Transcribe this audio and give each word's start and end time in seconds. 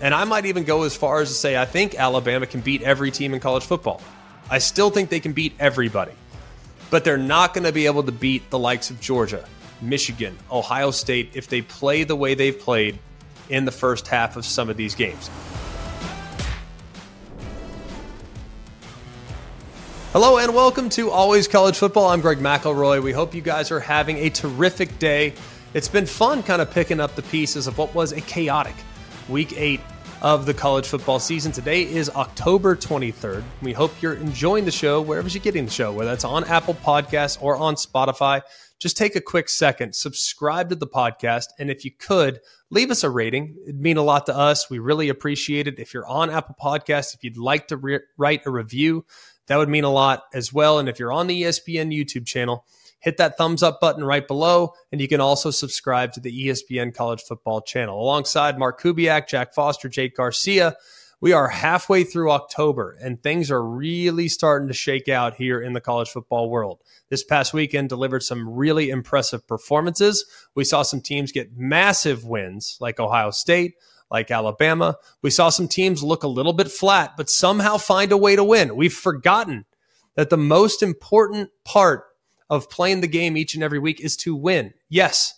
And 0.00 0.14
I 0.14 0.22
might 0.24 0.46
even 0.46 0.62
go 0.62 0.84
as 0.84 0.96
far 0.96 1.20
as 1.20 1.28
to 1.28 1.34
say 1.34 1.56
I 1.56 1.64
think 1.64 1.96
Alabama 1.96 2.46
can 2.46 2.60
beat 2.60 2.82
every 2.82 3.10
team 3.10 3.34
in 3.34 3.40
college 3.40 3.64
football. 3.64 4.00
I 4.48 4.58
still 4.58 4.90
think 4.90 5.10
they 5.10 5.18
can 5.18 5.32
beat 5.32 5.54
everybody. 5.58 6.12
But 6.90 7.04
they're 7.04 7.18
not 7.18 7.52
going 7.52 7.64
to 7.64 7.72
be 7.72 7.86
able 7.86 8.04
to 8.04 8.12
beat 8.12 8.48
the 8.50 8.58
likes 8.58 8.90
of 8.90 9.00
Georgia, 9.00 9.44
Michigan, 9.82 10.38
Ohio 10.50 10.92
State 10.92 11.30
if 11.34 11.48
they 11.48 11.62
play 11.62 12.04
the 12.04 12.14
way 12.14 12.34
they've 12.34 12.58
played 12.58 12.98
in 13.48 13.64
the 13.64 13.72
first 13.72 14.06
half 14.06 14.36
of 14.36 14.44
some 14.44 14.70
of 14.70 14.76
these 14.76 14.94
games. 14.94 15.28
Hello 20.12 20.38
and 20.38 20.54
welcome 20.54 20.88
to 20.90 21.10
Always 21.10 21.48
College 21.48 21.76
Football. 21.76 22.08
I'm 22.08 22.20
Greg 22.20 22.38
McElroy. 22.38 23.02
We 23.02 23.12
hope 23.12 23.34
you 23.34 23.42
guys 23.42 23.70
are 23.70 23.80
having 23.80 24.16
a 24.18 24.30
terrific 24.30 24.98
day. 24.98 25.34
It's 25.74 25.88
been 25.88 26.06
fun 26.06 26.42
kind 26.44 26.62
of 26.62 26.70
picking 26.70 27.00
up 27.00 27.16
the 27.16 27.22
pieces 27.22 27.66
of 27.66 27.76
what 27.76 27.94
was 27.94 28.12
a 28.12 28.20
chaotic 28.22 28.74
week 29.28 29.52
eight 29.56 29.80
of 30.22 30.46
the 30.46 30.54
college 30.54 30.86
football 30.86 31.20
season. 31.20 31.52
Today 31.52 31.82
is 31.82 32.10
October 32.10 32.74
23rd. 32.74 33.44
We 33.62 33.72
hope 33.72 33.92
you're 34.00 34.14
enjoying 34.14 34.64
the 34.64 34.70
show 34.70 35.00
wherever 35.00 35.28
you're 35.28 35.42
getting 35.42 35.66
the 35.66 35.70
show, 35.70 35.92
whether 35.92 36.12
it's 36.12 36.24
on 36.24 36.44
Apple 36.44 36.74
Podcasts 36.74 37.40
or 37.40 37.56
on 37.56 37.76
Spotify. 37.76 38.40
Just 38.78 38.96
take 38.96 39.16
a 39.16 39.20
quick 39.20 39.48
second, 39.48 39.94
subscribe 39.94 40.68
to 40.70 40.76
the 40.76 40.86
podcast, 40.86 41.46
and 41.58 41.70
if 41.70 41.84
you 41.84 41.90
could, 41.90 42.40
leave 42.70 42.90
us 42.90 43.02
a 43.04 43.10
rating. 43.10 43.56
It'd 43.64 43.80
mean 43.80 43.96
a 43.96 44.02
lot 44.02 44.26
to 44.26 44.36
us. 44.36 44.70
We 44.70 44.78
really 44.78 45.08
appreciate 45.08 45.66
it. 45.66 45.78
If 45.78 45.92
you're 45.92 46.06
on 46.06 46.30
Apple 46.30 46.56
Podcasts, 46.60 47.14
if 47.14 47.24
you'd 47.24 47.36
like 47.36 47.68
to 47.68 47.76
re- 47.76 48.00
write 48.16 48.46
a 48.46 48.50
review, 48.50 49.04
that 49.46 49.56
would 49.56 49.68
mean 49.68 49.84
a 49.84 49.90
lot 49.90 50.24
as 50.32 50.52
well. 50.52 50.78
And 50.78 50.88
if 50.88 50.98
you're 50.98 51.12
on 51.12 51.26
the 51.26 51.42
ESPN 51.42 51.92
YouTube 51.92 52.26
channel, 52.26 52.64
hit 53.00 53.16
that 53.18 53.36
thumbs 53.36 53.62
up 53.62 53.80
button 53.80 54.04
right 54.04 54.26
below. 54.26 54.72
And 54.92 55.00
you 55.00 55.08
can 55.08 55.20
also 55.20 55.50
subscribe 55.50 56.12
to 56.12 56.20
the 56.20 56.46
ESPN 56.46 56.94
College 56.94 57.22
Football 57.22 57.62
channel. 57.62 58.00
Alongside 58.00 58.58
Mark 58.58 58.80
Kubiak, 58.80 59.28
Jack 59.28 59.54
Foster, 59.54 59.88
Jake 59.88 60.16
Garcia, 60.16 60.76
we 61.20 61.32
are 61.32 61.48
halfway 61.48 62.04
through 62.04 62.30
October 62.30 62.96
and 63.00 63.20
things 63.20 63.50
are 63.50 63.62
really 63.62 64.28
starting 64.28 64.68
to 64.68 64.74
shake 64.74 65.08
out 65.08 65.34
here 65.34 65.60
in 65.60 65.72
the 65.72 65.80
college 65.80 66.08
football 66.08 66.48
world. 66.48 66.80
This 67.08 67.24
past 67.24 67.52
weekend 67.52 67.88
delivered 67.88 68.22
some 68.22 68.48
really 68.48 68.90
impressive 68.90 69.46
performances. 69.46 70.24
We 70.54 70.64
saw 70.64 70.82
some 70.82 71.00
teams 71.00 71.32
get 71.32 71.56
massive 71.56 72.24
wins 72.24 72.76
like 72.80 73.00
Ohio 73.00 73.30
State, 73.30 73.74
like 74.10 74.30
Alabama. 74.30 74.96
We 75.20 75.30
saw 75.30 75.48
some 75.48 75.66
teams 75.66 76.04
look 76.04 76.22
a 76.22 76.28
little 76.28 76.52
bit 76.52 76.70
flat, 76.70 77.14
but 77.16 77.28
somehow 77.28 77.78
find 77.78 78.12
a 78.12 78.16
way 78.16 78.36
to 78.36 78.44
win. 78.44 78.76
We've 78.76 78.92
forgotten 78.92 79.64
that 80.14 80.30
the 80.30 80.36
most 80.36 80.82
important 80.82 81.50
part 81.64 82.04
of 82.50 82.70
playing 82.70 83.00
the 83.00 83.06
game 83.06 83.36
each 83.36 83.54
and 83.54 83.62
every 83.62 83.78
week 83.78 84.00
is 84.00 84.16
to 84.16 84.34
win. 84.34 84.72
Yes, 84.88 85.34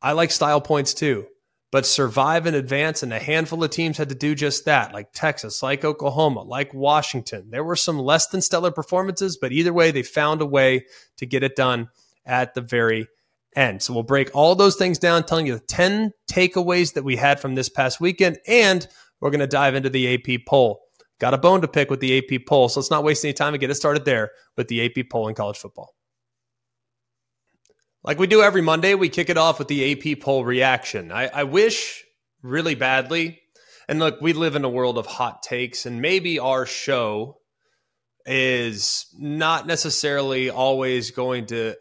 I 0.00 0.12
like 0.12 0.30
style 0.30 0.60
points 0.60 0.94
too, 0.94 1.26
but 1.70 1.86
survive 1.86 2.46
and 2.46 2.56
advance. 2.56 3.02
And 3.02 3.12
a 3.12 3.18
handful 3.18 3.62
of 3.62 3.70
teams 3.70 3.96
had 3.96 4.08
to 4.10 4.14
do 4.14 4.34
just 4.34 4.64
that, 4.64 4.92
like 4.92 5.12
Texas, 5.12 5.62
like 5.62 5.84
Oklahoma, 5.84 6.42
like 6.42 6.74
Washington. 6.74 7.48
There 7.50 7.64
were 7.64 7.76
some 7.76 7.98
less 7.98 8.26
than 8.28 8.42
stellar 8.42 8.70
performances, 8.70 9.36
but 9.36 9.52
either 9.52 9.72
way, 9.72 9.90
they 9.90 10.02
found 10.02 10.42
a 10.42 10.46
way 10.46 10.86
to 11.16 11.26
get 11.26 11.42
it 11.42 11.56
done 11.56 11.88
at 12.26 12.54
the 12.54 12.60
very 12.60 13.06
end. 13.54 13.82
So 13.82 13.92
we'll 13.92 14.02
break 14.02 14.30
all 14.34 14.54
those 14.54 14.76
things 14.76 14.98
down, 14.98 15.24
telling 15.24 15.46
you 15.46 15.54
the 15.54 15.60
10 15.60 16.12
takeaways 16.30 16.94
that 16.94 17.04
we 17.04 17.16
had 17.16 17.40
from 17.40 17.54
this 17.54 17.68
past 17.68 18.00
weekend. 18.00 18.38
And 18.46 18.86
we're 19.20 19.30
going 19.30 19.40
to 19.40 19.46
dive 19.46 19.74
into 19.74 19.90
the 19.90 20.14
AP 20.14 20.46
poll. 20.46 20.80
Got 21.20 21.34
a 21.34 21.38
bone 21.38 21.60
to 21.60 21.68
pick 21.68 21.90
with 21.90 22.00
the 22.00 22.18
AP 22.18 22.46
poll. 22.46 22.68
So 22.68 22.80
let's 22.80 22.90
not 22.90 23.04
waste 23.04 23.24
any 23.24 23.32
time 23.32 23.54
and 23.54 23.60
get 23.60 23.70
it 23.70 23.74
started 23.74 24.04
there 24.04 24.32
with 24.56 24.68
the 24.68 24.84
AP 24.84 25.08
poll 25.08 25.28
in 25.28 25.34
college 25.34 25.58
football. 25.58 25.94
Like 28.04 28.18
we 28.18 28.26
do 28.26 28.42
every 28.42 28.62
Monday, 28.62 28.94
we 28.94 29.08
kick 29.08 29.30
it 29.30 29.38
off 29.38 29.58
with 29.58 29.68
the 29.68 29.92
AP 29.92 30.20
poll 30.20 30.44
reaction. 30.44 31.12
I, 31.12 31.28
I 31.28 31.44
wish 31.44 32.04
really 32.42 32.74
badly, 32.74 33.40
and 33.88 34.00
look, 34.00 34.20
we 34.20 34.32
live 34.32 34.56
in 34.56 34.64
a 34.64 34.68
world 34.68 34.98
of 34.98 35.06
hot 35.06 35.42
takes, 35.42 35.86
and 35.86 36.00
maybe 36.00 36.38
our 36.38 36.66
show 36.66 37.38
is 38.26 39.06
not 39.18 39.66
necessarily 39.66 40.50
always 40.50 41.10
going 41.10 41.46
to 41.46 41.76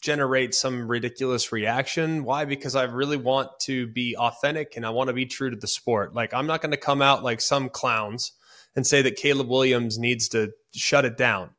generate 0.00 0.54
some 0.54 0.88
ridiculous 0.88 1.52
reaction. 1.52 2.24
Why? 2.24 2.44
Because 2.44 2.76
I 2.76 2.84
really 2.84 3.16
want 3.16 3.50
to 3.62 3.86
be 3.88 4.16
authentic 4.16 4.74
and 4.76 4.86
I 4.86 4.90
want 4.90 5.08
to 5.08 5.14
be 5.14 5.26
true 5.26 5.50
to 5.50 5.56
the 5.56 5.66
sport. 5.66 6.14
Like, 6.14 6.32
I'm 6.32 6.46
not 6.46 6.60
going 6.60 6.70
to 6.70 6.76
come 6.76 7.02
out 7.02 7.24
like 7.24 7.40
some 7.40 7.68
clowns 7.68 8.32
and 8.76 8.86
say 8.86 9.02
that 9.02 9.16
Caleb 9.16 9.48
Williams 9.48 9.98
needs 9.98 10.28
to 10.28 10.52
shut 10.72 11.04
it 11.04 11.16
down. 11.16 11.50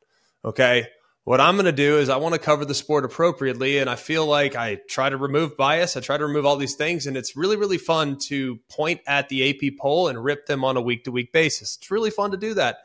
Okay. 0.45 0.87
What 1.25 1.39
I'm 1.39 1.55
going 1.55 1.65
to 1.65 1.71
do 1.71 1.99
is 1.99 2.09
I 2.09 2.17
want 2.17 2.33
to 2.33 2.39
cover 2.39 2.65
the 2.65 2.73
sport 2.73 3.05
appropriately. 3.05 3.77
And 3.77 3.89
I 3.89 3.95
feel 3.95 4.25
like 4.25 4.55
I 4.55 4.79
try 4.87 5.09
to 5.09 5.17
remove 5.17 5.57
bias. 5.57 5.95
I 5.95 5.99
try 5.99 6.17
to 6.17 6.25
remove 6.25 6.45
all 6.45 6.55
these 6.55 6.75
things. 6.75 7.05
And 7.05 7.15
it's 7.15 7.35
really, 7.35 7.57
really 7.57 7.77
fun 7.77 8.17
to 8.27 8.57
point 8.69 9.01
at 9.05 9.29
the 9.29 9.49
AP 9.49 9.77
poll 9.79 10.07
and 10.07 10.23
rip 10.23 10.47
them 10.47 10.63
on 10.63 10.77
a 10.77 10.81
week 10.81 11.03
to 11.03 11.11
week 11.11 11.31
basis. 11.31 11.77
It's 11.77 11.91
really 11.91 12.09
fun 12.09 12.31
to 12.31 12.37
do 12.37 12.55
that. 12.55 12.77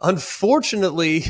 Unfortunately, 0.00 1.24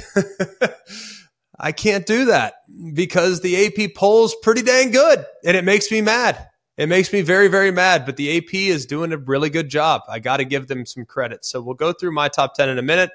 I 1.61 1.73
can't 1.73 2.07
do 2.07 2.27
that 2.27 2.55
because 2.93 3.41
the 3.41 3.67
AP 3.67 3.95
poll's 3.95 4.35
pretty 4.43 4.63
dang 4.63 4.93
good 4.93 5.27
and 5.45 5.57
it 5.57 5.65
makes 5.65 5.91
me 5.91 6.01
mad. 6.01 6.49
It 6.77 6.89
makes 6.89 7.13
me 7.13 7.23
very, 7.23 7.49
very 7.49 7.71
mad, 7.71 8.05
but 8.05 8.17
the 8.17 8.37
AP 8.37 8.55
is 8.55 8.87
doing 8.87 9.13
a 9.13 9.19
really 9.19 9.51
good 9.51 9.69
job. 9.71 10.03
I 10.09 10.21
got 10.21 10.39
to 10.39 10.45
give 10.45 10.69
them 10.69 10.85
some 10.85 11.07
credit. 11.07 11.45
So 11.45 11.61
we'll 11.61 11.75
go 11.75 11.93
through 11.93 12.13
my 12.13 12.29
top 12.29 12.55
10 12.55 12.69
in 12.69 12.79
a 12.79 12.83
minute. 12.83 13.11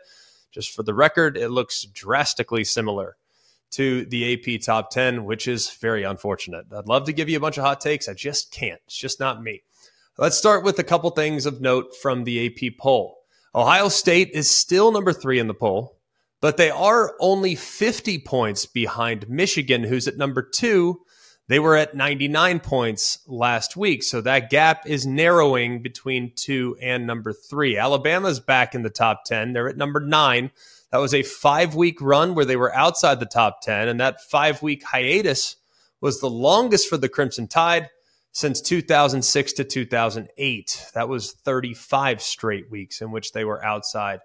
Just 0.52 0.76
for 0.76 0.84
the 0.84 0.94
record, 0.94 1.38
it 1.38 1.50
looks 1.50 1.84
drastically 1.86 2.64
similar 2.64 3.18
to 3.72 4.06
the 4.06 4.34
AP 4.34 4.62
top 4.62 4.92
10, 4.92 5.26
which 5.26 5.48
is 5.48 5.70
very 5.72 6.04
unfortunate. 6.04 6.66
I'd 6.76 6.88
love 6.88 7.06
to 7.06 7.14
give 7.14 7.30
you 7.30 7.38
a 7.38 7.42
bunch 7.42 7.58
of 7.58 7.64
hot 7.64 7.82
takes. 7.82 8.08
I 8.08 8.14
just 8.14 8.52
can't. 8.52 8.80
It's 8.86 8.98
just 8.98 9.20
not 9.20 9.42
me. 9.42 9.64
Let's 10.18 10.38
start 10.38 10.64
with 10.64 10.78
a 10.78 10.84
couple 10.84 11.10
things 11.12 11.46
of 11.46 11.62
note 11.62 11.96
from 11.96 12.24
the 12.24 12.46
AP 12.46 12.78
poll. 12.78 13.18
Ohio 13.56 13.90
State 13.90 14.32
is 14.34 14.52
still 14.52 14.92
number 14.92 15.14
three 15.14 15.40
in 15.40 15.48
the 15.48 15.54
poll, 15.54 15.98
but 16.42 16.58
they 16.58 16.70
are 16.70 17.16
only 17.20 17.56
50 17.56 18.20
points 18.20 18.66
behind 18.66 19.30
Michigan, 19.30 19.84
who's 19.84 20.08
at 20.08 20.18
number 20.18 20.42
two. 20.42 21.02
They 21.48 21.60
were 21.60 21.76
at 21.76 21.96
99 21.96 22.60
points 22.62 23.20
last 23.28 23.76
week. 23.76 24.04
So 24.04 24.22
that 24.22 24.50
gap 24.50 24.88
is 24.88 25.06
narrowing 25.06 25.82
between 25.82 26.32
two 26.36 26.78
and 26.82 27.06
number 27.06 27.34
three. 27.34 27.78
Alabama's 27.78 28.40
back 28.40 28.74
in 28.74 28.84
the 28.84 28.90
top 28.90 29.26
10. 29.26 29.54
They're 29.54 29.68
at 29.68 29.76
number 29.76 30.00
nine. 30.00 30.52
That 30.92 31.00
was 31.00 31.14
a 31.14 31.24
five 31.24 31.76
week 31.76 32.02
run 32.02 32.36
where 32.36 32.46
they 32.46 32.58
were 32.58 32.76
outside 32.76 33.20
the 33.20 33.26
top 33.26 33.62
10. 33.62 33.88
And 33.88 34.00
that 34.00 34.22
five 34.22 34.62
week 34.62 34.84
hiatus 34.84 35.56
was 36.02 36.20
the 36.20 36.30
longest 36.30 36.90
for 36.90 36.98
the 36.98 37.10
Crimson 37.10 37.48
Tide 37.48 37.90
since 38.34 38.62
2006 38.62 39.54
to 39.54 39.64
2008. 39.64 40.88
That 40.94 41.10
was 41.10 41.32
35 41.32 42.22
straight 42.22 42.70
weeks 42.70 43.02
in 43.02 43.12
which 43.12 43.32
they 43.32 43.46
were 43.46 43.64
outside 43.64 44.20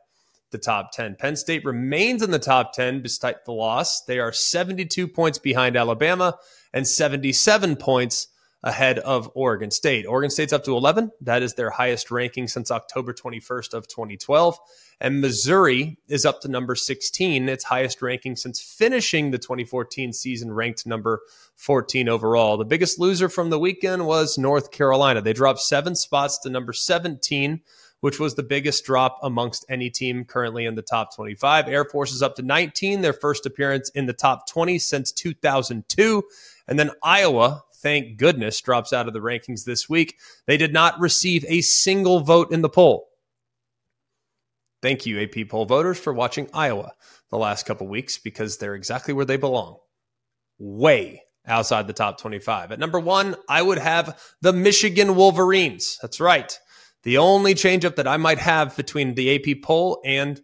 the 0.50 0.58
top 0.58 0.92
10. 0.92 1.16
Penn 1.16 1.36
State 1.36 1.64
remains 1.64 2.22
in 2.22 2.30
the 2.30 2.38
top 2.38 2.72
10 2.72 3.02
despite 3.02 3.44
the 3.44 3.52
loss. 3.52 4.02
They 4.02 4.18
are 4.18 4.32
72 4.32 5.08
points 5.08 5.38
behind 5.38 5.76
Alabama 5.76 6.36
and 6.72 6.86
77 6.86 7.76
points 7.76 8.28
ahead 8.66 8.98
of 8.98 9.30
Oregon 9.34 9.70
State. 9.70 10.06
Oregon 10.06 10.28
State's 10.28 10.52
up 10.52 10.64
to 10.64 10.76
11. 10.76 11.12
That 11.20 11.42
is 11.42 11.54
their 11.54 11.70
highest 11.70 12.10
ranking 12.10 12.48
since 12.48 12.72
October 12.72 13.14
21st 13.14 13.72
of 13.72 13.86
2012. 13.86 14.58
And 15.00 15.20
Missouri 15.20 15.98
is 16.08 16.26
up 16.26 16.40
to 16.40 16.48
number 16.48 16.74
16, 16.74 17.48
its 17.48 17.62
highest 17.62 18.02
ranking 18.02 18.34
since 18.34 18.60
finishing 18.60 19.30
the 19.30 19.38
2014 19.38 20.12
season 20.12 20.52
ranked 20.52 20.84
number 20.84 21.20
14 21.54 22.08
overall. 22.08 22.56
The 22.56 22.64
biggest 22.64 22.98
loser 22.98 23.28
from 23.28 23.50
the 23.50 23.58
weekend 23.58 24.04
was 24.04 24.36
North 24.36 24.72
Carolina. 24.72 25.22
They 25.22 25.32
dropped 25.32 25.60
7 25.60 25.94
spots 25.94 26.38
to 26.40 26.50
number 26.50 26.72
17 26.72 27.62
which 28.00 28.20
was 28.20 28.34
the 28.34 28.42
biggest 28.42 28.84
drop 28.84 29.18
amongst 29.22 29.64
any 29.68 29.88
team 29.88 30.24
currently 30.24 30.66
in 30.66 30.74
the 30.74 30.82
top 30.82 31.16
25. 31.16 31.66
Air 31.66 31.84
Force 31.86 32.12
is 32.12 32.22
up 32.22 32.36
to 32.36 32.42
19, 32.42 33.00
their 33.00 33.14
first 33.14 33.46
appearance 33.46 33.88
in 33.90 34.04
the 34.04 34.12
top 34.12 34.46
20 34.46 34.78
since 34.78 35.10
2002. 35.12 36.22
And 36.68 36.78
then 36.78 36.90
Iowa, 37.02 37.64
thank 37.86 38.16
goodness, 38.16 38.60
drops 38.60 38.92
out 38.92 39.06
of 39.06 39.12
the 39.12 39.20
rankings 39.20 39.64
this 39.64 39.88
week. 39.88 40.16
They 40.48 40.56
did 40.56 40.72
not 40.72 40.98
receive 40.98 41.44
a 41.46 41.60
single 41.60 42.18
vote 42.18 42.50
in 42.50 42.60
the 42.60 42.68
poll. 42.68 43.06
Thank 44.82 45.06
you, 45.06 45.20
AP 45.20 45.48
poll 45.48 45.66
voters, 45.66 45.96
for 45.96 46.12
watching 46.12 46.50
Iowa 46.52 46.94
the 47.30 47.38
last 47.38 47.64
couple 47.64 47.86
weeks 47.86 48.18
because 48.18 48.58
they're 48.58 48.74
exactly 48.74 49.14
where 49.14 49.24
they 49.24 49.36
belong. 49.36 49.76
Way 50.58 51.22
outside 51.46 51.86
the 51.86 51.92
top 51.92 52.20
25. 52.20 52.72
At 52.72 52.80
number 52.80 52.98
one, 52.98 53.36
I 53.48 53.62
would 53.62 53.78
have 53.78 54.20
the 54.42 54.52
Michigan 54.52 55.14
Wolverines. 55.14 55.96
That's 56.02 56.18
right. 56.18 56.58
The 57.04 57.18
only 57.18 57.54
changeup 57.54 57.94
that 57.96 58.08
I 58.08 58.16
might 58.16 58.38
have 58.38 58.76
between 58.76 59.14
the 59.14 59.36
AP 59.36 59.62
poll 59.62 60.00
and 60.04 60.40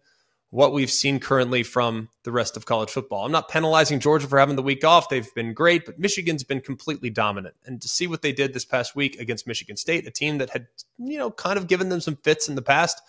what 0.52 0.74
we've 0.74 0.90
seen 0.90 1.18
currently 1.18 1.62
from 1.62 2.10
the 2.24 2.30
rest 2.30 2.58
of 2.58 2.66
college 2.66 2.90
football. 2.90 3.24
I'm 3.24 3.32
not 3.32 3.48
penalizing 3.48 4.00
Georgia 4.00 4.28
for 4.28 4.38
having 4.38 4.54
the 4.54 4.62
week 4.62 4.84
off. 4.84 5.08
They've 5.08 5.34
been 5.34 5.54
great, 5.54 5.86
but 5.86 5.98
Michigan's 5.98 6.44
been 6.44 6.60
completely 6.60 7.08
dominant. 7.08 7.54
And 7.64 7.80
to 7.80 7.88
see 7.88 8.06
what 8.06 8.20
they 8.20 8.32
did 8.32 8.52
this 8.52 8.66
past 8.66 8.94
week 8.94 9.18
against 9.18 9.46
Michigan 9.46 9.78
State, 9.78 10.06
a 10.06 10.10
team 10.10 10.36
that 10.38 10.50
had, 10.50 10.66
you 10.98 11.16
know, 11.16 11.30
kind 11.30 11.58
of 11.58 11.68
given 11.68 11.88
them 11.88 12.02
some 12.02 12.16
fits 12.16 12.50
in 12.50 12.54
the 12.54 12.60
past, 12.60 13.00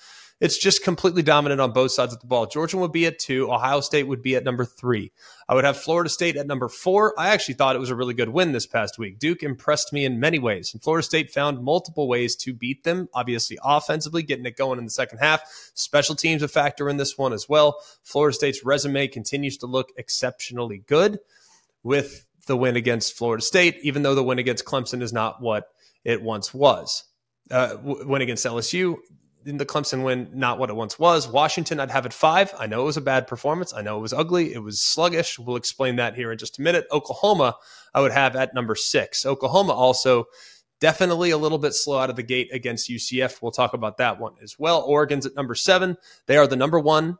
It's 0.43 0.57
just 0.57 0.83
completely 0.83 1.23
dominant 1.23 1.61
on 1.61 1.71
both 1.71 1.93
sides 1.93 2.11
of 2.11 2.19
the 2.19 2.27
ball. 2.27 2.47
Georgia 2.47 2.75
would 2.75 2.91
be 2.91 3.05
at 3.05 3.17
two. 3.17 3.49
Ohio 3.49 3.79
State 3.79 4.09
would 4.09 4.21
be 4.21 4.35
at 4.35 4.43
number 4.43 4.65
three. 4.65 5.13
I 5.47 5.55
would 5.55 5.63
have 5.63 5.77
Florida 5.77 6.09
State 6.09 6.35
at 6.35 6.47
number 6.47 6.67
four. 6.67 7.17
I 7.17 7.29
actually 7.29 7.53
thought 7.53 7.77
it 7.77 7.79
was 7.79 7.91
a 7.91 7.95
really 7.95 8.13
good 8.13 8.27
win 8.27 8.51
this 8.51 8.67
past 8.67 8.99
week. 8.99 9.19
Duke 9.19 9.41
impressed 9.41 9.93
me 9.93 10.03
in 10.03 10.19
many 10.19 10.39
ways, 10.39 10.73
and 10.73 10.83
Florida 10.83 11.01
State 11.01 11.31
found 11.31 11.63
multiple 11.63 12.09
ways 12.09 12.35
to 12.35 12.53
beat 12.53 12.83
them. 12.83 13.07
Obviously, 13.13 13.57
offensively, 13.63 14.21
getting 14.21 14.45
it 14.45 14.57
going 14.57 14.79
in 14.79 14.83
the 14.83 14.91
second 14.91 15.19
half. 15.19 15.43
Special 15.75 16.13
teams 16.13 16.43
a 16.43 16.49
factor 16.49 16.89
in 16.89 16.97
this 16.97 17.17
one 17.17 17.31
as 17.31 17.47
well. 17.47 17.77
Florida 18.03 18.35
State's 18.35 18.65
resume 18.65 19.07
continues 19.07 19.55
to 19.59 19.65
look 19.65 19.93
exceptionally 19.95 20.83
good 20.87 21.19
with 21.83 22.25
the 22.47 22.57
win 22.57 22.75
against 22.75 23.17
Florida 23.17 23.41
State, 23.41 23.77
even 23.81 24.03
though 24.03 24.13
the 24.13 24.21
win 24.21 24.39
against 24.39 24.65
Clemson 24.65 25.01
is 25.01 25.13
not 25.13 25.41
what 25.41 25.69
it 26.03 26.21
once 26.21 26.53
was. 26.53 27.05
Uh, 27.49 27.77
win 27.81 28.21
against 28.21 28.45
LSU, 28.45 28.97
the 29.45 29.65
Clemson 29.65 30.03
win, 30.03 30.29
not 30.33 30.59
what 30.59 30.69
it 30.69 30.75
once 30.75 30.97
was. 30.97 31.27
Washington, 31.27 31.79
I'd 31.79 31.91
have 31.91 32.05
it 32.05 32.13
five. 32.13 32.53
I 32.57 32.67
know 32.67 32.81
it 32.81 32.85
was 32.85 32.97
a 32.97 33.01
bad 33.01 33.27
performance. 33.27 33.73
I 33.73 33.81
know 33.81 33.97
it 33.97 34.01
was 34.01 34.13
ugly. 34.13 34.53
It 34.53 34.63
was 34.63 34.79
sluggish. 34.79 35.37
We'll 35.37 35.55
explain 35.55 35.97
that 35.97 36.15
here 36.15 36.31
in 36.31 36.37
just 36.37 36.59
a 36.59 36.61
minute. 36.61 36.85
Oklahoma, 36.91 37.55
I 37.93 38.01
would 38.01 38.11
have 38.11 38.35
at 38.35 38.53
number 38.53 38.75
six. 38.75 39.25
Oklahoma 39.25 39.73
also 39.73 40.25
definitely 40.79 41.31
a 41.31 41.37
little 41.37 41.57
bit 41.57 41.73
slow 41.73 41.99
out 41.99 42.09
of 42.09 42.15
the 42.15 42.23
gate 42.23 42.49
against 42.51 42.89
UCF. 42.89 43.41
We'll 43.41 43.51
talk 43.51 43.73
about 43.73 43.97
that 43.97 44.19
one 44.19 44.33
as 44.41 44.57
well. 44.59 44.81
Oregon's 44.81 45.25
at 45.25 45.35
number 45.35 45.55
seven. 45.55 45.97
They 46.25 46.37
are 46.37 46.47
the 46.47 46.55
number 46.55 46.79
one 46.79 47.17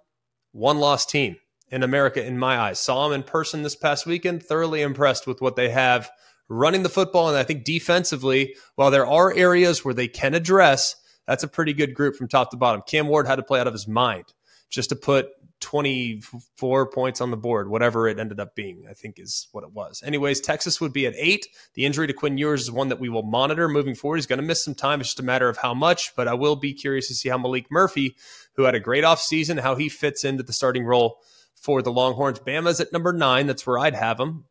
one 0.52 0.80
loss 0.80 1.06
team 1.06 1.38
in 1.70 1.82
America 1.82 2.24
in 2.24 2.38
my 2.38 2.58
eyes. 2.58 2.80
Saw 2.80 3.08
them 3.08 3.20
in 3.20 3.24
person 3.24 3.64
this 3.64 3.76
past 3.76 4.06
weekend. 4.06 4.44
Thoroughly 4.44 4.82
impressed 4.82 5.28
with 5.28 5.42
what 5.42 5.56
they 5.56 5.70
have 5.70 6.10
running 6.50 6.84
the 6.84 6.90
football. 6.90 7.30
And 7.30 7.38
I 7.38 7.44
think 7.44 7.64
defensively, 7.64 8.56
while 8.76 8.92
there 8.92 9.08
are 9.08 9.34
areas 9.34 9.84
where 9.84 9.94
they 9.94 10.08
can 10.08 10.34
address, 10.34 10.96
that's 11.28 11.44
a 11.44 11.48
pretty 11.48 11.74
good 11.74 11.94
group 11.94 12.16
from 12.16 12.28
top 12.28 12.52
to 12.52 12.58
bottom. 12.58 12.82
Cam 12.88 13.08
Ward 13.08 13.28
had 13.28 13.38
to 13.38 13.44
play 13.44 13.60
out 13.60 13.68
of 13.68 13.74
his 13.74 13.88
mind 13.88 14.26
just 14.70 14.90
to 14.90 14.96
put 14.96 15.30
24 15.60 16.90
points 16.90 17.22
on 17.22 17.32
the 17.32 17.38
board, 17.38 17.70
whatever 17.70 18.08
it 18.08 18.20
ended 18.20 18.40
up 18.40 18.56
being, 18.56 18.86
I 18.90 18.94
think 18.94 19.18
is 19.20 19.48
what 19.52 19.64
it 19.64 19.72
was. 19.72 20.04
Anyways, 20.04 20.42
Texas 20.42 20.82
would 20.82 20.92
be 20.92 21.06
at 21.06 21.14
eight. 21.16 21.48
The 21.76 21.86
injury 21.86 22.08
to 22.08 22.14
Quinn 22.14 22.38
Ewers 22.38 22.64
is 22.64 22.72
one 22.72 22.90
that 22.90 23.00
we 23.00 23.08
will 23.08 23.24
monitor 23.24 23.70
moving 23.70 23.96
forward. 23.96 24.18
He's 24.18 24.26
going 24.26 24.42
to 24.42 24.46
miss 24.46 24.64
some 24.64 24.76
time. 24.76 25.00
It's 25.00 25.10
just 25.10 25.20
a 25.20 25.24
matter 25.24 25.48
of 25.48 25.58
how 25.58 25.74
much, 25.74 26.14
but 26.16 26.28
I 26.28 26.34
will 26.34 26.56
be 26.56 26.74
curious 26.74 27.08
to 27.08 27.14
see 27.14 27.30
how 27.30 27.38
Maalik 27.38 27.68
Murphy, 27.72 28.16
who 28.56 28.64
had 28.64 28.76
a 28.76 28.80
great 28.80 29.04
offseason, 29.04 29.60
how 29.60 29.76
he 29.76 29.90
fits 29.90 30.24
into 30.24 30.44
the 30.44 30.54
starting 30.54 30.86
role 30.86 31.20
for 31.56 31.82
the 31.82 31.92
Longhorns. 31.92 32.40
Bama's 32.40 32.82
at 32.82 32.92
number 32.92 33.14
nine. 33.14 33.48
That's 33.48 33.66
where 33.66 33.80
I'd 33.80 33.96
have 33.96 34.20
him. 34.20 34.46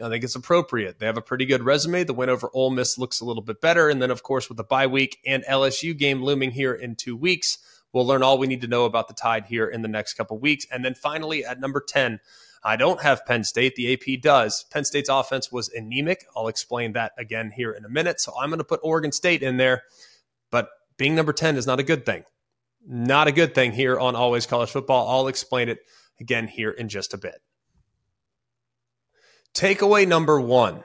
I 0.00 0.08
think 0.08 0.24
it's 0.24 0.34
appropriate. 0.34 0.98
They 0.98 1.06
have 1.06 1.16
a 1.16 1.22
pretty 1.22 1.46
good 1.46 1.62
resume. 1.62 2.04
The 2.04 2.12
win 2.12 2.28
over 2.28 2.50
Ole 2.52 2.70
Miss 2.70 2.98
looks 2.98 3.20
a 3.20 3.24
little 3.24 3.42
bit 3.42 3.60
better. 3.60 3.88
And 3.88 4.00
then, 4.00 4.10
of 4.10 4.22
course, 4.22 4.48
with 4.48 4.56
the 4.58 4.64
bye 4.64 4.86
week 4.86 5.18
and 5.26 5.44
LSU 5.44 5.96
game 5.96 6.22
looming 6.22 6.50
here 6.50 6.74
in 6.74 6.96
two 6.96 7.16
weeks, 7.16 7.58
we'll 7.92 8.06
learn 8.06 8.22
all 8.22 8.38
we 8.38 8.46
need 8.46 8.60
to 8.60 8.68
know 8.68 8.84
about 8.84 9.08
the 9.08 9.14
Tide 9.14 9.46
here 9.46 9.66
in 9.66 9.82
the 9.82 9.88
next 9.88 10.14
couple 10.14 10.38
weeks. 10.38 10.66
And 10.70 10.84
then 10.84 10.94
finally, 10.94 11.44
at 11.44 11.60
number 11.60 11.82
10, 11.86 12.20
I 12.62 12.76
don't 12.76 13.02
have 13.02 13.24
Penn 13.24 13.44
State. 13.44 13.76
The 13.76 13.92
AP 13.92 14.20
does. 14.20 14.64
Penn 14.70 14.84
State's 14.84 15.08
offense 15.08 15.52
was 15.52 15.68
anemic. 15.68 16.26
I'll 16.36 16.48
explain 16.48 16.92
that 16.92 17.12
again 17.16 17.52
here 17.54 17.72
in 17.72 17.84
a 17.84 17.88
minute. 17.88 18.20
So 18.20 18.32
I'm 18.38 18.50
going 18.50 18.58
to 18.58 18.64
put 18.64 18.80
Oregon 18.82 19.12
State 19.12 19.42
in 19.42 19.56
there. 19.56 19.84
But 20.50 20.68
being 20.98 21.14
number 21.14 21.32
10 21.32 21.56
is 21.56 21.66
not 21.66 21.80
a 21.80 21.84
good 21.84 22.04
thing. 22.04 22.24
Not 22.86 23.28
a 23.28 23.32
good 23.32 23.54
thing 23.54 23.72
here 23.72 23.98
on 23.98 24.16
Always 24.16 24.46
College 24.46 24.70
Football. 24.70 25.08
I'll 25.08 25.28
explain 25.28 25.68
it 25.68 25.78
again 26.20 26.48
here 26.48 26.70
in 26.70 26.88
just 26.88 27.14
a 27.14 27.18
bit. 27.18 27.40
Takeaway 29.56 30.06
number 30.06 30.38
one 30.38 30.84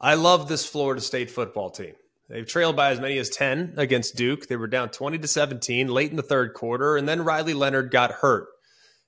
I 0.00 0.14
love 0.14 0.48
this 0.48 0.64
Florida 0.64 1.02
State 1.02 1.30
football 1.30 1.68
team. 1.68 1.92
They've 2.30 2.46
trailed 2.46 2.74
by 2.74 2.90
as 2.90 3.00
many 3.00 3.18
as 3.18 3.28
10 3.28 3.74
against 3.76 4.16
Duke. 4.16 4.48
They 4.48 4.56
were 4.56 4.66
down 4.66 4.88
20 4.88 5.18
to 5.18 5.28
17 5.28 5.88
late 5.88 6.10
in 6.10 6.16
the 6.16 6.22
third 6.22 6.54
quarter, 6.54 6.96
and 6.96 7.06
then 7.06 7.22
Riley 7.22 7.52
Leonard 7.52 7.90
got 7.90 8.12
hurt. 8.12 8.48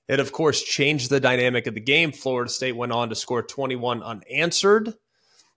It, 0.07 0.19
of 0.19 0.31
course, 0.31 0.61
changed 0.61 1.09
the 1.09 1.19
dynamic 1.19 1.65
of 1.65 1.73
the 1.73 1.79
game. 1.79 2.11
Florida 2.11 2.51
State 2.51 2.75
went 2.75 2.91
on 2.91 3.09
to 3.09 3.15
score 3.15 3.41
21 3.41 4.03
unanswered, 4.03 4.93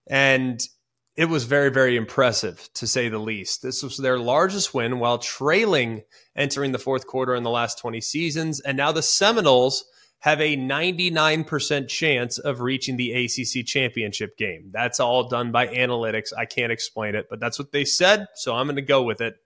and 0.07 0.67
it 1.15 1.27
was 1.27 1.45
very, 1.45 1.71
very 1.71 1.97
impressive 1.97 2.71
to 2.75 2.87
say 2.87 3.11
the 3.11 3.19
least. 3.19 3.63
This 3.63 3.83
was 3.83 3.99
their 3.99 4.19
largest 4.19 4.73
win 4.73 5.01
while 5.01 5.19
trailing 5.19 6.05
entering 6.35 6.73
the 6.73 6.79
fourth 6.79 7.07
quarter 7.07 7.35
in 7.35 7.43
the 7.43 7.51
last 7.51 7.79
20 7.79 8.01
seasons. 8.01 8.61
And 8.61 8.79
now 8.79 8.91
the 8.91 9.03
Seminoles 9.03 9.85
have 10.25 10.41
a 10.41 10.57
99% 10.57 11.87
chance 11.87 12.39
of 12.39 12.63
reaching 12.63 12.97
the 12.97 13.13
ACC 13.13 13.67
championship 13.67 14.39
game. 14.39 14.71
That's 14.73 14.99
all 14.99 15.29
done 15.29 15.53
by 15.53 15.67
analytics. 15.67 16.33
I 16.35 16.47
can't 16.47 16.73
explain 16.73 17.15
it, 17.15 17.27
but 17.29 17.41
that's 17.41 17.59
what 17.59 17.73
they 17.73 17.85
said. 17.85 18.29
So 18.35 18.55
I'm 18.55 18.65
going 18.65 18.77
to 18.77 18.83
go 18.83 19.03
with 19.03 19.21
it. 19.21 19.37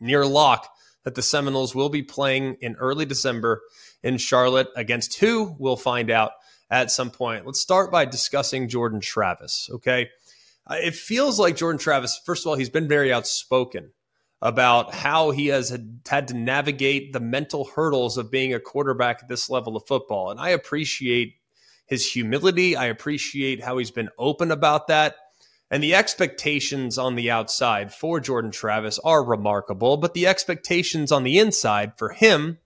Near 0.00 0.24
lock 0.24 0.70
that 1.04 1.16
the 1.16 1.22
Seminoles 1.22 1.74
will 1.74 1.90
be 1.90 2.02
playing 2.02 2.56
in 2.62 2.76
early 2.76 3.04
December 3.04 3.60
in 4.02 4.16
Charlotte 4.16 4.68
against 4.74 5.18
who 5.20 5.54
we'll 5.58 5.76
find 5.76 6.10
out 6.10 6.30
at 6.70 6.90
some 6.90 7.10
point. 7.10 7.44
Let's 7.44 7.60
start 7.60 7.92
by 7.92 8.06
discussing 8.06 8.70
Jordan 8.70 9.00
Travis. 9.00 9.68
Okay. 9.70 10.08
Uh, 10.66 10.76
it 10.82 10.94
feels 10.94 11.38
like 11.38 11.56
Jordan 11.56 11.78
Travis, 11.78 12.18
first 12.24 12.46
of 12.46 12.48
all, 12.48 12.56
he's 12.56 12.70
been 12.70 12.88
very 12.88 13.12
outspoken 13.12 13.90
about 14.42 14.94
how 14.94 15.30
he 15.30 15.46
has 15.46 15.76
had 16.08 16.28
to 16.28 16.34
navigate 16.34 17.12
the 17.12 17.20
mental 17.20 17.64
hurdles 17.64 18.18
of 18.18 18.30
being 18.30 18.52
a 18.52 18.60
quarterback 18.60 19.20
at 19.22 19.28
this 19.28 19.48
level 19.48 19.76
of 19.76 19.86
football. 19.86 20.30
And 20.30 20.38
I 20.38 20.50
appreciate 20.50 21.34
his 21.86 22.10
humility. 22.10 22.76
I 22.76 22.86
appreciate 22.86 23.62
how 23.62 23.78
he's 23.78 23.90
been 23.90 24.10
open 24.18 24.50
about 24.50 24.88
that. 24.88 25.16
And 25.70 25.82
the 25.82 25.94
expectations 25.94 26.96
on 26.96 27.16
the 27.16 27.30
outside 27.30 27.92
for 27.92 28.20
Jordan 28.20 28.50
Travis 28.50 28.98
are 29.00 29.24
remarkable, 29.24 29.96
but 29.96 30.14
the 30.14 30.26
expectations 30.26 31.10
on 31.10 31.24
the 31.24 31.38
inside 31.38 31.98
for 31.98 32.10
him 32.10 32.58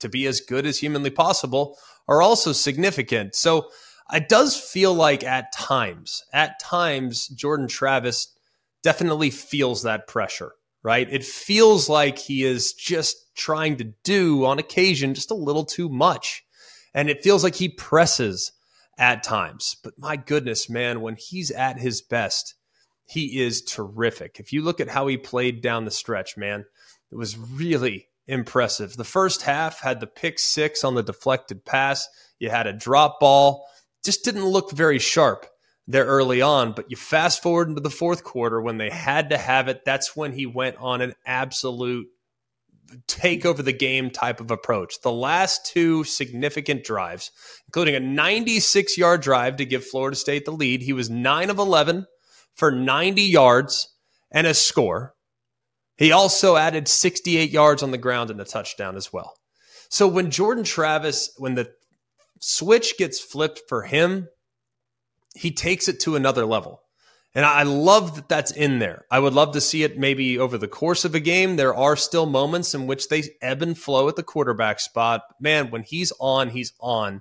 to 0.00 0.08
be 0.08 0.26
as 0.26 0.40
good 0.40 0.66
as 0.66 0.78
humanly 0.78 1.10
possible 1.10 1.78
are 2.08 2.20
also 2.20 2.52
significant. 2.52 3.34
So 3.34 3.70
it 4.12 4.28
does 4.28 4.56
feel 4.56 4.92
like 4.92 5.24
at 5.24 5.52
times, 5.52 6.24
at 6.32 6.60
times, 6.60 7.28
Jordan 7.28 7.68
Travis 7.68 8.36
definitely 8.82 9.30
feels 9.30 9.82
that 9.82 10.06
pressure 10.06 10.52
right? 10.86 11.12
It 11.12 11.24
feels 11.24 11.88
like 11.88 12.16
he 12.16 12.44
is 12.44 12.72
just 12.72 13.34
trying 13.34 13.76
to 13.78 13.92
do 14.04 14.44
on 14.44 14.60
occasion 14.60 15.14
just 15.14 15.32
a 15.32 15.34
little 15.34 15.64
too 15.64 15.88
much. 15.88 16.44
And 16.94 17.10
it 17.10 17.24
feels 17.24 17.42
like 17.42 17.56
he 17.56 17.68
presses 17.68 18.52
at 18.96 19.24
times. 19.24 19.78
But 19.82 19.94
my 19.98 20.14
goodness, 20.14 20.70
man, 20.70 21.00
when 21.00 21.16
he's 21.16 21.50
at 21.50 21.80
his 21.80 22.02
best, 22.02 22.54
he 23.04 23.40
is 23.42 23.64
terrific. 23.64 24.38
If 24.38 24.52
you 24.52 24.62
look 24.62 24.78
at 24.78 24.86
how 24.86 25.08
he 25.08 25.16
played 25.16 25.60
down 25.60 25.86
the 25.86 25.90
stretch, 25.90 26.36
man, 26.36 26.64
it 27.10 27.16
was 27.16 27.36
really 27.36 28.06
impressive. 28.28 28.96
The 28.96 29.02
first 29.02 29.42
half 29.42 29.80
had 29.80 29.98
the 29.98 30.06
pick 30.06 30.38
six 30.38 30.84
on 30.84 30.94
the 30.94 31.02
deflected 31.02 31.64
pass. 31.64 32.06
You 32.38 32.50
had 32.50 32.68
a 32.68 32.72
drop 32.72 33.18
ball, 33.18 33.66
just 34.04 34.24
didn't 34.24 34.46
look 34.46 34.70
very 34.70 35.00
sharp 35.00 35.46
there 35.86 36.04
early 36.04 36.42
on. 36.42 36.72
But 36.72 36.90
you 36.90 36.96
fast 36.96 37.42
forward 37.42 37.68
into 37.68 37.80
the 37.80 37.90
fourth 37.90 38.24
quarter 38.24 38.60
when 38.60 38.78
they 38.78 38.90
had 38.90 39.30
to 39.30 39.38
have 39.38 39.68
it. 39.68 39.84
That's 39.84 40.16
when 40.16 40.32
he 40.32 40.46
went 40.46 40.76
on 40.78 41.00
an 41.00 41.14
absolute 41.24 42.08
take 43.06 43.44
over 43.44 43.62
the 43.62 43.72
game 43.72 44.10
type 44.10 44.40
of 44.40 44.50
approach. 44.50 45.00
The 45.00 45.12
last 45.12 45.66
two 45.66 46.04
significant 46.04 46.84
drives, 46.84 47.30
including 47.66 47.94
a 47.94 48.00
96 48.00 48.96
yard 48.96 49.20
drive 49.22 49.56
to 49.56 49.64
give 49.64 49.84
Florida 49.84 50.16
State 50.16 50.44
the 50.44 50.52
lead, 50.52 50.82
he 50.82 50.92
was 50.92 51.10
9 51.10 51.50
of 51.50 51.58
11 51.58 52.06
for 52.54 52.70
90 52.70 53.22
yards 53.22 53.88
and 54.30 54.46
a 54.46 54.54
score. 54.54 55.14
He 55.96 56.12
also 56.12 56.56
added 56.56 56.88
68 56.88 57.50
yards 57.50 57.82
on 57.82 57.90
the 57.90 57.98
ground 57.98 58.30
and 58.30 58.40
a 58.40 58.44
touchdown 58.44 58.96
as 58.96 59.12
well. 59.12 59.34
So 59.88 60.06
when 60.06 60.30
Jordan 60.30 60.64
Travis, 60.64 61.30
when 61.38 61.54
the 61.54 61.72
switch 62.40 62.98
gets 62.98 63.18
flipped 63.18 63.62
for 63.68 63.82
him, 63.82 64.28
he 65.36 65.50
takes 65.50 65.88
it 65.88 66.00
to 66.00 66.16
another 66.16 66.46
level. 66.46 66.82
And 67.34 67.44
I 67.44 67.64
love 67.64 68.16
that 68.16 68.30
that's 68.30 68.50
in 68.50 68.78
there. 68.78 69.04
I 69.10 69.18
would 69.18 69.34
love 69.34 69.52
to 69.52 69.60
see 69.60 69.82
it 69.82 69.98
maybe 69.98 70.38
over 70.38 70.56
the 70.56 70.68
course 70.68 71.04
of 71.04 71.14
a 71.14 71.20
game. 71.20 71.56
There 71.56 71.74
are 71.74 71.94
still 71.94 72.24
moments 72.24 72.74
in 72.74 72.86
which 72.86 73.08
they 73.08 73.24
ebb 73.42 73.60
and 73.60 73.76
flow 73.76 74.08
at 74.08 74.16
the 74.16 74.22
quarterback 74.22 74.80
spot. 74.80 75.20
Man, 75.38 75.70
when 75.70 75.82
he's 75.82 76.14
on, 76.18 76.48
he's 76.48 76.72
on. 76.80 77.20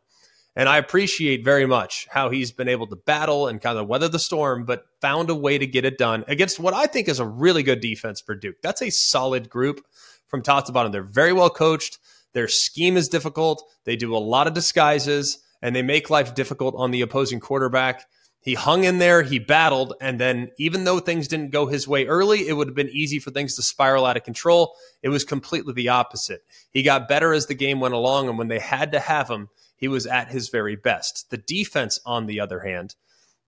And 0.56 0.70
I 0.70 0.78
appreciate 0.78 1.44
very 1.44 1.66
much 1.66 2.08
how 2.10 2.30
he's 2.30 2.54
been 2.54 2.70
able 2.70 2.88
to 2.88 2.96
battle 2.96 3.50
and 3.50 3.60
kind 3.60 3.78
of 3.78 3.90
weather 3.90 4.08
the 4.08 4.20
storm, 4.20 4.64
but 4.64 4.86
found 5.02 5.30
a 5.30 5.36
way 5.36 5.58
to 5.58 5.68
get 5.68 5.84
it 5.84 5.98
done 5.98 6.24
against 6.30 6.62
what 6.62 6.74
I 6.74 6.86
think 6.86 7.10
is 7.10 7.20
a 7.20 7.28
really 7.28 7.62
good 7.62 7.82
defense 7.82 8.22
for 8.22 8.36
Duke. 8.36 8.62
That's 8.64 8.82
a 8.82 8.90
solid 8.90 9.50
group 9.50 9.82
from 10.28 10.42
top 10.42 10.66
to 10.68 10.72
bottom. 10.72 10.94
They're 10.94 11.04
very 11.04 11.34
well 11.34 11.50
coached. 11.50 12.00
Their 12.32 12.48
scheme 12.48 12.96
is 12.96 13.10
difficult. 13.10 13.70
They 13.84 13.98
do 13.98 14.16
a 14.16 14.18
lot 14.18 14.48
of 14.48 14.54
disguises 14.54 15.40
and 15.66 15.76
they 15.76 15.82
make 15.82 16.12
life 16.12 16.36
difficult 16.36 16.76
on 16.78 16.92
the 16.92 17.02
opposing 17.02 17.40
quarterback. 17.40 18.06
He 18.40 18.54
hung 18.54 18.84
in 18.84 19.00
there, 19.00 19.24
he 19.24 19.40
battled, 19.40 19.96
and 20.00 20.20
then 20.20 20.52
even 20.60 20.84
though 20.84 21.00
things 21.00 21.28
didn't 21.28 21.50
go 21.50 21.66
his 21.66 21.88
way 21.88 22.06
early, 22.06 22.48
it 22.48 22.54
would 22.54 22.68
have 22.68 22.76
been 22.76 22.90
easy 22.90 23.18
for 23.18 23.32
things 23.32 23.56
to 23.56 23.64
spiral 23.64 24.06
out 24.06 24.16
of 24.16 24.24
control. 24.24 24.76
It 25.02 25.10
was 25.10 25.24
completely 25.24 25.74
the 25.74 25.90
opposite. 25.90 26.44
He 26.70 26.84
got 26.84 27.08
better 27.08 27.34
as 27.34 27.48
the 27.48 27.56
game 27.56 27.80
went 27.80 27.96
along, 27.96 28.30
and 28.30 28.38
when 28.38 28.48
they 28.48 28.60
had 28.60 28.92
to 28.92 29.00
have 29.00 29.28
him, 29.28 29.50
he 29.76 29.88
was 29.88 30.06
at 30.06 30.30
his 30.30 30.50
very 30.50 30.76
best. 30.76 31.32
The 31.32 31.38
defense, 31.38 32.00
on 32.06 32.28
the 32.28 32.42
other 32.42 32.60
hand, 32.60 32.94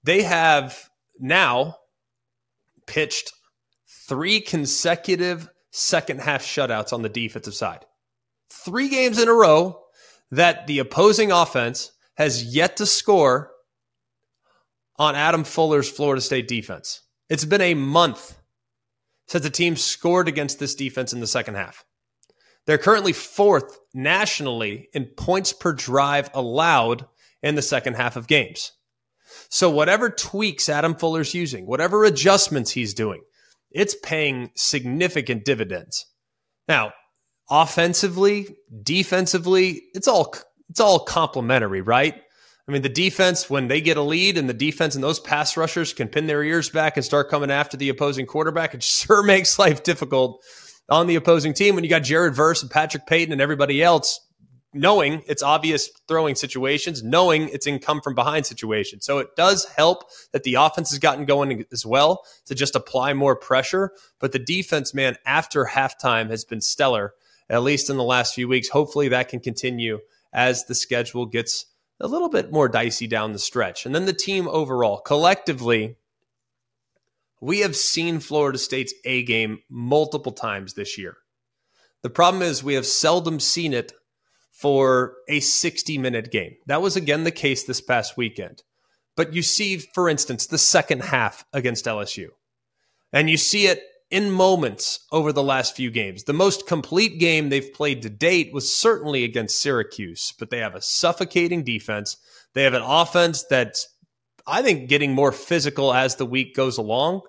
they 0.03 0.24
have 0.24 0.89
now 1.19 1.77
pitched 2.88 3.31
three 3.86 4.41
consecutive 4.41 5.47
second 5.69 6.21
half 6.21 6.41
shutouts 6.41 6.93
on 6.93 7.03
the 7.03 7.09
defensive 7.09 7.53
side. 7.53 7.86
Three 8.50 8.89
games 8.89 9.21
in 9.21 9.29
a 9.29 9.33
row 9.33 9.83
that 10.31 10.65
the 10.65 10.79
opposing 10.79 11.31
offense 11.31 11.91
has 12.17 12.43
yet 12.43 12.77
to 12.77 12.86
score 12.86 13.51
on 14.97 15.15
Adam 15.15 15.43
Fuller's 15.43 15.89
Florida 15.89 16.21
State 16.21 16.47
defense. 16.47 17.01
It's 17.29 17.45
been 17.45 17.62
a 17.62 17.75
month 17.75 18.38
since 19.27 19.43
the 19.43 19.50
team 19.50 19.75
scored 19.75 20.27
against 20.27 20.59
this 20.59 20.75
defense 20.75 21.13
in 21.13 21.19
the 21.19 21.27
second 21.27 21.55
half. 21.55 21.86
They're 22.65 22.77
currently 22.77 23.13
fourth 23.13 23.79
nationally 23.93 24.89
in 24.93 25.05
points 25.05 25.53
per 25.53 25.74
drive 25.74 26.29
allowed 26.33 27.05
in 27.43 27.55
the 27.55 27.62
second 27.62 27.95
half 27.95 28.15
of 28.15 28.27
games. 28.27 28.71
So, 29.50 29.69
whatever 29.69 30.09
tweaks 30.09 30.69
Adam 30.69 30.95
Fuller's 30.95 31.33
using, 31.33 31.65
whatever 31.65 32.03
adjustments 32.03 32.71
he's 32.71 32.93
doing, 32.93 33.21
it's 33.71 33.95
paying 34.03 34.51
significant 34.55 35.45
dividends. 35.45 36.05
Now, 36.67 36.93
offensively, 37.50 38.57
defensively, 38.83 39.83
it's 39.93 40.07
all 40.07 40.33
it's 40.69 40.79
all 40.79 41.00
complementary, 41.00 41.81
right? 41.81 42.15
I 42.67 42.71
mean, 42.71 42.81
the 42.81 42.89
defense, 42.89 43.50
when 43.50 43.69
they 43.69 43.79
get 43.79 43.95
a 43.95 44.01
lead 44.01 44.38
and 44.38 44.50
the 44.50 44.53
defense 44.53 44.95
and 44.95 45.03
those 45.03 45.21
pass 45.21 45.55
rushers 45.55 45.93
can 45.93 46.09
pin 46.09 46.27
their 46.27 46.43
ears 46.43 46.69
back 46.69 46.97
and 46.97 47.05
start 47.05 47.29
coming 47.29 47.50
after 47.50 47.77
the 47.77 47.89
opposing 47.89 48.25
quarterback, 48.25 48.74
it 48.74 48.83
sure 48.83 49.24
makes 49.24 49.57
life 49.57 49.83
difficult 49.83 50.43
on 50.89 51.07
the 51.07 51.15
opposing 51.15 51.53
team 51.53 51.75
when 51.75 51.83
you 51.83 51.89
got 51.89 52.03
Jared 52.03 52.36
Verse 52.36 52.62
and 52.62 52.71
Patrick 52.71 53.07
Payton 53.07 53.31
and 53.31 53.41
everybody 53.41 53.81
else 53.81 54.21
knowing 54.74 55.24
it's 55.27 55.43
obvious 55.43 55.89
throwing 56.07 56.36
situations, 56.36 57.03
knowing 57.03 57.50
it's 57.50 57.67
in 57.67 57.79
come 57.79 58.01
from 58.01 58.15
behind 58.15 58.45
situations. 58.45 59.05
So 59.05 59.19
it 59.19 59.36
does 59.36 59.65
help 59.65 60.03
that 60.33 60.43
the 60.43 60.55
offense 60.55 60.89
has 60.91 61.00
gotten 61.00 61.25
going 61.25 61.65
as 61.71 61.86
well 61.86 62.24
to 62.45 62.55
just 62.55 62.75
apply 62.75 63.13
more 63.13 63.36
pressure. 63.36 63.91
But 64.19 64.31
the 64.31 64.39
defense, 64.39 64.93
man, 64.93 65.15
after 65.25 65.65
halftime 65.65 66.29
has 66.29 66.45
been 66.45 66.62
stellar, 66.62 67.13
at 67.50 67.63
least 67.63 67.89
in 67.89 67.97
the 67.97 68.03
last 68.03 68.36
few 68.36 68.47
weeks. 68.47 68.69
Hopefully 68.69 69.07
that 69.09 69.29
can 69.29 69.39
continue 69.39 70.00
as 70.34 70.65
the 70.65 70.75
schedule 70.75 71.25
gets 71.25 71.65
a 72.00 72.07
little 72.07 72.29
bit 72.29 72.51
more 72.51 72.69
dicey 72.69 73.07
down 73.07 73.34
the 73.34 73.39
stretch. 73.39 73.86
And 73.86 73.93
then 73.93 74.05
the 74.05 74.13
team 74.13 74.48
overall, 74.48 75.00
collectively, 75.00 75.96
we 77.41 77.60
have 77.60 77.75
seen 77.75 78.19
Florida 78.19 78.57
State's 78.57 78.93
A 79.05 79.24
game 79.24 79.60
multiple 79.69 80.31
times 80.31 80.74
this 80.74 80.98
year. 80.98 81.17
The 82.03 82.10
problem 82.10 82.43
is 82.43 82.63
we 82.63 82.75
have 82.75 82.86
seldom 82.86 83.39
seen 83.39 83.74
it 83.74 83.93
for 84.51 85.15
a 85.27 85.39
60 85.39 85.98
minute 85.98 86.31
game. 86.31 86.55
That 86.65 86.81
was 86.81 86.96
again 86.96 87.24
the 87.24 87.31
case 87.31 87.63
this 87.63 87.81
past 87.81 88.17
weekend. 88.17 88.63
But 89.15 89.34
you 89.34 89.41
see, 89.41 89.77
for 89.77 90.07
instance, 90.10 90.46
the 90.46 90.57
second 90.57 91.01
half 91.01 91.46
against 91.51 91.86
LSU, 91.86 92.29
and 93.12 93.29
you 93.29 93.38
see 93.38 93.65
it 93.65 93.81
in 94.09 94.31
moments 94.31 95.05
over 95.11 95.33
the 95.33 95.43
last 95.43 95.75
few 95.75 95.91
games. 95.91 96.23
The 96.23 96.33
most 96.33 96.67
complete 96.67 97.19
game 97.19 97.49
they've 97.49 97.73
played 97.73 98.01
to 98.03 98.09
date 98.09 98.53
was 98.53 98.73
certainly 98.73 99.23
against 99.23 99.61
Syracuse, 99.61 100.33
but 100.39 100.49
they 100.49 100.59
have 100.59 100.75
a 100.75 100.81
suffocating 100.81 101.63
defense. 101.63 102.17
They 102.53 102.63
have 102.63 102.73
an 102.73 102.83
offense 102.83 103.43
that's, 103.49 103.87
I 104.45 104.61
think, 104.61 104.87
getting 104.87 105.13
more 105.13 105.31
physical 105.31 105.93
as 105.93 106.15
the 106.15 106.25
week 106.25 106.55
goes 106.55 106.77
along. 106.77 107.21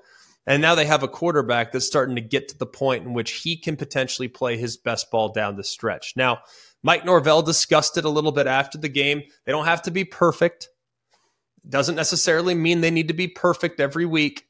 And 0.47 0.62
now 0.62 0.75
they 0.75 0.87
have 0.87 1.02
a 1.02 1.08
quarterback 1.08 1.73
that's 1.73 1.87
starting 1.87 2.14
to 2.14 2.23
get 2.23 2.49
to 2.49 2.58
the 2.58 2.64
point 2.64 3.04
in 3.04 3.12
which 3.12 3.32
he 3.32 3.56
can 3.56 3.76
potentially 3.76 4.28
play 4.28 4.56
his 4.56 4.78
best 4.78 5.11
ball 5.11 5.30
down 5.30 5.56
the 5.56 5.64
stretch. 5.64 6.14
Now, 6.16 6.38
Mike 6.82 7.04
Norvell 7.04 7.42
discussed 7.42 7.99
it 7.99 8.04
a 8.04 8.11
little 8.11 8.32
bit 8.32 8.47
after 8.47 8.78
the 8.78 8.88
game. 8.88 9.23
They 9.44 9.52
don't 9.52 9.66
have 9.66 9.82
to 9.82 9.90
be 9.90 10.04
perfect. 10.04 10.68
Doesn't 11.68 11.97
necessarily 11.97 12.54
mean 12.54 12.80
they 12.80 12.90
need 12.90 13.08
to 13.08 13.14
be 13.14 13.28
perfect 13.28 13.80
every 13.80 14.06
week, 14.06 14.47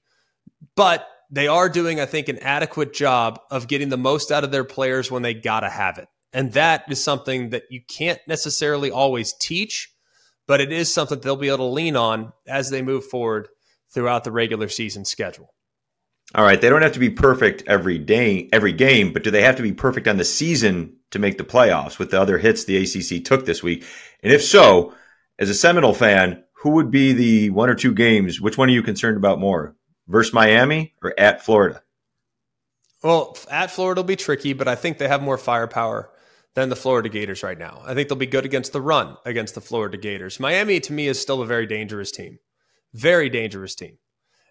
but 0.77 1.09
they 1.31 1.49
are 1.49 1.69
doing, 1.69 2.01
I 2.01 2.07
think, 2.07 2.29
an 2.29 2.39
adequate 2.39 2.93
job 2.93 3.41
of 3.51 3.69
getting 3.69 3.89
the 3.89 3.97
most 3.97 4.33
out 4.33 4.45
of 4.45 4.51
their 4.51 4.65
players 4.65 5.11
when 5.11 5.23
they 5.23 5.35
got 5.35 5.61
to 5.61 5.69
have 5.69 5.99
it. 5.99 6.09
And 6.33 6.53
that 6.53 6.85
is 6.89 7.03
something 7.03 7.51
that 7.51 7.65
you 7.71 7.81
can't 7.89 8.21
necessarily 8.27 8.91
always 8.91 9.35
teach, 9.39 9.93
but 10.47 10.61
it 10.61 10.73
is 10.73 10.93
something 10.93 11.21
they'll 11.21 11.37
be 11.37 11.49
able 11.49 11.59
to 11.59 11.65
lean 11.65 11.97
on 11.97 12.33
as 12.47 12.71
they 12.71 12.83
move 12.83 13.05
forward 13.05 13.49
throughout 13.93 14.25
the 14.25 14.33
regular 14.33 14.69
season 14.69 15.05
schedule. 15.05 15.55
All 16.35 16.45
right, 16.45 16.61
they 16.61 16.69
don't 16.69 16.83
have 16.83 16.93
to 16.93 16.99
be 16.99 17.09
perfect 17.09 17.63
every 17.67 17.99
day, 17.99 18.51
every 18.53 18.73
game, 18.73 19.15
but 19.15 19.25
do 19.25 19.31
they 19.31 19.43
have 19.43 19.57
to 19.57 19.63
be 19.63 19.73
perfect 19.73 20.07
on 20.07 20.19
the 20.19 20.25
season 20.27 20.95
to 21.11 21.19
make 21.19 21.39
the 21.39 21.45
playoffs 21.45 21.99
with 21.99 22.11
the 22.11 22.21
other 22.21 22.37
hits 22.37 22.65
the 22.65 22.77
ACC 22.77 23.25
took 23.25 23.47
this 23.47 23.63
week? 23.63 23.85
And 24.23 24.31
if 24.31 24.43
so, 24.43 24.93
as 25.39 25.49
a 25.49 25.55
Seminole 25.55 25.95
fan, 25.95 26.45
who 26.53 26.71
would 26.71 26.91
be 26.91 27.15
the 27.15 27.51
one 27.51 27.71
or 27.71 27.75
two 27.75 27.95
games? 27.95 28.43
Which 28.43 28.59
one 28.59 28.69
are 28.69 28.73
you 28.73 28.83
concerned 28.83 29.17
about 29.17 29.41
more? 29.41 29.75
Versus 30.09 30.33
Miami 30.33 30.95
or 31.03 31.15
at 31.19 31.45
Florida? 31.45 31.83
Well, 33.03 33.37
at 33.51 33.71
Florida 33.71 34.01
will 34.01 34.07
be 34.07 34.17
tricky, 34.17 34.53
but 34.53 34.67
I 34.67 34.75
think 34.75 34.99
they 34.99 35.07
have 35.09 35.23
more 35.23 35.39
firepower 35.39 36.11
than 36.55 36.69
the 36.69 36.77
Florida 36.77 37.09
Gators 37.09 37.45
right 37.45 37.59
now. 37.59 37.83
I 37.87 37.95
think 37.95 38.09
they'll 38.09 38.19
be 38.19 38.27
good 38.27 38.45
against 38.45 38.73
the 38.73 38.81
run 38.81 39.17
against 39.25 39.55
the 39.55 39.61
Florida 39.61 39.97
Gators. 39.97 40.41
Miami, 40.41 40.81
to 40.81 40.93
me, 40.93 41.07
is 41.07 41.21
still 41.21 41.41
a 41.41 41.47
very 41.47 41.67
dangerous 41.67 42.11
team. 42.11 42.39
Very 42.95 43.29
dangerous 43.29 43.77
team. 43.77 43.99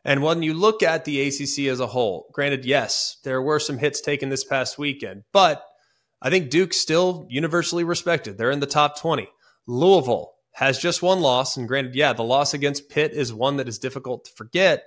And 0.06 0.24
when 0.24 0.42
you 0.42 0.54
look 0.54 0.84
at 0.84 1.04
the 1.04 1.28
ACC 1.28 1.68
as 1.68 1.82
a 1.82 1.88
whole, 1.88 2.30
granted, 2.32 2.64
yes, 2.64 3.18
there 3.26 3.42
were 3.42 3.60
some 3.60 3.78
hits 3.78 4.00
taken 4.00 4.30
this 4.30 4.46
past 4.46 4.78
weekend, 4.78 5.24
but 5.34 5.66
I 6.22 6.30
think 6.30 6.50
Duke's 6.50 6.78
still 6.78 7.28
universally 7.30 7.84
respected. 7.84 8.38
They're 8.38 8.52
in 8.52 8.62
the 8.62 8.68
top 8.68 9.00
20. 9.00 9.28
Louisville 9.68 10.34
has 10.54 10.80
just 10.80 11.04
one 11.04 11.20
loss. 11.20 11.58
And 11.58 11.68
granted, 11.68 11.94
yeah, 11.94 12.14
the 12.14 12.24
loss 12.24 12.54
against 12.54 12.90
Pitt 12.90 13.12
is 13.12 13.34
one 13.34 13.58
that 13.58 13.68
is 13.68 13.80
difficult 13.80 14.26
to 14.26 14.32
forget 14.32 14.86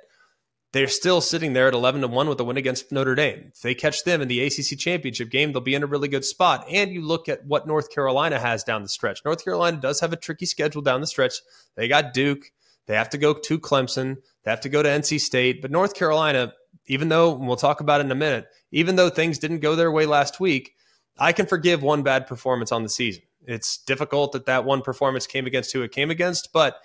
they're 0.73 0.89
still 0.89 1.21
sitting 1.21 1.53
there 1.53 1.69
at 1.69 1.75
11 1.75 2.03
to 2.03 2.09
1 2.09 2.29
with 2.29 2.39
a 2.41 2.45
win 2.45 2.57
against 2.57 2.93
Notre 2.93 3.15
Dame. 3.15 3.51
If 3.55 3.61
they 3.61 3.75
catch 3.75 4.05
them 4.05 4.23
in 4.23 4.29
the 4.29 4.45
ACC 4.45 4.79
championship 4.79 5.31
game, 5.31 5.53
they'll 5.53 5.61
be 5.61 5.75
in 5.75 5.83
a 5.83 5.87
really 5.87 6.09
good 6.09 6.25
spot. 6.25 6.65
And 6.71 6.93
you 6.93 7.03
look 7.03 7.29
at 7.29 7.45
what 7.45 7.67
North 7.67 7.91
Carolina 7.91 8.39
has 8.39 8.63
down 8.63 8.83
the 8.83 8.89
stretch. 8.89 9.21
North 9.25 9.45
Carolina 9.45 9.79
does 9.79 10.01
have 10.01 10.13
a 10.13 10.17
tricky 10.17 10.47
schedule 10.47 10.83
down 10.83 11.01
the 11.01 11.07
stretch. 11.07 11.35
They 11.75 11.89
got 11.89 12.15
Duke. 12.15 12.53
They 12.87 12.95
have 12.95 13.11
to 13.11 13.19
go 13.19 13.35
to 13.35 13.59
Clemson. 13.59 14.19
They 14.45 14.51
have 14.51 14.61
to 14.61 14.69
go 14.69 14.83
to 14.83 14.89
NC 14.89 15.21
State. 15.21 15.61
But 15.61 15.73
North 15.73 15.95
Carolina, 15.95 16.53
even 16.87 17.09
though 17.09 17.35
we'll 17.35 17.57
talk 17.57 17.81
about 17.81 18.01
it 18.01 18.05
in 18.05 18.13
a 18.13 18.17
minute, 18.17 18.47
even 18.71 18.97
though 18.97 19.11
things 19.11 19.39
didn't 19.39 19.61
go 19.61 19.75
their 19.75 19.91
way 19.91 20.07
last 20.07 20.39
week, 20.39 20.75
I 21.19 21.33
can 21.33 21.47
forgive 21.47 21.83
one 21.83 22.03
bad 22.03 22.27
performance 22.27 22.71
on 22.71 22.85
the 22.85 22.89
season. 22.89 23.23
It's 23.47 23.79
difficult 23.79 24.33
that 24.33 24.47
that 24.47 24.65
one 24.65 24.83
performance 24.83 25.27
came 25.27 25.47
against 25.47 25.73
who 25.73 25.83
it 25.83 25.93
came 25.93 26.11
against, 26.11 26.53
but 26.53 26.77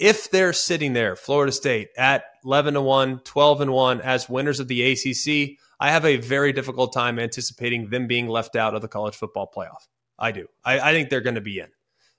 if 0.00 0.30
they're 0.30 0.54
sitting 0.54 0.94
there, 0.94 1.14
Florida 1.14 1.52
State 1.52 1.90
at 1.96 2.24
11 2.44 2.74
to 2.74 2.80
1, 2.80 3.20
12 3.20 3.60
and 3.60 3.72
1 3.72 4.00
as 4.00 4.28
winners 4.28 4.58
of 4.58 4.66
the 4.66 4.92
ACC, 4.92 5.58
I 5.78 5.90
have 5.90 6.06
a 6.06 6.16
very 6.16 6.54
difficult 6.54 6.94
time 6.94 7.18
anticipating 7.18 7.90
them 7.90 8.06
being 8.06 8.26
left 8.26 8.56
out 8.56 8.74
of 8.74 8.80
the 8.80 8.88
college 8.88 9.14
football 9.14 9.50
playoff. 9.54 9.86
I 10.18 10.32
do. 10.32 10.46
I, 10.64 10.80
I 10.80 10.92
think 10.92 11.10
they're 11.10 11.20
going 11.20 11.34
to 11.34 11.42
be 11.42 11.60
in. 11.60 11.68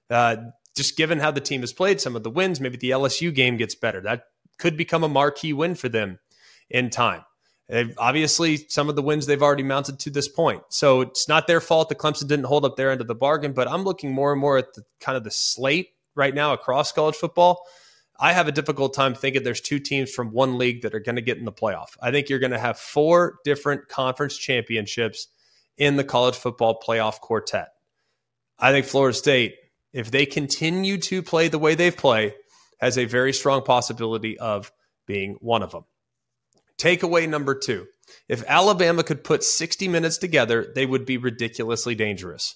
Uh, 0.10 0.38
just 0.76 0.96
given 0.96 1.20
how 1.20 1.32
the 1.32 1.42
team 1.42 1.62
has 1.62 1.74
played, 1.74 2.00
some 2.00 2.16
of 2.16 2.24
the 2.24 2.30
wins, 2.30 2.62
maybe 2.62 2.78
the 2.78 2.92
LSU 2.92 3.34
game 3.34 3.58
gets 3.58 3.74
better. 3.74 4.00
That 4.00 4.24
could 4.60 4.78
become 4.78 5.04
a 5.04 5.10
marquee 5.10 5.54
win 5.54 5.74
for 5.74 5.90
them 5.90 6.20
in 6.70 6.92
time. 6.92 7.24
They've, 7.68 7.94
obviously, 7.98 8.58
some 8.70 8.90
of 8.90 8.96
the 8.96 9.02
wins 9.02 9.26
they've 9.26 9.42
already 9.42 9.64
mounted 9.64 10.00
to 10.00 10.12
this 10.12 10.28
point. 10.28 10.62
So 10.70 11.02
it's 11.02 11.28
not 11.28 11.48
their 11.48 11.62
fault 11.62 11.90
that 11.90 11.98
Clemson 11.98 12.28
didn't 12.28 12.46
hold 12.46 12.64
up 12.64 12.76
their 12.76 12.92
end 12.92 13.02
of 13.02 13.08
the 13.08 13.16
bargain, 13.16 13.54
but 13.54 13.68
I'm 13.68 13.84
looking 13.84 14.12
more 14.12 14.32
and 14.32 14.42
more 14.42 14.58
at 14.58 14.74
the 14.76 14.84
kind 15.00 15.18
of 15.18 15.24
the 15.24 15.32
slate 15.32 15.90
right 16.16 16.34
now 16.34 16.54
across 16.54 16.92
college 16.92 17.16
football, 17.16 17.66
I 18.20 18.34
have 18.34 18.48
a 18.48 18.52
difficult 18.52 18.94
time 18.94 19.16
thinking 19.16 19.44
there's 19.44 19.62
two 19.62 19.80
teams 19.80 20.12
from 20.12 20.32
one 20.32 20.58
league 20.58 20.84
that 20.84 20.94
are 20.94 21.00
going 21.00 21.16
to 21.16 21.22
get 21.22 21.38
in 21.38 21.46
the 21.46 21.52
playoff. 21.52 21.98
I 22.02 22.12
think 22.12 22.30
you're 22.30 22.40
going 22.40 22.52
to 22.52 22.60
have 22.60 22.78
four 22.78 23.40
different 23.44 23.88
conference 23.88 24.38
championships 24.38 25.28
in 25.78 25.96
the 25.96 26.04
college 26.04 26.36
football 26.36 26.80
playoff 26.80 27.20
quartet. 27.20 27.70
I 28.60 28.72
think 28.72 28.86
Florida 28.86 29.18
State, 29.18 29.56
if 29.92 30.12
they 30.12 30.28
continue 30.28 31.00
to 31.00 31.24
play 31.24 31.48
the 31.48 31.58
way 31.58 31.74
they've 31.74 31.96
played, 31.96 32.36
has 32.80 32.98
a 32.98 33.06
very 33.06 33.34
strong 33.34 33.64
possibility 33.64 34.38
of 34.38 34.72
being 35.08 35.38
one 35.40 35.64
of 35.64 35.72
them. 35.72 35.86
Takeaway 36.78 37.28
number 37.28 37.56
two 37.56 37.88
if 38.28 38.44
Alabama 38.46 39.04
could 39.04 39.24
put 39.24 39.44
60 39.44 39.88
minutes 39.88 40.18
together, 40.18 40.72
they 40.76 40.86
would 40.86 41.06
be 41.06 41.18
ridiculously 41.18 41.96
dangerous. 41.96 42.56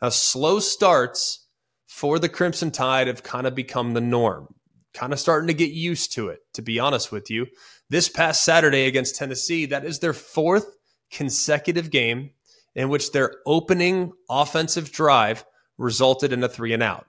Now, 0.00 0.08
slow 0.08 0.60
starts 0.60 1.46
for 1.88 2.18
the 2.18 2.28
Crimson 2.28 2.70
Tide 2.70 3.06
have 3.06 3.22
kind 3.22 3.46
of 3.46 3.54
become 3.54 3.94
the 3.94 4.00
norm. 4.00 4.54
Kind 4.92 5.12
of 5.12 5.18
starting 5.18 5.48
to 5.48 5.54
get 5.54 5.70
used 5.70 6.12
to 6.12 6.28
it, 6.28 6.40
to 6.52 6.62
be 6.62 6.78
honest 6.78 7.10
with 7.10 7.30
you. 7.30 7.46
This 7.88 8.08
past 8.08 8.44
Saturday 8.44 8.86
against 8.86 9.16
Tennessee, 9.16 9.66
that 9.66 9.84
is 9.84 9.98
their 9.98 10.12
fourth 10.12 10.76
consecutive 11.10 11.90
game 11.90 12.30
in 12.74 12.90
which 12.90 13.12
their 13.12 13.36
opening 13.46 14.12
offensive 14.28 14.92
drive 14.92 15.44
resulted 15.78 16.32
in 16.32 16.44
a 16.44 16.48
three 16.48 16.74
and 16.74 16.82
out. 16.82 17.06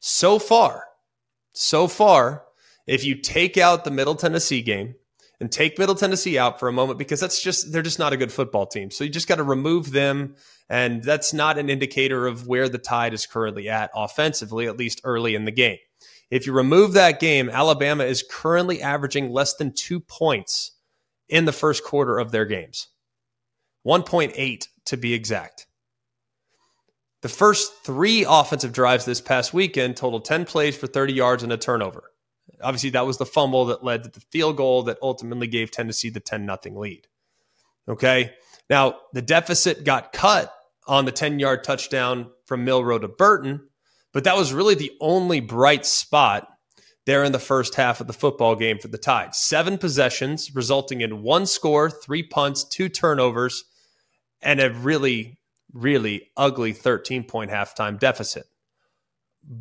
So 0.00 0.38
far, 0.38 0.84
so 1.52 1.86
far, 1.86 2.42
if 2.88 3.04
you 3.04 3.14
take 3.14 3.56
out 3.56 3.84
the 3.84 3.90
Middle 3.92 4.16
Tennessee 4.16 4.62
game 4.62 4.96
and 5.38 5.50
take 5.50 5.78
Middle 5.78 5.94
Tennessee 5.94 6.38
out 6.38 6.58
for 6.58 6.68
a 6.68 6.72
moment 6.72 6.98
because 6.98 7.20
that's 7.20 7.40
just 7.40 7.72
they're 7.72 7.82
just 7.82 8.00
not 8.00 8.12
a 8.12 8.16
good 8.16 8.32
football 8.32 8.66
team. 8.66 8.90
So 8.90 9.04
you 9.04 9.10
just 9.10 9.28
got 9.28 9.36
to 9.36 9.44
remove 9.44 9.92
them 9.92 10.34
and 10.72 11.02
that's 11.04 11.34
not 11.34 11.58
an 11.58 11.68
indicator 11.68 12.26
of 12.26 12.46
where 12.46 12.66
the 12.66 12.78
tide 12.78 13.12
is 13.12 13.26
currently 13.26 13.68
at 13.68 13.90
offensively, 13.94 14.66
at 14.66 14.78
least 14.78 15.02
early 15.04 15.34
in 15.34 15.44
the 15.44 15.50
game. 15.50 15.76
If 16.30 16.46
you 16.46 16.54
remove 16.54 16.94
that 16.94 17.20
game, 17.20 17.50
Alabama 17.50 18.04
is 18.04 18.24
currently 18.28 18.80
averaging 18.80 19.30
less 19.30 19.54
than 19.54 19.74
two 19.74 20.00
points 20.00 20.72
in 21.28 21.44
the 21.44 21.52
first 21.52 21.84
quarter 21.84 22.18
of 22.18 22.32
their 22.32 22.46
games. 22.46 22.88
1.8 23.86 24.66
to 24.86 24.96
be 24.96 25.12
exact. 25.12 25.66
The 27.20 27.28
first 27.28 27.84
three 27.84 28.24
offensive 28.26 28.72
drives 28.72 29.04
this 29.04 29.20
past 29.20 29.52
weekend 29.52 29.98
totaled 29.98 30.24
10 30.24 30.46
plays 30.46 30.74
for 30.74 30.86
30 30.86 31.12
yards 31.12 31.42
and 31.42 31.52
a 31.52 31.58
turnover. 31.58 32.04
Obviously, 32.62 32.90
that 32.90 33.06
was 33.06 33.18
the 33.18 33.26
fumble 33.26 33.66
that 33.66 33.84
led 33.84 34.04
to 34.04 34.10
the 34.10 34.20
field 34.30 34.56
goal 34.56 34.84
that 34.84 34.96
ultimately 35.02 35.48
gave 35.48 35.70
Tennessee 35.70 36.08
the 36.08 36.18
10 36.18 36.46
0 36.46 36.80
lead. 36.80 37.08
Okay. 37.86 38.32
Now, 38.70 38.96
the 39.12 39.20
deficit 39.20 39.84
got 39.84 40.14
cut 40.14 40.50
on 40.86 41.04
the 41.04 41.12
10 41.12 41.38
yard 41.38 41.64
touchdown 41.64 42.30
from 42.46 42.64
Milroe 42.64 42.98
to 42.98 43.08
Burton, 43.08 43.68
but 44.12 44.24
that 44.24 44.36
was 44.36 44.52
really 44.52 44.74
the 44.74 44.92
only 45.00 45.40
bright 45.40 45.86
spot 45.86 46.48
there 47.06 47.24
in 47.24 47.32
the 47.32 47.38
first 47.38 47.74
half 47.74 48.00
of 48.00 48.06
the 48.06 48.12
football 48.12 48.54
game 48.54 48.78
for 48.78 48.88
the 48.88 48.98
Tide. 48.98 49.34
Seven 49.34 49.78
possessions, 49.78 50.54
resulting 50.54 51.00
in 51.00 51.22
one 51.22 51.46
score, 51.46 51.90
three 51.90 52.22
punts, 52.22 52.64
two 52.64 52.88
turnovers, 52.88 53.64
and 54.40 54.60
a 54.60 54.72
really, 54.72 55.38
really 55.72 56.28
ugly 56.36 56.72
13 56.72 57.24
point 57.24 57.50
halftime 57.50 57.98
deficit. 57.98 58.44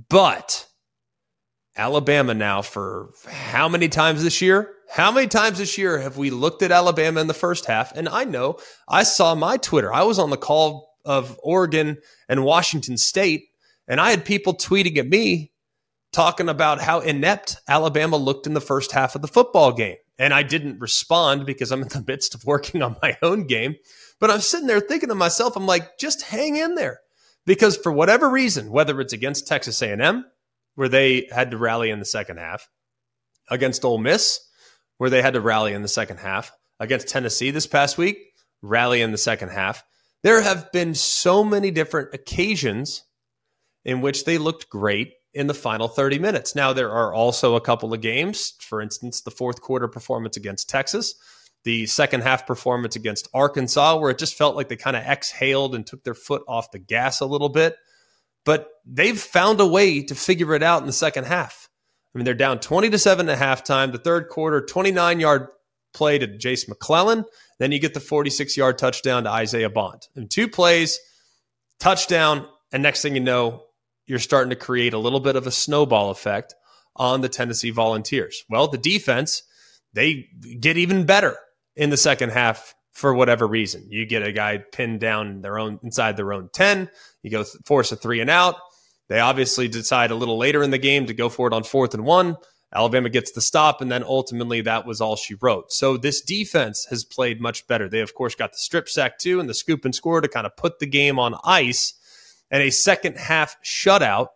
But 0.10 0.68
Alabama 1.76 2.34
now, 2.34 2.62
for 2.62 3.12
how 3.28 3.68
many 3.68 3.90
times 3.90 4.24
this 4.24 4.42
year? 4.42 4.76
How 4.90 5.12
many 5.12 5.28
times 5.28 5.58
this 5.58 5.78
year 5.78 6.00
have 6.00 6.18
we 6.18 6.30
looked 6.30 6.62
at 6.62 6.72
Alabama 6.72 7.22
in 7.22 7.28
the 7.28 7.34
first 7.34 7.66
half? 7.66 7.96
And 7.96 8.10
I 8.10 8.26
know 8.26 8.58
I 8.90 9.04
saw 9.04 9.34
my 9.36 9.58
Twitter. 9.58 9.92
I 9.94 10.04
was 10.04 10.20
on 10.20 10.30
the 10.30 10.38
call 10.38 10.91
of 11.06 11.40
Oregon 11.44 11.98
and 12.30 12.44
Washington 12.44 12.98
State, 12.98 13.50
and 13.88 14.00
I 14.00 14.12
had 14.12 14.26
people 14.26 14.54
tweeting 14.54 14.98
at 14.98 15.08
me 15.08 15.52
talking 16.12 16.50
about 16.50 16.82
how 16.82 17.00
inept 17.00 17.58
Alabama 17.68 18.18
looked 18.18 18.48
in 18.48 18.54
the 18.54 18.62
first 18.62 18.92
half 18.92 19.16
of 19.16 19.22
the 19.22 19.28
football 19.28 19.72
game. 19.72 19.98
And 20.20 20.34
I 20.34 20.44
didn't 20.44 20.80
respond 20.80 21.46
because 21.46 21.72
I'm 21.72 21.82
in 21.82 21.88
the 21.88 22.04
midst 22.06 22.36
of 22.36 22.46
working 22.46 22.82
on 22.82 22.98
my 23.02 23.18
own 23.22 23.48
game. 23.48 23.76
But 24.20 24.30
I'm 24.30 24.42
sitting 24.42 24.68
there 24.68 24.80
thinking 24.80 25.10
to 25.10 25.16
myself, 25.16 25.56
I'm 25.56 25.66
like, 25.66 25.98
just 25.98 26.22
hang 26.22 26.58
in 26.58 26.76
there. 26.76 27.00
Because 27.46 27.76
for 27.76 27.92
whatever 27.92 28.30
reason, 28.30 28.72
whether 28.72 29.02
it's 29.02 29.14
against 29.14 29.48
Texas 29.48 29.82
A&M, 29.82 30.26
where 30.76 30.90
they 30.90 31.28
had 31.34 31.52
to 31.52 31.58
rally 31.58 31.90
in 31.90 32.00
the 32.00 32.06
second 32.06 32.38
half, 32.38 32.70
against 33.50 33.84
Ole 33.84 33.98
Miss, 33.98 34.40
where 34.98 35.10
they 35.10 35.22
had 35.22 35.34
to 35.34 35.42
rally 35.42 35.74
in 35.74 35.82
the 35.82 35.88
second 35.88 36.18
half, 36.18 36.52
against 36.80 37.08
Tennessee 37.08 37.50
this 37.50 37.66
past 37.68 37.98
week, 37.98 38.20
rally 38.62 39.02
in 39.02 39.12
the 39.12 39.18
second 39.18 39.50
half. 39.50 39.84
There 40.24 40.42
have 40.42 40.72
been 40.72 40.94
so 40.94 41.44
many 41.44 41.72
different 41.72 42.14
occasions 42.14 43.04
in 43.84 44.02
which 44.02 44.26
they 44.26 44.38
looked 44.38 44.70
great 44.70 45.14
in 45.34 45.48
the 45.48 45.54
final 45.54 45.88
30 45.88 46.20
minutes. 46.20 46.56
Now, 46.56 46.74
there 46.74 46.92
are 46.92 47.14
also 47.14 47.56
a 47.56 47.62
couple 47.62 47.94
of 47.94 48.02
games, 48.02 48.54
for 48.60 48.82
instance, 48.82 49.22
the 49.22 49.32
fourth 49.32 49.62
quarter 49.62 49.88
performance 49.88 50.38
against 50.38 50.70
Texas, 50.70 51.16
the 51.64 51.86
second 51.86 52.22
half 52.22 52.46
performance 52.46 52.96
against 52.96 53.30
Arkansas, 53.34 53.98
where 53.98 54.12
it 54.12 54.20
just 54.20 54.36
felt 54.36 54.56
like 54.56 54.68
they 54.68 54.76
kind 54.76 54.98
of 54.98 55.04
exhaled 55.04 55.74
and 55.74 55.86
took 55.88 56.04
their 56.04 56.14
foot 56.14 56.44
off 56.48 56.72
the 56.72 56.80
gas 56.80 57.22
a 57.22 57.26
little 57.26 57.50
bit. 57.50 57.76
But 58.46 58.70
they've 58.86 59.20
found 59.20 59.60
a 59.60 59.68
way 59.68 60.04
to 60.04 60.16
figure 60.16 60.54
it 60.54 60.64
out 60.64 60.82
in 60.82 60.88
the 60.88 60.94
second 60.94 61.26
half. 61.26 61.70
I 62.14 62.18
mean, 62.18 62.26
they're 62.26 62.34
down 62.34 62.60
20 62.60 62.90
to 62.90 63.00
7 63.00 63.30
at 63.30 63.40
halftime. 63.40 63.92
The 63.92 63.98
third 63.98 64.28
quarter, 64.28 64.62
29 64.62 65.20
yard 65.20 65.48
play 65.94 66.18
to 66.18 66.28
Jase 66.28 66.68
McClellan. 66.68 67.26
Then 67.62 67.72
you 67.72 67.78
get 67.78 67.94
the 67.94 68.00
46 68.00 68.58
yard 68.58 68.80
touchdown 68.80 69.26
to 69.26 69.30
Isaiah 69.30 69.70
Bond. 69.70 70.08
In 70.16 70.28
two 70.28 70.48
plays, 70.48 71.00
touchdown, 71.80 72.48
and 72.74 72.82
next 72.82 73.04
thing 73.04 73.14
you 73.14 73.22
know, 73.22 73.66
you're 74.08 74.18
starting 74.18 74.50
to 74.50 74.56
create 74.56 74.94
a 74.96 74.98
little 74.98 75.20
bit 75.20 75.36
of 75.36 75.46
a 75.46 75.52
snowball 75.52 76.10
effect 76.10 76.56
on 76.96 77.22
the 77.22 77.30
Tennessee 77.30 77.70
Volunteers. 77.70 78.44
Well, 78.50 78.68
the 78.68 78.80
defense, 78.80 79.44
they 79.94 80.28
get 80.60 80.78
even 80.78 81.06
better 81.06 81.38
in 81.76 81.92
the 81.92 81.98
second 81.98 82.32
half 82.32 82.74
for 82.94 83.14
whatever 83.14 83.46
reason. 83.46 83.86
You 83.90 84.08
get 84.08 84.24
a 84.24 84.32
guy 84.32 84.58
pinned 84.58 85.00
down 85.00 85.42
their 85.42 85.60
own 85.60 85.80
inside 85.84 86.18
their 86.18 86.34
own 86.34 86.50
10, 86.52 86.90
you 87.22 87.30
go 87.30 87.44
force 87.68 87.92
a 87.92 87.96
three 87.96 88.22
and 88.22 88.30
out. 88.32 88.56
They 89.08 89.20
obviously 89.20 89.68
decide 89.68 90.10
a 90.10 90.16
little 90.16 90.40
later 90.40 90.64
in 90.64 90.72
the 90.72 90.80
game 90.80 91.06
to 91.06 91.14
go 91.14 91.30
for 91.30 91.46
it 91.46 91.54
on 91.54 91.64
fourth 91.64 91.94
and 91.94 92.06
one. 92.06 92.38
Alabama 92.74 93.10
gets 93.10 93.32
the 93.32 93.42
stop, 93.42 93.82
and 93.82 93.92
then 93.92 94.04
ultimately 94.04 94.62
that 94.62 94.86
was 94.86 95.02
all 95.02 95.16
she 95.16 95.36
wrote. 95.42 95.74
So 95.74 95.98
this 95.98 96.22
defense 96.22 96.86
has 96.90 97.04
played 97.04 97.42
much 97.42 97.68
better. 97.68 97.90
They, 97.90 98.00
of 98.00 98.14
course, 98.14 98.34
got 98.34 98.54
the 98.54 98.58
strip 98.58 98.88
sack 98.88 99.18
too 99.18 99.40
and 99.40 99.50
the 99.50 99.54
scoop 99.54 99.84
and 99.84 99.94
score 99.94 100.22
to 100.22 100.28
kind 100.28 100.46
of 100.46 100.56
put 100.56 100.80
the 100.80 100.86
game 100.86 101.20
on 101.20 101.36
ice 101.44 101.94
and 102.50 102.64
a 102.64 102.70
second 102.70 103.18
half 103.18 103.58
shutout. 103.64 104.30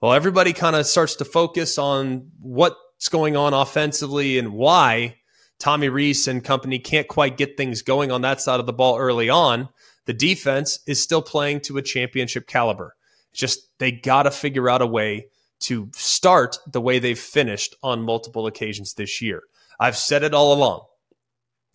Well, 0.00 0.12
everybody 0.12 0.52
kind 0.52 0.76
of 0.76 0.86
starts 0.86 1.16
to 1.16 1.24
focus 1.24 1.78
on 1.78 2.30
what's 2.40 3.08
going 3.08 3.36
on 3.36 3.54
offensively 3.54 4.38
and 4.38 4.52
why 4.52 5.16
Tommy 5.58 5.88
Rees 5.88 6.28
and 6.28 6.44
company 6.44 6.78
can't 6.78 7.08
quite 7.08 7.36
get 7.36 7.56
things 7.56 7.82
going 7.82 8.10
on 8.10 8.22
that 8.22 8.40
side 8.40 8.60
of 8.60 8.66
the 8.66 8.72
ball 8.72 8.98
early 8.98 9.30
on. 9.30 9.68
The 10.04 10.12
defense 10.12 10.80
is 10.86 11.02
still 11.02 11.22
playing 11.22 11.60
to 11.62 11.78
a 11.78 11.82
championship 11.82 12.46
caliber. 12.46 12.94
Just 13.32 13.66
they 13.78 13.92
got 13.92 14.24
to 14.24 14.30
figure 14.30 14.68
out 14.68 14.82
a 14.82 14.86
way 14.86 15.28
to 15.60 15.90
start 15.94 16.58
the 16.70 16.80
way 16.80 16.98
they've 16.98 17.18
finished 17.18 17.74
on 17.82 18.02
multiple 18.02 18.46
occasions 18.46 18.94
this 18.94 19.22
year. 19.22 19.42
I've 19.78 19.96
said 19.96 20.22
it 20.22 20.34
all 20.34 20.52
along. 20.52 20.82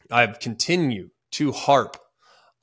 I've 0.09 0.39
continued 0.39 1.11
to 1.31 1.51
harp 1.51 1.97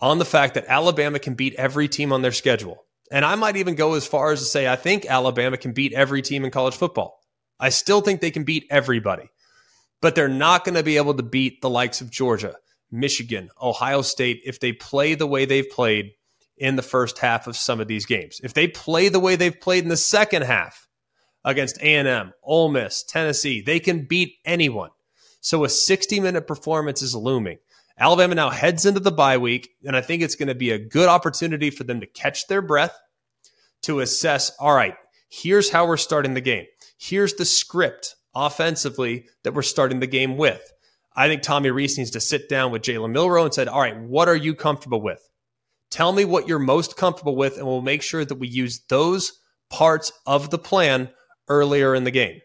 on 0.00 0.18
the 0.18 0.24
fact 0.24 0.54
that 0.54 0.66
Alabama 0.68 1.18
can 1.18 1.34
beat 1.34 1.54
every 1.54 1.88
team 1.88 2.12
on 2.12 2.22
their 2.22 2.32
schedule. 2.32 2.84
And 3.10 3.24
I 3.24 3.34
might 3.34 3.56
even 3.56 3.74
go 3.74 3.94
as 3.94 4.06
far 4.06 4.32
as 4.32 4.40
to 4.40 4.44
say 4.44 4.68
I 4.68 4.76
think 4.76 5.06
Alabama 5.06 5.56
can 5.56 5.72
beat 5.72 5.94
every 5.94 6.22
team 6.22 6.44
in 6.44 6.50
college 6.50 6.76
football. 6.76 7.20
I 7.58 7.70
still 7.70 8.00
think 8.00 8.20
they 8.20 8.30
can 8.30 8.44
beat 8.44 8.66
everybody, 8.70 9.30
but 10.00 10.14
they're 10.14 10.28
not 10.28 10.64
going 10.64 10.76
to 10.76 10.82
be 10.82 10.98
able 10.98 11.14
to 11.14 11.22
beat 11.22 11.60
the 11.60 11.70
likes 11.70 12.00
of 12.00 12.10
Georgia, 12.10 12.54
Michigan, 12.90 13.50
Ohio 13.60 14.02
State 14.02 14.42
if 14.44 14.60
they 14.60 14.72
play 14.72 15.14
the 15.14 15.26
way 15.26 15.44
they've 15.44 15.68
played 15.68 16.12
in 16.56 16.76
the 16.76 16.82
first 16.82 17.18
half 17.18 17.46
of 17.46 17.56
some 17.56 17.80
of 17.80 17.88
these 17.88 18.06
games. 18.06 18.40
If 18.44 18.54
they 18.54 18.68
play 18.68 19.08
the 19.08 19.20
way 19.20 19.36
they've 19.36 19.58
played 19.58 19.84
in 19.84 19.88
the 19.88 19.96
second 19.96 20.42
half 20.42 20.87
against 21.48 21.80
A&M, 21.80 22.32
Ole 22.42 22.68
Miss, 22.68 23.02
Tennessee, 23.02 23.62
they 23.62 23.80
can 23.80 24.04
beat 24.04 24.34
anyone. 24.44 24.90
So 25.40 25.64
a 25.64 25.68
60-minute 25.68 26.46
performance 26.46 27.00
is 27.00 27.14
looming. 27.14 27.56
Alabama 27.98 28.34
now 28.34 28.50
heads 28.50 28.84
into 28.84 29.00
the 29.00 29.10
bye 29.10 29.38
week, 29.38 29.70
and 29.82 29.96
I 29.96 30.02
think 30.02 30.22
it's 30.22 30.34
going 30.34 30.48
to 30.48 30.54
be 30.54 30.70
a 30.72 30.78
good 30.78 31.08
opportunity 31.08 31.70
for 31.70 31.84
them 31.84 32.00
to 32.00 32.06
catch 32.06 32.48
their 32.48 32.60
breath, 32.60 32.94
to 33.82 34.00
assess, 34.00 34.52
all 34.60 34.74
right, 34.74 34.94
here's 35.30 35.70
how 35.70 35.86
we're 35.86 35.96
starting 35.96 36.34
the 36.34 36.42
game. 36.42 36.66
Here's 36.98 37.32
the 37.32 37.46
script 37.46 38.14
offensively 38.34 39.26
that 39.42 39.54
we're 39.54 39.62
starting 39.62 40.00
the 40.00 40.06
game 40.06 40.36
with. 40.36 40.60
I 41.16 41.28
think 41.28 41.40
Tommy 41.40 41.70
Rees 41.70 41.96
needs 41.96 42.10
to 42.10 42.20
sit 42.20 42.50
down 42.50 42.72
with 42.72 42.82
Jalen 42.82 43.12
Milroe 43.12 43.44
and 43.44 43.54
said, 43.54 43.68
all 43.68 43.80
right, 43.80 43.98
what 43.98 44.28
are 44.28 44.36
you 44.36 44.54
comfortable 44.54 45.00
with? 45.00 45.26
Tell 45.90 46.12
me 46.12 46.26
what 46.26 46.46
you're 46.46 46.58
most 46.58 46.98
comfortable 46.98 47.36
with, 47.36 47.56
and 47.56 47.66
we'll 47.66 47.80
make 47.80 48.02
sure 48.02 48.22
that 48.22 48.38
we 48.38 48.48
use 48.48 48.82
those 48.90 49.32
parts 49.70 50.12
of 50.26 50.50
the 50.50 50.58
plan 50.58 51.08
earlier 51.48 51.94
in 51.94 52.04
the 52.04 52.10
game. 52.10 52.40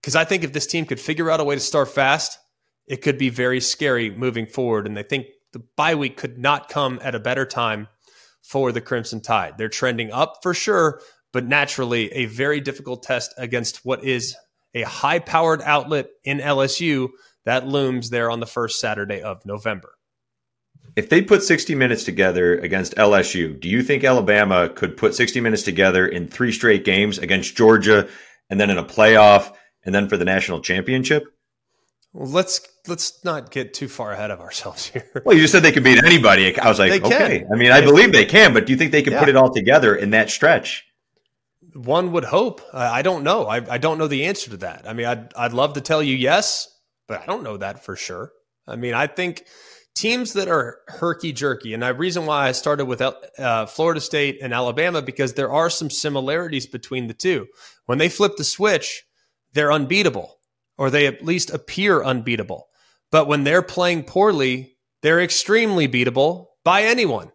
Because 0.00 0.16
I 0.16 0.24
think 0.24 0.44
if 0.44 0.52
this 0.52 0.66
team 0.66 0.86
could 0.86 1.00
figure 1.00 1.30
out 1.30 1.40
a 1.40 1.44
way 1.44 1.54
to 1.54 1.60
start 1.60 1.88
fast, 1.88 2.38
it 2.86 3.02
could 3.02 3.18
be 3.18 3.28
very 3.28 3.60
scary 3.60 4.10
moving 4.10 4.46
forward. 4.46 4.86
And 4.86 4.98
I 4.98 5.02
think 5.02 5.26
the 5.52 5.62
bye 5.76 5.94
week 5.94 6.16
could 6.16 6.38
not 6.38 6.68
come 6.68 7.00
at 7.02 7.14
a 7.14 7.20
better 7.20 7.44
time 7.44 7.88
for 8.42 8.70
the 8.70 8.80
Crimson 8.80 9.20
Tide. 9.20 9.58
They're 9.58 9.68
trending 9.68 10.12
up 10.12 10.38
for 10.42 10.54
sure, 10.54 11.00
but 11.32 11.46
naturally 11.46 12.12
a 12.12 12.26
very 12.26 12.60
difficult 12.60 13.02
test 13.02 13.34
against 13.36 13.84
what 13.84 14.04
is 14.04 14.36
a 14.74 14.82
high 14.82 15.18
powered 15.18 15.62
outlet 15.62 16.06
in 16.24 16.38
LSU 16.38 17.08
that 17.44 17.66
looms 17.66 18.10
there 18.10 18.30
on 18.30 18.40
the 18.40 18.46
first 18.46 18.78
Saturday 18.78 19.22
of 19.22 19.44
November. 19.44 19.95
If 20.96 21.10
they 21.10 21.20
put 21.20 21.42
60 21.42 21.74
minutes 21.74 22.04
together 22.04 22.58
against 22.58 22.96
LSU, 22.96 23.60
do 23.60 23.68
you 23.68 23.82
think 23.82 24.02
Alabama 24.02 24.70
could 24.70 24.96
put 24.96 25.14
60 25.14 25.40
minutes 25.40 25.62
together 25.62 26.06
in 26.06 26.26
three 26.26 26.52
straight 26.52 26.86
games 26.86 27.18
against 27.18 27.54
Georgia 27.54 28.08
and 28.48 28.58
then 28.58 28.70
in 28.70 28.78
a 28.78 28.84
playoff 28.84 29.52
and 29.84 29.94
then 29.94 30.08
for 30.08 30.16
the 30.16 30.24
national 30.24 30.62
championship? 30.62 31.24
Well, 32.14 32.30
let's 32.30 32.66
let's 32.88 33.22
not 33.26 33.50
get 33.50 33.74
too 33.74 33.88
far 33.88 34.12
ahead 34.12 34.30
of 34.30 34.40
ourselves 34.40 34.86
here. 34.92 35.22
Well, 35.26 35.36
you 35.36 35.42
just 35.42 35.52
said 35.52 35.62
they 35.62 35.72
could 35.72 35.84
beat 35.84 36.02
anybody. 36.02 36.58
I 36.58 36.66
was 36.66 36.78
like, 36.78 37.04
okay. 37.04 37.44
I 37.52 37.56
mean, 37.56 37.72
I 37.72 37.82
believe 37.82 38.12
they 38.12 38.24
can, 38.24 38.54
but 38.54 38.64
do 38.64 38.72
you 38.72 38.78
think 38.78 38.90
they 38.90 39.02
can 39.02 39.12
yeah. 39.12 39.20
put 39.20 39.28
it 39.28 39.36
all 39.36 39.52
together 39.52 39.94
in 39.94 40.10
that 40.10 40.30
stretch? 40.30 40.86
One 41.74 42.12
would 42.12 42.24
hope. 42.24 42.62
I 42.72 43.02
don't 43.02 43.22
know. 43.22 43.44
I, 43.44 43.56
I 43.74 43.76
don't 43.76 43.98
know 43.98 44.08
the 44.08 44.24
answer 44.24 44.48
to 44.52 44.56
that. 44.58 44.88
I 44.88 44.94
mean, 44.94 45.04
I'd 45.04 45.34
I'd 45.34 45.52
love 45.52 45.74
to 45.74 45.82
tell 45.82 46.02
you 46.02 46.16
yes, 46.16 46.74
but 47.06 47.20
I 47.20 47.26
don't 47.26 47.42
know 47.42 47.58
that 47.58 47.84
for 47.84 47.96
sure. 47.96 48.32
I 48.66 48.76
mean, 48.76 48.94
I 48.94 49.08
think 49.08 49.44
teams 49.96 50.34
that 50.34 50.46
are 50.46 50.78
herky 50.86 51.32
jerky, 51.32 51.74
and 51.74 51.82
the 51.82 51.94
reason 51.94 52.26
why 52.26 52.46
I 52.46 52.52
started 52.52 52.84
with 52.84 53.00
uh, 53.00 53.66
Florida 53.66 54.00
State 54.00 54.38
and 54.42 54.52
Alabama 54.52 55.02
because 55.02 55.34
there 55.34 55.50
are 55.50 55.70
some 55.70 55.90
similarities 55.90 56.66
between 56.66 57.08
the 57.08 57.14
two. 57.14 57.46
When 57.86 57.98
they 57.98 58.08
flip 58.08 58.36
the 58.36 58.44
switch, 58.44 59.04
they're 59.54 59.72
unbeatable 59.72 60.38
or 60.78 60.90
they 60.90 61.06
at 61.06 61.24
least 61.24 61.50
appear 61.50 62.04
unbeatable. 62.04 62.68
But 63.10 63.26
when 63.26 63.44
they're 63.44 63.62
playing 63.62 64.04
poorly, 64.04 64.76
they're 65.02 65.22
extremely 65.22 65.88
beatable 65.88 66.48
by 66.64 66.82
anyone. 66.82 67.32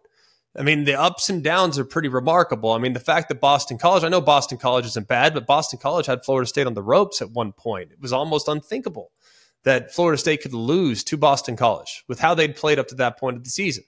I 0.56 0.62
mean, 0.62 0.84
the 0.84 1.00
ups 1.00 1.30
and 1.30 1.42
downs 1.42 1.78
are 1.78 1.84
pretty 1.84 2.08
remarkable. 2.08 2.72
I 2.72 2.78
mean, 2.78 2.92
the 2.92 3.00
fact 3.00 3.30
that 3.30 3.40
Boston 3.40 3.78
College, 3.78 4.04
I 4.04 4.08
know 4.08 4.20
Boston 4.20 4.58
College 4.58 4.84
isn't 4.84 5.08
bad, 5.08 5.32
but 5.32 5.46
Boston 5.46 5.78
College 5.78 6.06
had 6.06 6.24
Florida 6.24 6.46
State 6.46 6.66
on 6.66 6.74
the 6.74 6.82
ropes 6.82 7.22
at 7.22 7.30
one 7.30 7.52
point. 7.52 7.90
It 7.90 8.00
was 8.00 8.12
almost 8.12 8.48
unthinkable 8.48 9.10
that 9.64 9.94
Florida 9.94 10.18
State 10.18 10.42
could 10.42 10.54
lose 10.54 11.04
to 11.04 11.16
Boston 11.16 11.56
College 11.56 12.04
with 12.08 12.18
how 12.18 12.34
they'd 12.34 12.56
played 12.56 12.78
up 12.78 12.88
to 12.88 12.94
that 12.96 13.18
point 13.18 13.36
of 13.36 13.44
the 13.44 13.50
season. 13.50 13.84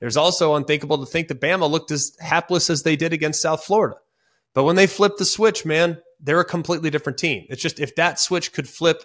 There's 0.00 0.16
also 0.16 0.54
unthinkable 0.54 0.98
to 0.98 1.06
think 1.06 1.28
that 1.28 1.40
Bama 1.40 1.68
looked 1.68 1.90
as 1.90 2.16
hapless 2.20 2.70
as 2.70 2.82
they 2.82 2.96
did 2.96 3.12
against 3.12 3.42
South 3.42 3.64
Florida. 3.64 3.96
But 4.54 4.64
when 4.64 4.76
they 4.76 4.86
flipped 4.86 5.18
the 5.18 5.24
switch, 5.24 5.64
man, 5.64 5.98
they're 6.20 6.40
a 6.40 6.44
completely 6.44 6.90
different 6.90 7.18
team. 7.18 7.46
It's 7.48 7.62
just 7.62 7.80
if 7.80 7.96
that 7.96 8.20
switch 8.20 8.52
could 8.52 8.68
flip 8.68 9.02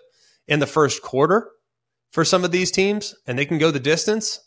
in 0.48 0.60
the 0.60 0.68
first 0.68 1.02
quarter 1.02 1.50
for 2.12 2.24
some 2.24 2.44
of 2.44 2.52
these 2.52 2.72
teams 2.72 3.16
and 3.26 3.38
they 3.38 3.46
can 3.46 3.58
go 3.58 3.72
the 3.72 3.80
distance, 3.80 4.40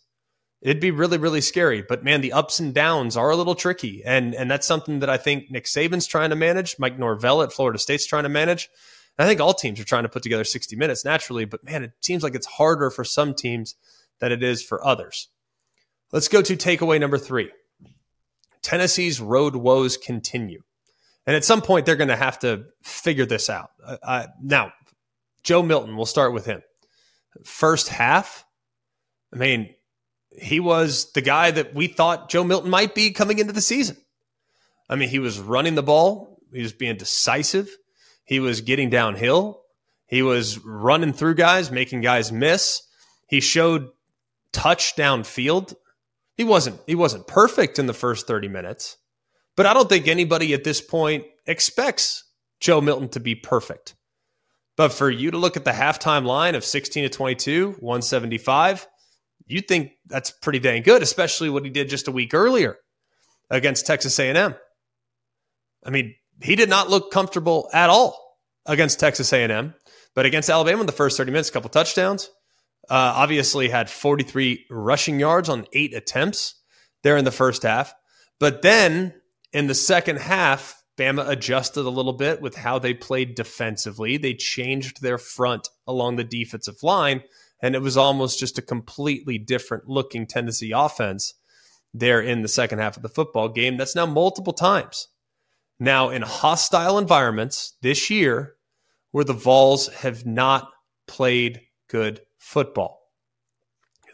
it'd 0.63 0.81
be 0.81 0.91
really, 0.91 1.19
really 1.19 1.41
scary. 1.41 1.83
But 1.83 2.05
man, 2.05 2.21
the 2.21 2.33
ups 2.33 2.61
and 2.61 2.73
downs 2.73 3.17
are 3.17 3.31
a 3.31 3.37
little 3.37 3.55
tricky. 3.55 4.03
And 4.05 4.35
and 4.35 4.51
that's 4.51 4.67
something 4.67 5.01
that 5.01 5.11
I 5.11 5.17
think 5.17 5.51
Nick 5.51 5.65
Saban's 5.65 6.07
trying 6.07 6.31
to 6.31 6.37
manage, 6.37 6.77
Mike 6.79 6.99
Norvell 6.99 7.43
at 7.43 7.53
Florida 7.53 7.79
State's 7.79 8.07
trying 8.07 8.25
to 8.25 8.29
manage. 8.29 8.69
I 9.19 9.27
think 9.27 9.41
all 9.41 9.55
teams 9.55 9.81
are 9.81 9.85
trying 9.85 10.03
to 10.03 10.09
put 10.09 10.23
together 10.23 10.45
60 10.45 10.77
minutes 10.77 11.05
naturally, 11.05 11.47
but 11.47 11.65
man, 11.65 11.85
it 11.85 11.93
seems 12.01 12.23
like 12.23 12.35
it's 12.35 12.47
harder 12.47 12.91
for 12.91 13.05
some 13.05 13.35
teams 13.35 13.75
than 14.19 14.33
it 14.33 14.43
is 14.43 14.63
for 14.63 14.85
others. 14.87 15.29
Let's 16.13 16.29
go 16.29 16.43
to 16.43 16.57
takeaway 16.57 17.01
number 17.01 17.19
three. 17.19 17.51
Tennessee's 18.63 19.21
road 19.21 19.57
woes 19.57 19.97
continue. 19.97 20.63
And 21.27 21.35
at 21.35 21.45
some 21.45 21.63
point, 21.63 21.87
they're 21.87 21.97
going 21.97 22.09
to 22.09 22.17
have 22.17 22.39
to 22.41 22.67
figure 22.83 23.27
this 23.27 23.51
out. 23.51 23.71
Uh, 23.85 24.27
now, 24.43 24.73
Joe 25.43 25.63
Milton, 25.63 25.97
we'll 25.97 26.07
start 26.07 26.33
with 26.33 26.47
him. 26.47 26.63
First 27.45 27.89
half, 27.89 28.45
I 29.33 29.37
mean, 29.37 29.75
he 30.31 30.61
was 30.61 31.13
the 31.13 31.21
guy 31.21 31.51
that 31.51 31.75
we 31.75 31.89
thought 31.89 32.29
Joe 32.29 32.45
Milton 32.45 32.71
might 32.71 32.95
be 32.95 33.11
coming 33.11 33.39
into 33.39 33.53
the 33.53 33.61
season. 33.61 33.97
I 34.89 34.97
mean, 34.97 35.09
he 35.09 35.19
was 35.19 35.39
running 35.39 35.75
the 35.75 35.83
ball, 35.83 36.39
he 36.53 36.63
was 36.63 36.73
being 36.73 36.97
decisive, 36.97 37.69
he 38.27 38.41
was 38.41 38.61
getting 38.61 38.91
downhill, 38.91 39.63
he 40.07 40.23
was 40.23 40.59
running 40.65 41.13
through 41.13 41.35
guys, 41.35 41.71
making 41.71 42.01
guys 42.01 42.31
miss. 42.31 42.83
He 43.29 43.41
showed 43.41 43.89
touchdown 44.53 45.25
field. 45.25 45.75
He 46.37 46.45
wasn't 46.45 46.81
he 46.87 46.95
wasn't 46.95 47.27
perfect 47.27 47.79
in 47.79 47.87
the 47.87 47.95
first 47.95 48.27
30 48.27 48.49
minutes, 48.49 48.99
but 49.57 49.67
I 49.67 49.75
don't 49.75 49.89
think 49.89 50.07
anybody 50.07 50.55
at 50.55 50.65
this 50.65 50.81
point 50.81 51.25
expects 51.47 52.25
Joe 52.61 52.81
Milton 52.81 53.09
to 53.11 53.21
be 53.21 53.35
perfect. 53.35 53.95
But 54.77 54.93
for 54.93 55.11
you 55.11 55.31
to 55.31 55.39
look 55.39 55.57
at 55.57 55.65
the 55.65 55.71
halftime 55.73 56.27
line 56.27 56.55
of 56.55 56.65
16 56.65 57.05
to 57.05 57.09
22, 57.09 57.77
175, 57.81 58.87
you 59.47 59.63
think 59.63 59.93
that's 60.07 60.31
pretty 60.31 60.59
dang 60.59 60.83
good, 60.83 61.03
especially 61.03 61.49
what 61.49 61.65
he 61.65 61.71
did 61.71 61.89
just 61.89 62.09
a 62.09 62.13
week 62.13 62.35
earlier 62.35 62.77
against 63.51 63.87
Texas 63.87 64.19
A&M. 64.19 64.55
I 65.85 65.91
mean, 65.91 66.15
he 66.43 66.57
did 66.57 66.69
not 66.69 66.91
look 66.91 67.11
comfortable 67.11 67.69
at 67.73 67.91
all 67.91 68.39
against 68.67 69.01
Texas 69.01 69.33
A&M, 69.33 69.75
but 70.15 70.27
against 70.27 70.51
Alabama 70.51 70.81
in 70.81 70.87
the 70.87 70.93
first 70.93 71.17
30 71.17 71.31
minutes, 71.31 71.49
a 71.49 71.53
couple 71.53 71.71
touchdowns. 71.71 72.31
Uh, 72.89 73.13
obviously 73.17 73.69
had 73.69 73.91
43 73.91 74.67
rushing 74.71 75.19
yards 75.19 75.49
on 75.49 75.67
eight 75.73 75.93
attempts 75.95 76.55
there 77.03 77.17
in 77.17 77.25
the 77.25 77.33
first 77.33 77.63
half. 77.63 77.95
But 78.39 78.63
then 78.63 79.15
in 79.53 79.67
the 79.67 79.75
second 79.75 80.19
half, 80.19 80.83
Bama 80.97 81.29
adjusted 81.29 81.85
a 81.85 81.91
little 81.91 82.13
bit 82.13 82.41
with 82.41 82.55
how 82.55 82.79
they 82.79 82.95
played 82.95 83.35
defensively. 83.35 84.17
They 84.17 84.35
changed 84.35 85.03
their 85.03 85.19
front 85.19 85.69
along 85.87 86.17
the 86.17 86.25
defensive 86.25 86.83
line, 86.83 87.23
and 87.61 87.75
it 87.75 87.83
was 87.83 87.97
almost 87.97 88.39
just 88.39 88.59
a 88.59 88.63
completely 88.63 89.37
different 89.37 89.89
looking 89.89 90.27
Tennessee 90.27 90.73
offense 90.73 91.35
there 91.93 92.21
in 92.21 92.43
the 92.43 92.49
second 92.49 92.79
half 92.79 92.97
of 92.97 93.03
the 93.03 93.09
football 93.09 93.49
game. 93.49 93.77
That's 93.77 93.97
now 93.97 94.07
multiple 94.07 94.53
times. 94.53 95.09
Now, 95.79 96.11
in 96.11 96.23
hostile 96.23 96.99
environments 96.99 97.75
this 97.83 98.09
year, 98.11 98.55
where 99.11 99.25
the 99.25 99.33
Vols 99.33 99.89
have 99.89 100.25
not 100.27 100.71
played 101.07 101.61
good 101.89 102.21
football, 102.39 103.01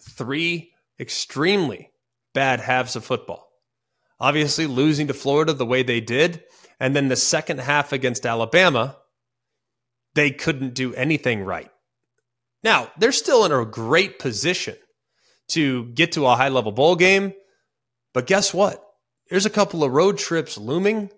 three 0.02 0.72
extremely 0.98 1.90
bad 2.34 2.60
halves 2.60 2.96
of 2.96 3.04
football. 3.04 3.48
Obviously, 4.18 4.66
losing 4.66 5.08
to 5.08 5.14
Florida 5.14 5.52
the 5.52 5.66
way 5.66 5.82
they 5.82 6.00
did 6.00 6.44
and 6.82 6.96
then 6.96 7.08
the 7.08 7.16
second 7.16 7.60
half 7.60 7.92
against 7.92 8.26
Alabama, 8.26 8.96
they 10.14 10.30
couldn't 10.30 10.74
do 10.74 10.94
anything 10.94 11.44
right. 11.44 11.70
Now, 12.64 12.90
they're 12.98 13.12
still 13.12 13.44
in 13.44 13.52
a 13.52 13.64
great 13.64 14.18
position 14.18 14.76
to 15.48 15.86
get 15.86 16.12
to 16.12 16.26
a 16.26 16.36
high 16.36 16.48
level 16.48 16.72
bowl 16.72 16.96
game. 16.96 17.34
But 18.12 18.26
guess 18.26 18.52
what? 18.52 18.84
There's 19.30 19.46
a 19.46 19.50
couple 19.50 19.84
of 19.84 19.92
road 19.92 20.18
trips 20.18 20.58
looming 20.58 21.10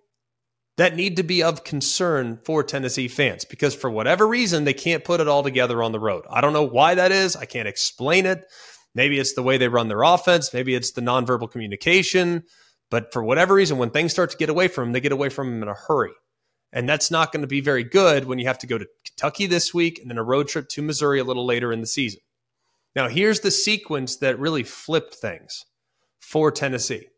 that 0.76 0.96
need 0.96 1.16
to 1.16 1.22
be 1.22 1.42
of 1.42 1.64
concern 1.64 2.40
for 2.44 2.64
Tennessee 2.64 3.08
fans 3.08 3.44
because 3.44 3.74
for 3.74 3.88
whatever 3.88 4.26
reason, 4.26 4.64
they 4.64 4.74
can't 4.74 5.04
put 5.04 5.20
it 5.20 5.28
all 5.28 5.42
together 5.42 5.82
on 5.82 5.92
the 5.92 6.00
road. 6.00 6.24
I 6.28 6.40
don't 6.40 6.52
know 6.52 6.64
why 6.64 6.96
that 6.96 7.12
is. 7.12 7.36
I 7.36 7.44
can't 7.44 7.68
explain 7.68 8.26
it. 8.26 8.44
Maybe 8.94 9.18
it's 9.18 9.34
the 9.34 9.42
way 9.42 9.56
they 9.56 9.68
run 9.68 9.88
their 9.88 10.02
offense. 10.02 10.52
Maybe 10.52 10.74
it's 10.74 10.92
the 10.92 11.00
nonverbal 11.00 11.50
communication. 11.50 12.44
But 12.90 13.12
for 13.12 13.22
whatever 13.22 13.54
reason, 13.54 13.78
when 13.78 13.90
things 13.90 14.12
start 14.12 14.30
to 14.30 14.36
get 14.36 14.48
away 14.48 14.68
from 14.68 14.86
them, 14.86 14.92
they 14.92 15.00
get 15.00 15.12
away 15.12 15.28
from 15.28 15.50
them 15.50 15.62
in 15.62 15.68
a 15.68 15.74
hurry. 15.74 16.12
And 16.72 16.88
that's 16.88 17.10
not 17.10 17.32
going 17.32 17.42
to 17.42 17.48
be 17.48 17.60
very 17.60 17.84
good 17.84 18.24
when 18.24 18.38
you 18.38 18.46
have 18.46 18.58
to 18.58 18.66
go 18.66 18.78
to 18.78 18.86
Kentucky 19.04 19.46
this 19.46 19.72
week 19.72 20.00
and 20.00 20.10
then 20.10 20.18
a 20.18 20.24
road 20.24 20.48
trip 20.48 20.68
to 20.70 20.82
Missouri 20.82 21.20
a 21.20 21.24
little 21.24 21.46
later 21.46 21.72
in 21.72 21.80
the 21.80 21.86
season. 21.86 22.20
Now, 22.96 23.08
here's 23.08 23.40
the 23.40 23.50
sequence 23.50 24.16
that 24.16 24.38
really 24.38 24.64
flipped 24.64 25.14
things 25.14 25.64
for 26.20 26.50
Tennessee. 26.50 27.08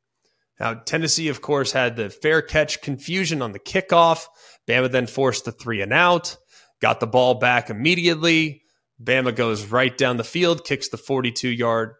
Now, 0.58 0.74
Tennessee, 0.74 1.28
of 1.28 1.42
course, 1.42 1.72
had 1.72 1.96
the 1.96 2.08
fair 2.08 2.40
catch 2.40 2.80
confusion 2.80 3.42
on 3.42 3.52
the 3.52 3.58
kickoff. 3.58 4.26
Bama 4.66 4.90
then 4.90 5.06
forced 5.06 5.44
the 5.44 5.52
three 5.52 5.82
and 5.82 5.92
out, 5.92 6.36
got 6.80 7.00
the 7.00 7.06
ball 7.06 7.34
back 7.34 7.70
immediately. 7.70 8.62
Bama 9.02 9.34
goes 9.34 9.66
right 9.66 9.96
down 9.96 10.16
the 10.16 10.24
field, 10.24 10.64
kicks 10.64 10.88
the 10.88 10.96
42 10.96 11.48
yard 11.48 11.94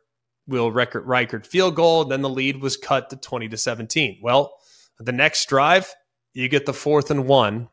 Will 0.46 0.70
Reichard 0.72 1.46
field 1.46 1.74
goal. 1.74 2.02
And 2.02 2.10
then 2.10 2.22
the 2.22 2.30
lead 2.30 2.60
was 2.62 2.76
cut 2.76 3.10
to 3.10 3.16
20 3.16 3.48
to 3.48 3.56
17. 3.56 4.20
Well, 4.22 4.54
the 4.98 5.12
next 5.12 5.48
drive, 5.48 5.92
you 6.32 6.48
get 6.48 6.66
the 6.66 6.72
fourth 6.72 7.10
and 7.10 7.26
one, 7.26 7.68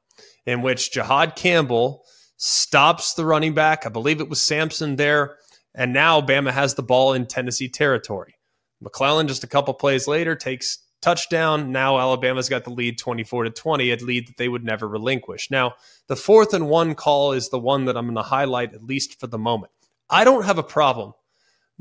in 0.46 0.62
which 0.62 0.92
Jihaad 0.92 1.36
Campbell 1.36 2.04
stops 2.38 3.14
the 3.14 3.26
running 3.26 3.54
back. 3.54 3.86
I 3.86 3.90
believe 3.90 4.20
it 4.20 4.30
was 4.30 4.42
Sampson 4.42 4.98
there. 4.98 5.38
And 5.74 5.94
now 5.94 6.20
Bama 6.20 6.52
has 6.52 6.76
the 6.76 6.84
ball 6.84 7.14
in 7.14 7.26
Tennessee 7.26 7.70
territory. 7.70 8.36
McClellan, 8.84 9.28
just 9.28 9.44
a 9.44 9.48
couple 9.48 9.74
plays 9.74 10.08
later, 10.08 10.36
takes 10.36 10.80
touchdown. 11.02 11.72
Now 11.72 12.00
Alabama's 12.00 12.50
got 12.50 12.64
the 12.64 12.70
lead 12.72 12.98
24 12.98 13.46
to 13.46 13.50
20, 13.50 13.92
a 13.92 13.96
lead 13.98 14.28
that 14.28 14.38
they 14.38 14.48
would 14.48 14.64
never 14.64 14.88
relinquish. 14.88 15.52
Now, 15.52 15.74
the 16.08 16.16
fourth 16.16 16.54
and 16.54 16.70
one 16.70 16.96
call 16.96 17.34
is 17.34 17.50
the 17.50 17.60
one 17.60 17.86
that 17.86 17.98
I'm 17.98 18.06
going 18.06 18.16
to 18.16 18.24
highlight, 18.24 18.74
at 18.74 18.84
least 18.84 19.20
for 19.20 19.28
the 19.28 19.38
moment. 19.38 19.72
I 20.10 20.24
don't 20.24 20.46
have 20.46 20.58
a 20.58 20.64
problem 20.64 21.14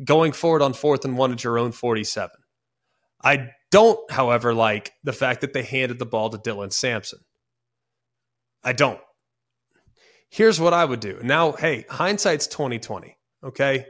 going 0.02 0.32
forward 0.32 0.62
on 0.62 0.72
fourth 0.72 1.04
and 1.04 1.16
one 1.16 1.32
at 1.32 1.44
your 1.44 1.58
own 1.58 1.72
47. 1.72 2.30
I 3.22 3.50
don't, 3.70 4.10
however, 4.10 4.52
like 4.52 4.92
the 5.04 5.12
fact 5.12 5.42
that 5.42 5.52
they 5.52 5.62
handed 5.62 5.98
the 5.98 6.06
ball 6.06 6.30
to 6.30 6.38
Dylan 6.38 6.72
Sampson. 6.72 7.20
I 8.64 8.72
don't. 8.72 9.00
Here's 10.28 10.60
what 10.60 10.72
I 10.72 10.84
would 10.84 11.00
do. 11.00 11.20
Now, 11.22 11.52
hey, 11.52 11.84
hindsight's 11.88 12.46
2020. 12.46 13.16
Okay. 13.44 13.86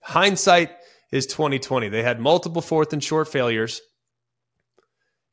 Hindsight 0.00 0.70
is 1.10 1.26
2020. 1.26 1.88
They 1.88 2.02
had 2.02 2.20
multiple 2.20 2.62
fourth 2.62 2.92
and 2.92 3.02
short 3.02 3.28
failures. 3.28 3.80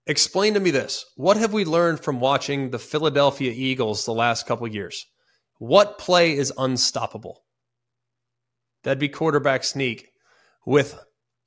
Explain 0.06 0.54
to 0.54 0.60
me 0.60 0.72
this. 0.72 1.06
What 1.16 1.38
have 1.38 1.54
we 1.54 1.66
learned 1.66 2.02
from 2.02 2.20
watching 2.20 2.72
the 2.72 2.80
Philadelphia 2.80 3.52
Eagles 3.56 4.06
the 4.06 4.14
last 4.14 4.46
couple 4.46 4.68
years? 4.68 5.06
What 5.60 5.98
play 5.98 6.36
is 6.36 6.52
unstoppable? 6.58 7.44
That'd 8.84 9.00
be 9.00 9.10
quarterback 9.10 9.64
sneak 9.64 10.10
with 10.66 11.00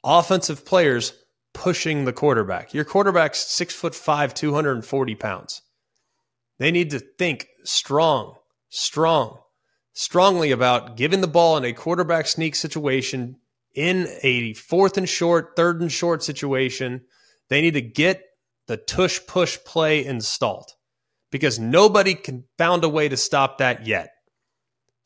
offensive 0.03 0.65
players 0.65 1.13
pushing 1.53 2.05
the 2.05 2.13
quarterback. 2.13 2.73
Your 2.73 2.85
quarterback's 2.85 3.39
six 3.39 3.75
foot 3.75 3.95
five, 3.95 4.33
240 4.35 5.15
pounds. 5.17 5.63
They 6.59 6.71
need 6.71 6.91
to 6.91 6.99
think 6.99 7.49
strong, 7.65 8.37
strong, 8.71 9.39
strongly 9.93 10.51
about 10.51 10.97
giving 10.97 11.21
the 11.21 11.27
ball 11.27 11.57
in 11.59 11.65
a 11.65 11.73
quarterback 11.73 12.27
sneak 12.27 12.55
situation 12.55 13.37
in 13.77 14.09
a 14.23 14.55
fourth 14.55 14.97
and 14.97 15.09
short, 15.09 15.53
third 15.55 15.81
and 15.81 15.93
short 15.93 16.23
situation. 16.23 17.03
They 17.49 17.61
need 17.61 17.75
to 17.75 17.83
get 17.83 18.23
the 18.67 18.77
tush 18.77 19.21
push 19.29 19.59
play 19.65 20.05
installed 20.05 20.73
because 21.31 21.59
nobody 21.59 22.15
can 22.15 22.45
found 22.59 22.83
a 22.83 22.89
way 22.89 23.09
to 23.09 23.17
stop 23.17 23.59
that 23.59 23.87
yet. 23.87 24.11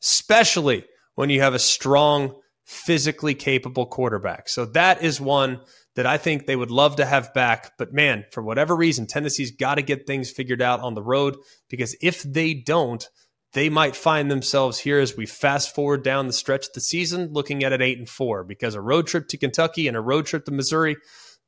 Especially 0.01 0.85
when 1.15 1.29
you 1.29 1.41
have 1.41 1.53
a 1.53 1.59
strong, 1.59 2.35
physically 2.65 3.35
capable 3.35 3.85
quarterback. 3.85 4.47
So 4.47 4.65
that 4.67 5.03
is 5.03 5.19
one 5.19 5.59
that 5.95 6.05
I 6.05 6.17
think 6.17 6.45
they 6.45 6.55
would 6.55 6.71
love 6.71 6.95
to 6.95 7.05
have 7.05 7.33
back. 7.33 7.73
But 7.77 7.93
man, 7.93 8.25
for 8.31 8.41
whatever 8.41 8.75
reason, 8.75 9.07
Tennessee's 9.07 9.51
got 9.51 9.75
to 9.75 9.81
get 9.81 10.07
things 10.07 10.31
figured 10.31 10.61
out 10.61 10.79
on 10.79 10.93
the 10.93 11.03
road 11.03 11.35
because 11.69 11.95
if 12.01 12.23
they 12.23 12.53
don't, 12.53 13.07
they 13.53 13.69
might 13.69 13.95
find 13.95 14.31
themselves 14.31 14.79
here 14.79 14.99
as 14.99 15.17
we 15.17 15.25
fast 15.25 15.75
forward 15.75 16.03
down 16.03 16.27
the 16.27 16.33
stretch 16.33 16.67
of 16.67 16.73
the 16.73 16.81
season 16.81 17.33
looking 17.33 17.63
at 17.63 17.73
an 17.73 17.81
eight 17.81 17.97
and 17.97 18.07
four 18.09 18.43
because 18.43 18.75
a 18.75 18.81
road 18.81 19.07
trip 19.07 19.27
to 19.29 19.37
Kentucky 19.37 19.87
and 19.87 19.97
a 19.97 20.01
road 20.01 20.25
trip 20.25 20.45
to 20.45 20.51
Missouri, 20.51 20.95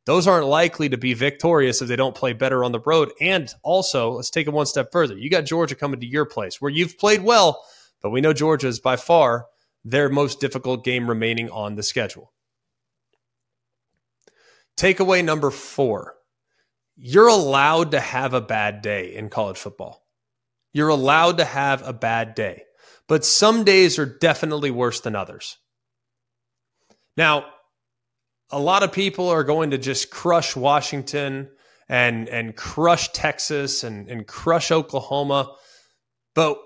those 0.06 0.28
aren't 0.28 0.48
likely 0.48 0.90
to 0.90 0.98
be 0.98 1.14
victorious 1.14 1.82
if 1.82 1.88
they 1.88 1.96
don't 1.96 2.16
play 2.16 2.34
better 2.34 2.64
on 2.64 2.74
the 2.74 2.82
road. 2.82 3.12
And 3.22 3.54
also, 3.64 4.12
let's 4.12 4.30
take 4.30 4.48
it 4.48 4.54
one 4.54 4.66
step 4.66 4.92
further. 4.92 5.18
You 5.18 5.30
got 5.30 5.46
Georgia 5.46 5.76
coming 5.76 6.02
to 6.02 6.06
your 6.06 6.26
place 6.26 6.60
where 6.60 6.72
you've 6.72 6.98
played 6.98 7.24
well, 7.24 7.64
but 8.02 8.10
we 8.10 8.22
know 8.22 8.34
Georgia 8.34 8.68
is 8.68 8.82
by 8.82 8.98
far 8.98 9.46
their 9.86 10.10
most 10.10 10.42
difficult 10.42 10.84
game 10.84 11.08
remaining 11.08 11.50
on 11.50 11.76
the 11.76 11.84
schedule. 11.84 12.34
Takeaway 14.78 15.24
number 15.24 15.52
four 15.52 16.16
you're 16.96 17.28
allowed 17.28 17.92
to 17.92 18.00
have 18.00 18.34
a 18.34 18.42
bad 18.42 18.82
day 18.82 19.16
in 19.16 19.30
college 19.30 19.58
football. 19.58 20.03
You're 20.74 20.90
allowed 20.90 21.38
to 21.38 21.46
have 21.46 21.88
a 21.88 21.94
bad 21.94 22.36
day, 22.36 22.64
but 23.08 23.24
some 23.24 23.64
days 23.64 24.00
are 24.00 24.06
definitely 24.06 24.72
worse 24.72 25.02
than 25.02 25.16
others. 25.16 25.58
Now, 27.16 27.46
a 28.52 28.60
lot 28.60 28.84
of 28.84 28.92
people 28.92 29.30
are 29.30 29.44
going 29.44 29.72
to 29.72 29.78
just 29.78 30.10
crush 30.10 30.56
Washington 30.56 31.50
and 31.88 32.28
and 32.30 32.56
crush 32.56 33.12
Texas 33.12 33.84
and, 33.84 34.10
and 34.10 34.28
crush 34.28 34.72
Oklahoma. 34.72 35.54
But 36.34 36.58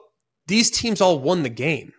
these 0.47 0.71
teams 0.71 1.01
all 1.01 1.19
won 1.19 1.43
the 1.43 1.49
game. 1.49 1.91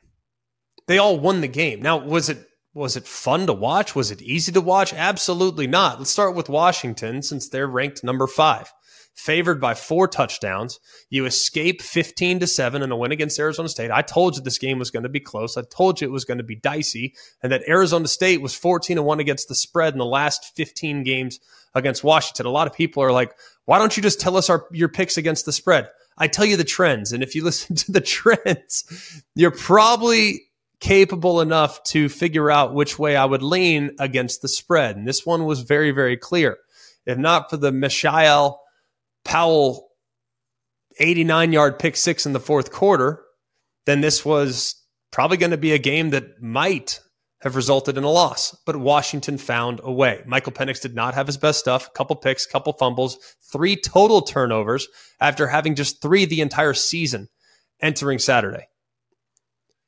They 0.87 0.99
all 0.99 1.18
won 1.18 1.42
the 1.42 1.49
game. 1.49 1.83
Now, 1.83 1.99
was 1.99 2.31
it 2.31 2.38
was 2.75 2.97
it 2.97 3.07
fun 3.07 3.47
to 3.47 3.53
watch? 3.53 3.94
Was 3.94 4.11
it 4.11 4.23
easy 4.23 4.53
to 4.53 4.61
watch? 4.61 4.94
Absolutely 4.94 5.66
not. 5.66 5.99
Let's 5.99 6.11
start 6.11 6.35
with 6.35 6.49
Washington 6.49 7.23
since 7.23 7.49
they're 7.49 7.66
ranked 7.66 8.05
number 8.05 8.27
five 8.27 8.73
favored 9.18 9.61
by 9.61 9.74
four 9.74 10.07
touchdowns. 10.07 10.78
You 11.11 11.26
escape 11.26 11.83
15 11.83 12.38
to 12.38 12.46
7 12.46 12.83
in 12.83 12.92
a 12.92 12.96
win 12.96 13.11
against 13.11 13.38
Arizona 13.40 13.68
State. 13.68 13.90
I 13.90 14.00
told 14.00 14.37
you 14.37 14.42
this 14.42 14.59
game 14.59 14.78
was 14.78 14.92
going 14.92 15.02
to 15.02 15.09
be 15.09 15.18
close. 15.18 15.57
I 15.57 15.62
told 15.62 16.00
you 16.00 16.07
it 16.07 16.12
was 16.12 16.24
going 16.24 16.38
to 16.38 16.44
be 16.44 16.54
dicey 16.54 17.14
and 17.42 17.50
that 17.50 17.68
Arizona 17.68 18.07
State 18.07 18.40
was 18.40 18.54
14 18.54 18.96
to 18.96 19.02
1 19.02 19.18
against 19.18 19.48
the 19.48 19.57
spread 19.57 19.92
in 19.92 19.98
the 19.98 20.07
last 20.07 20.54
15 20.54 21.02
games 21.02 21.40
against 21.74 22.04
Washington. 22.04 22.46
A 22.46 22.50
lot 22.50 22.68
of 22.68 22.72
people 22.72 23.02
are 23.02 23.11
like, 23.11 23.35
"Why 23.64 23.78
don't 23.78 23.96
you 23.96 24.04
just 24.04 24.20
tell 24.20 24.37
us 24.37 24.48
our 24.48 24.66
your 24.70 24.88
picks 24.88 25.16
against 25.16 25.46
the 25.46 25.52
spread?" 25.52 25.90
I 26.16 26.28
tell 26.28 26.44
you 26.44 26.57
the 26.57 26.62
trends, 26.62 27.12
and 27.12 27.22
if 27.22 27.35
you 27.35 27.42
listen 27.44 27.74
to 27.74 27.92
the 27.92 28.00
trends, 28.00 29.22
you're 29.35 29.50
probably 29.50 30.42
capable 30.78 31.40
enough 31.40 31.83
to 31.83 32.09
figure 32.09 32.52
out 32.52 32.72
which 32.72 33.00
way 33.00 33.16
I 33.16 33.24
would 33.24 33.42
lean 33.42 33.96
against 33.98 34.42
the 34.42 34.48
spread. 34.48 34.96
And 34.96 35.09
this 35.09 35.26
one 35.26 35.44
was 35.44 35.62
very, 35.62 35.90
very 35.90 36.16
clear. 36.16 36.59
If 37.04 37.18
not 37.18 37.50
for 37.50 37.57
the 37.57 37.72
Mishael 37.72 38.61
Powell 39.28 39.90
89 41.00 41.52
yard 41.52 41.78
pick 41.78 41.96
six 41.96 42.24
in 42.24 42.32
the 42.32 42.40
fourth 42.40 42.72
quarter, 42.72 43.22
then 43.84 44.00
this 44.00 44.24
was 44.24 44.74
probably 45.10 45.36
going 45.36 45.50
to 45.50 45.58
be 45.58 45.72
a 45.72 45.78
game 45.78 46.10
that 46.10 46.40
might 46.40 47.00
have 47.42 47.54
resulted 47.54 47.98
in 47.98 48.04
a 48.04 48.10
loss. 48.10 48.56
But 48.64 48.76
Washington 48.76 49.36
found 49.36 49.82
a 49.84 49.92
way. 49.92 50.22
Michael 50.26 50.52
Penix 50.52 50.80
did 50.80 50.94
not 50.94 51.12
have 51.12 51.26
his 51.26 51.36
best 51.36 51.58
stuff. 51.58 51.88
A 51.88 51.90
couple 51.90 52.16
picks, 52.16 52.46
couple 52.46 52.72
fumbles, 52.72 53.18
three 53.52 53.76
total 53.76 54.22
turnovers 54.22 54.88
after 55.20 55.46
having 55.46 55.74
just 55.74 56.00
three 56.00 56.24
the 56.24 56.40
entire 56.40 56.72
season 56.72 57.28
entering 57.82 58.18
Saturday. 58.18 58.66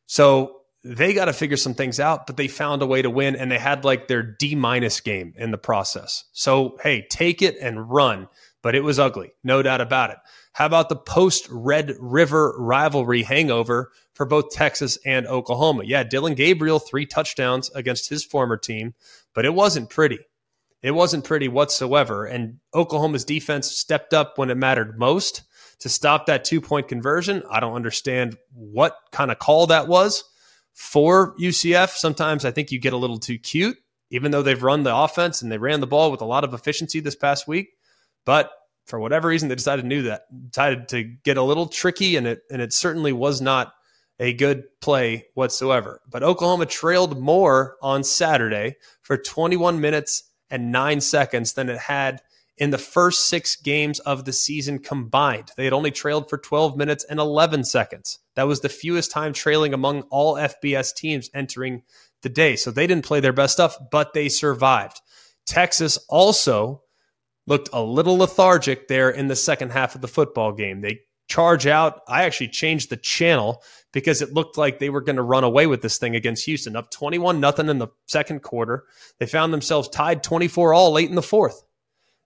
So 0.05 0.61
they 0.85 1.15
got 1.15 1.25
to 1.25 1.33
figure 1.33 1.57
some 1.57 1.75
things 1.75 1.99
out, 1.99 2.27
but 2.27 2.37
they 2.37 2.47
found 2.47 2.83
a 2.83 2.87
way 2.87 3.01
to 3.01 3.09
win 3.09 3.37
and 3.37 3.51
they 3.51 3.59
had 3.59 3.87
like 3.87 4.07
their 4.07 4.23
D 4.23 4.55
minus 4.55 5.01
game 5.01 5.33
in 5.39 5.51
the 5.51 5.59
process. 5.59 6.25
So, 6.33 6.77
hey, 6.83 7.07
take 7.11 7.41
it 7.41 7.57
and 7.59 7.91
run 7.91 8.29
but 8.63 8.75
it 8.75 8.85
was 8.85 8.99
ugly, 8.99 9.33
no 9.43 9.63
doubt 9.63 9.81
about 9.81 10.11
it. 10.11 10.19
How 10.53 10.67
about 10.67 10.89
the 10.89 10.97
post 10.97 11.47
Red 11.51 11.95
River 11.99 12.55
rivalry 12.59 13.23
hangover 13.23 13.91
for 14.15 14.27
both 14.27 14.51
Texas 14.51 14.99
and 15.05 15.27
Oklahoma? 15.27 15.85
Yeah, 15.85 16.03
Dillon 16.03 16.35
Gabriel, 16.35 16.79
three 16.79 17.07
touchdowns 17.07 17.71
against 17.71 18.09
his 18.09 18.25
former 18.25 18.57
team, 18.57 18.95
but 19.35 19.45
it 19.45 19.55
wasn't 19.55 19.91
pretty. 19.91 20.19
It 20.83 20.93
wasn't 20.93 21.25
pretty 21.25 21.49
whatsoever. 21.49 22.25
And 22.25 22.59
Oklahoma's 22.75 23.25
defense 23.25 23.71
stepped 23.71 24.15
up 24.15 24.39
when 24.39 24.51
it 24.51 24.57
mattered 24.57 24.99
most 24.99 25.43
to 25.81 25.89
stop 25.89 26.27
that 26.27 26.45
two 26.45 26.61
point 26.61 26.89
conversion. 26.89 27.43
I 27.51 27.61
don't 27.61 27.75
understand 27.75 28.37
what 28.53 28.97
kind 29.13 29.31
of 29.31 29.39
call 29.39 29.67
that 29.69 29.89
was 29.89 30.25
for 30.73 31.35
UCF. 31.39 31.91
Sometimes 31.91 32.45
I 32.45 32.51
think 32.51 32.71
you 32.71 32.79
get 32.79 32.93
a 32.93 32.99
little 32.99 33.19
too 33.19 33.39
cute, 33.39 33.77
even 34.11 34.31
though 34.31 34.43
they've 34.43 34.63
run 34.63 34.83
the 34.83 34.97
offense 34.97 35.43
and 35.43 35.53
they 35.53 35.59
ran 35.59 35.81
the 35.81 35.87
ball 35.87 36.11
with 36.11 36.21
a 36.23 36.27
lot 36.27 36.45
of 36.45 36.55
efficiency 36.55 37.01
this 37.01 37.17
past 37.17 37.47
week. 37.47 37.71
But 38.25 38.51
for 38.87 38.99
whatever 38.99 39.29
reason, 39.29 39.49
they 39.49 39.55
decided 39.55 39.83
to 39.83 39.89
do 39.89 40.03
that, 40.03 40.23
decided 40.51 40.89
to 40.89 41.05
get 41.05 41.37
a 41.37 41.43
little 41.43 41.67
tricky, 41.67 42.17
and 42.17 42.27
it 42.27 42.43
and 42.51 42.61
it 42.61 42.73
certainly 42.73 43.13
was 43.13 43.41
not 43.41 43.73
a 44.19 44.33
good 44.35 44.65
play 44.81 45.27
whatsoever. 45.35 46.01
But 46.09 46.23
Oklahoma 46.23 46.67
trailed 46.67 47.19
more 47.19 47.77
on 47.81 48.05
Saturday 48.05 48.77
for 49.03 49.17
21 49.17 49.81
minutes 49.81 50.25
and 50.51 50.73
nine 50.73 51.01
seconds 51.01 51.55
than 51.55 51.69
it 51.71 51.79
had 51.79 52.21
in 52.59 52.71
the 52.71 52.79
first 52.79 53.29
six 53.29 53.57
games 53.57 53.99
of 54.01 54.27
the 54.27 54.33
season 54.35 54.79
combined. 54.79 55.51
They 55.57 55.65
had 55.65 55.73
only 55.73 55.91
trailed 55.91 56.29
for 56.29 56.37
12 56.37 56.77
minutes 56.77 57.05
and 57.09 57.19
11 57.19 57.65
seconds. 57.65 58.19
That 58.35 58.47
was 58.47 58.61
the 58.61 58.69
fewest 58.69 59.11
time 59.11 59.33
trailing 59.33 59.73
among 59.73 60.03
all 60.11 60.35
FBS 60.35 60.95
teams 60.95 61.31
entering 61.33 61.83
the 62.21 62.29
day. 62.29 62.57
So 62.57 62.71
they 62.71 62.87
didn't 62.87 63.07
play 63.07 63.21
their 63.21 63.33
best 63.33 63.55
stuff, 63.55 63.79
but 63.91 64.13
they 64.13 64.29
survived. 64.29 65.01
Texas 65.47 65.99
also 66.11 66.83
looked 67.51 67.69
a 67.73 67.83
little 67.83 68.17
lethargic 68.17 68.87
there 68.87 69.11
in 69.11 69.27
the 69.27 69.37
second 69.37 69.73
half 69.73 69.97
of 69.97 70.01
the 70.01 70.09
football 70.09 70.53
game. 70.53 70.81
They 70.81 71.01
charge 71.27 71.67
out. 71.67 72.01
I 72.09 72.23
actually 72.23 72.49
changed 72.49 72.91
the 72.91 72.97
channel 72.97 73.63
because 73.93 74.23
it 74.23 74.33
looked 74.33 74.57
like 74.57 74.79
they 74.79 74.89
were 74.89 75.01
going 75.01 75.17
to 75.17 75.23
run 75.23 75.43
away 75.43 75.67
with 75.67 75.83
this 75.83 75.99
thing 75.99 76.15
against 76.15 76.45
Houston. 76.45 76.77
Up 76.77 76.91
21 76.93 77.41
nothing 77.41 77.69
in 77.69 77.79
the 77.79 77.89
second 78.07 78.43
quarter. 78.43 78.85
They 79.19 79.27
found 79.27 79.53
themselves 79.53 79.89
tied 79.89 80.23
24 80.23 80.73
all 80.73 80.93
late 80.93 81.09
in 81.09 81.17
the 81.17 81.23
fourth. 81.23 81.65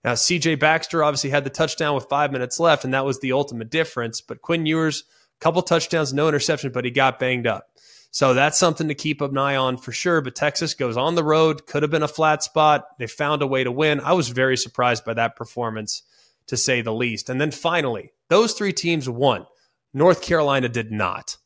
Now, 0.05 0.13
CJ 0.13 0.61
Baxter 0.61 1.03
obviously 1.03 1.31
had 1.31 1.45
the 1.45 1.51
touchdown 1.51 1.95
with 1.95 2.05
five 2.11 2.31
minutes 2.31 2.61
left, 2.61 2.85
and 2.85 2.93
that 2.93 3.07
was 3.07 3.21
the 3.21 3.33
ultimate 3.33 3.71
difference. 3.71 4.21
But 4.21 4.43
Quinn 4.43 4.67
Ewers, 4.67 5.05
couple 5.41 5.63
touchdowns, 5.63 6.13
no 6.13 6.29
interception, 6.29 6.71
but 6.73 6.85
he 6.85 6.91
got 6.91 7.19
banged 7.19 7.47
up. 7.47 7.69
So 8.15 8.33
that's 8.33 8.61
something 8.61 8.87
to 8.87 8.95
keep 8.95 9.21
an 9.21 9.37
eye 9.37 9.57
on 9.57 9.77
for 9.77 9.91
sure. 9.91 10.21
But 10.21 10.37
Texas 10.37 10.75
goes 10.75 10.97
on 10.97 11.17
the 11.17 11.25
road, 11.25 11.67
could 11.67 11.83
have 11.83 11.91
been 11.91 12.05
a 12.05 12.09
flat 12.09 12.45
spot. 12.45 12.87
They 12.97 13.09
found 13.09 13.43
a 13.43 13.47
way 13.49 13.65
to 13.65 13.73
win. 13.73 13.99
I 13.99 14.13
was 14.13 14.29
very 14.29 14.57
surprised 14.57 15.05
by 15.05 15.15
that 15.15 15.35
performance, 15.35 16.05
to 16.47 16.57
say 16.57 16.81
the 16.81 16.93
least. 16.93 17.29
And 17.29 17.41
then 17.41 17.51
finally, 17.51 18.13
those 18.29 18.53
three 18.53 18.73
teams 18.73 19.09
won. 19.09 19.47
North 19.93 20.23
Carolina 20.23 20.69
did 20.69 20.93
not. 20.93 21.39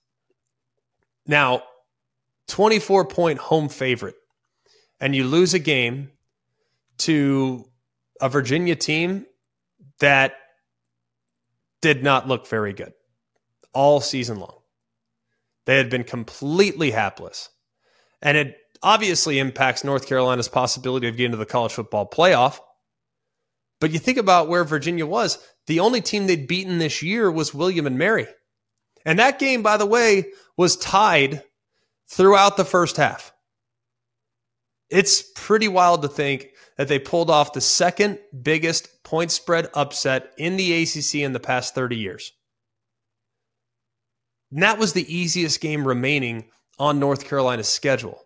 Now, 1.26 1.62
24 2.48 3.07
point 3.07 3.38
home 3.38 3.70
favorite, 3.70 4.16
and 5.00 5.16
you 5.16 5.24
lose 5.24 5.54
a 5.54 5.59
game 5.59 6.11
to 6.98 7.64
a 8.20 8.28
Virginia 8.28 8.76
team 8.76 9.24
that 10.00 10.35
did 11.81 12.02
not 12.02 12.28
look 12.28 12.46
very 12.46 12.74
good 12.74 12.92
all 13.72 14.02
season 14.02 14.38
long. 14.38 14.58
They 15.68 15.76
had 15.76 15.90
been 15.90 16.04
completely 16.04 16.92
hapless. 16.92 17.50
And 18.22 18.38
it 18.38 18.57
obviously 18.83 19.38
impacts 19.38 19.85
North 19.85 20.09
Carolina's 20.09 20.48
possibility 20.48 21.09
of 21.09 21.18
getting 21.18 21.33
to 21.33 21.37
the 21.37 21.44
college 21.44 21.72
football 21.72 22.09
playoff. 22.09 22.59
But 23.78 23.90
you 23.90 23.98
think 23.98 24.16
about 24.16 24.48
where 24.48 24.64
Virginia 24.64 25.04
was, 25.04 25.37
the 25.66 25.81
only 25.81 26.00
team 26.00 26.26
they'd 26.26 26.48
beaten 26.48 26.78
this 26.78 27.02
year 27.02 27.31
was 27.31 27.52
William 27.52 27.87
and 27.87 27.98
Mary. 27.98 28.26
And 29.04 29.18
that 29.18 29.38
game, 29.38 29.62
by 29.62 29.76
the 29.76 29.85
way, 29.85 30.28
was 30.57 30.74
tied 30.74 31.42
throughout 32.09 32.57
the 32.57 32.64
first 32.64 32.96
half. 32.96 33.35
It's 34.88 35.22
pretty 35.35 35.68
wild 35.68 36.00
to 36.00 36.09
think 36.09 36.48
that 36.78 36.88
they 36.88 36.98
pulled 36.98 37.28
off 37.28 37.52
the 37.52 37.61
second 37.61 38.20
biggest 38.42 39.04
point 39.04 39.31
spread 39.31 39.68
upset 39.74 40.33
in 40.38 40.57
the 40.57 40.83
ACC 40.83 41.16
in 41.16 41.35
the 41.35 41.40
past 41.40 41.74
30 41.74 41.96
years. 41.96 42.33
And 44.51 44.63
that 44.63 44.79
was 44.79 44.93
the 44.93 45.15
easiest 45.15 45.61
game 45.61 45.87
remaining 45.87 46.51
on 46.79 46.99
North 46.99 47.27
Carolina's 47.27 47.69
schedule. 47.69 48.25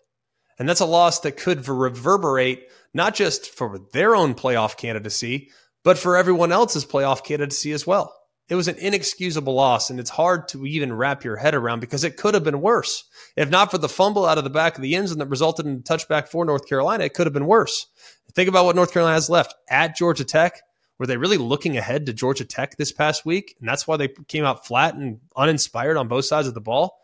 And 0.59 0.69
that's 0.69 0.81
a 0.81 0.87
loss 0.87 1.21
that 1.21 1.37
could 1.37 1.67
reverberate 1.67 2.69
not 2.95 3.15
just 3.15 3.51
for 3.51 3.81
their 3.93 4.15
own 4.15 4.35
playoff 4.35 4.77
candidacy, 4.77 5.51
but 5.83 5.99
for 5.99 6.17
everyone 6.17 6.53
else's 6.53 6.85
playoff 6.85 7.25
candidacy 7.25 7.73
as 7.73 7.87
well. 7.87 8.15
It 8.49 8.55
was 8.55 8.69
an 8.69 8.77
inexcusable 8.77 9.55
loss, 9.55 9.89
and 9.89 9.99
it's 9.99 10.11
hard 10.11 10.49
to 10.49 10.67
even 10.67 10.93
wrap 10.93 11.25
your 11.25 11.37
head 11.37 11.55
around 11.55 11.81
because 11.81 12.05
it 12.05 12.19
could 12.19 12.35
have 12.35 12.45
been 12.45 12.61
worse. 12.61 13.05
If 13.37 13.49
not 13.49 13.71
for 13.71 13.79
the 13.79 13.89
fumble 13.89 14.27
out 14.27 14.37
of 14.37 14.45
the 14.45 14.51
back 14.51 14.77
of 14.77 14.83
the 14.83 14.95
end 14.95 15.09
zone 15.09 15.19
that 15.19 15.29
resulted 15.29 15.67
in 15.67 15.77
a 15.77 15.79
touchback 15.79 16.29
for 16.29 16.45
North 16.45 16.69
Carolina, 16.69 17.05
it 17.05 17.15
could 17.15 17.27
have 17.27 17.33
been 17.33 17.47
worse. 17.47 17.87
Think 18.35 18.49
about 18.49 18.65
what 18.65 18.77
North 18.77 18.93
Carolina 18.93 19.15
has 19.15 19.31
left 19.31 19.55
at 19.71 19.97
Georgia 19.97 20.25
Tech, 20.25 20.61
were 21.03 21.07
they 21.09 21.17
really 21.17 21.37
looking 21.37 21.77
ahead 21.77 22.07
to 22.07 22.13
Georgia 22.13 22.45
Tech 22.45 22.77
this 22.77 22.93
past 22.93 23.27
week? 23.27 23.57
And 23.59 23.69
that's 23.69 23.89
why 23.89 23.97
they 23.97 24.07
came 24.29 24.45
out 24.45 24.65
flat 24.65 24.95
and 24.95 25.19
uninspired 25.37 25.97
on 25.97 26.07
both 26.07 26.27
sides 26.27 26.47
of 26.47 26.55
the 26.55 26.61
ball? 26.61 26.97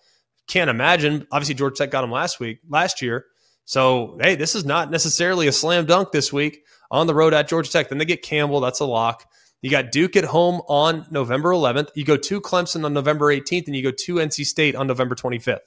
Can't 0.46 0.70
imagine. 0.70 1.26
Obviously, 1.32 1.56
Georgia 1.56 1.78
Tech 1.78 1.90
got 1.90 2.02
them 2.02 2.12
last 2.12 2.38
week, 2.38 2.60
last 2.68 3.02
year. 3.02 3.26
So, 3.64 4.16
hey, 4.22 4.36
this 4.36 4.54
is 4.54 4.64
not 4.64 4.92
necessarily 4.92 5.48
a 5.48 5.52
slam 5.52 5.84
dunk 5.84 6.12
this 6.12 6.32
week 6.32 6.60
on 6.92 7.08
the 7.08 7.14
road 7.14 7.34
at 7.34 7.48
Georgia 7.48 7.72
Tech. 7.72 7.88
Then 7.88 7.98
they 7.98 8.04
get 8.04 8.22
Campbell. 8.22 8.60
That's 8.60 8.78
a 8.78 8.86
lock. 8.86 9.24
You 9.62 9.68
got 9.68 9.90
Duke 9.90 10.14
at 10.14 10.22
home 10.22 10.62
on 10.68 11.04
November 11.10 11.50
11th. 11.50 11.88
You 11.96 12.04
go 12.04 12.16
to 12.16 12.40
Clemson 12.40 12.84
on 12.84 12.94
November 12.94 13.34
18th, 13.34 13.66
and 13.66 13.74
you 13.74 13.82
go 13.82 13.90
to 13.90 14.14
NC 14.14 14.46
State 14.46 14.76
on 14.76 14.86
November 14.86 15.16
25th. 15.16 15.58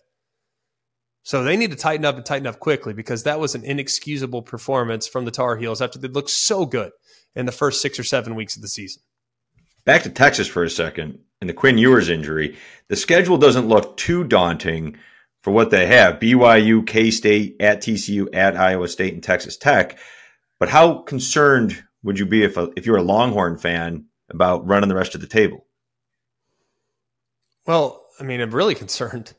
So 1.24 1.44
they 1.44 1.58
need 1.58 1.72
to 1.72 1.78
tighten 1.78 2.06
up 2.06 2.16
and 2.16 2.26
tighten 2.26 2.48
up 2.48 2.60
quickly 2.60 2.94
because 2.94 3.24
that 3.24 3.42
was 3.42 3.56
an 3.56 3.66
inexcusable 3.66 4.42
performance 4.42 5.06
from 5.06 5.26
the 5.26 5.32
Tar 5.32 5.58
Heels 5.58 5.82
after 5.82 6.00
they 6.00 6.08
looked 6.08 6.30
so 6.30 6.66
good 6.66 6.94
in 7.36 7.46
the 7.46 7.52
first 7.52 7.82
six 7.82 8.00
or 8.00 8.04
seven 8.04 8.36
weeks 8.36 8.56
of 8.56 8.62
the 8.62 8.68
season. 8.68 9.02
Back 9.86 10.04
to 10.04 10.10
Texas 10.10 10.48
for 10.48 10.64
a 10.64 10.70
second 10.70 11.20
and 11.40 11.50
the 11.50 11.54
Quinn 11.54 11.78
Ewers 11.78 12.10
injury. 12.10 12.58
The 12.88 12.96
schedule 12.96 13.38
doesn't 13.38 13.68
look 13.68 13.98
too 13.98 14.24
daunting, 14.24 14.98
for 15.42 15.52
what 15.52 15.72
they 15.72 15.88
have 15.88 16.20
BYU, 16.20 16.86
K 16.86 17.12
State, 17.12 17.58
at 17.60 17.82
TCU, 17.82 18.28
at 18.34 18.56
Iowa 18.56 18.88
State, 18.88 19.14
and 19.14 19.24
Texas 19.24 19.58
Tech. 19.58 19.98
But 20.60 20.70
how 20.70 21.00
concerned 21.00 21.84
would 22.04 22.20
you 22.20 22.26
be 22.26 22.44
if, 22.44 22.58
a, 22.58 22.70
if 22.76 22.86
you're 22.86 22.98
a 22.98 23.04
Longhorn 23.04 23.58
fan 23.58 24.06
about 24.30 24.68
running 24.68 24.90
the 24.90 24.96
rest 24.96 25.16
of 25.16 25.22
the 25.22 25.28
table? 25.28 25.66
Well, 27.66 28.06
I 28.20 28.24
mean, 28.24 28.42
I'm 28.42 28.52
really 28.52 28.76
concerned. 28.84 29.34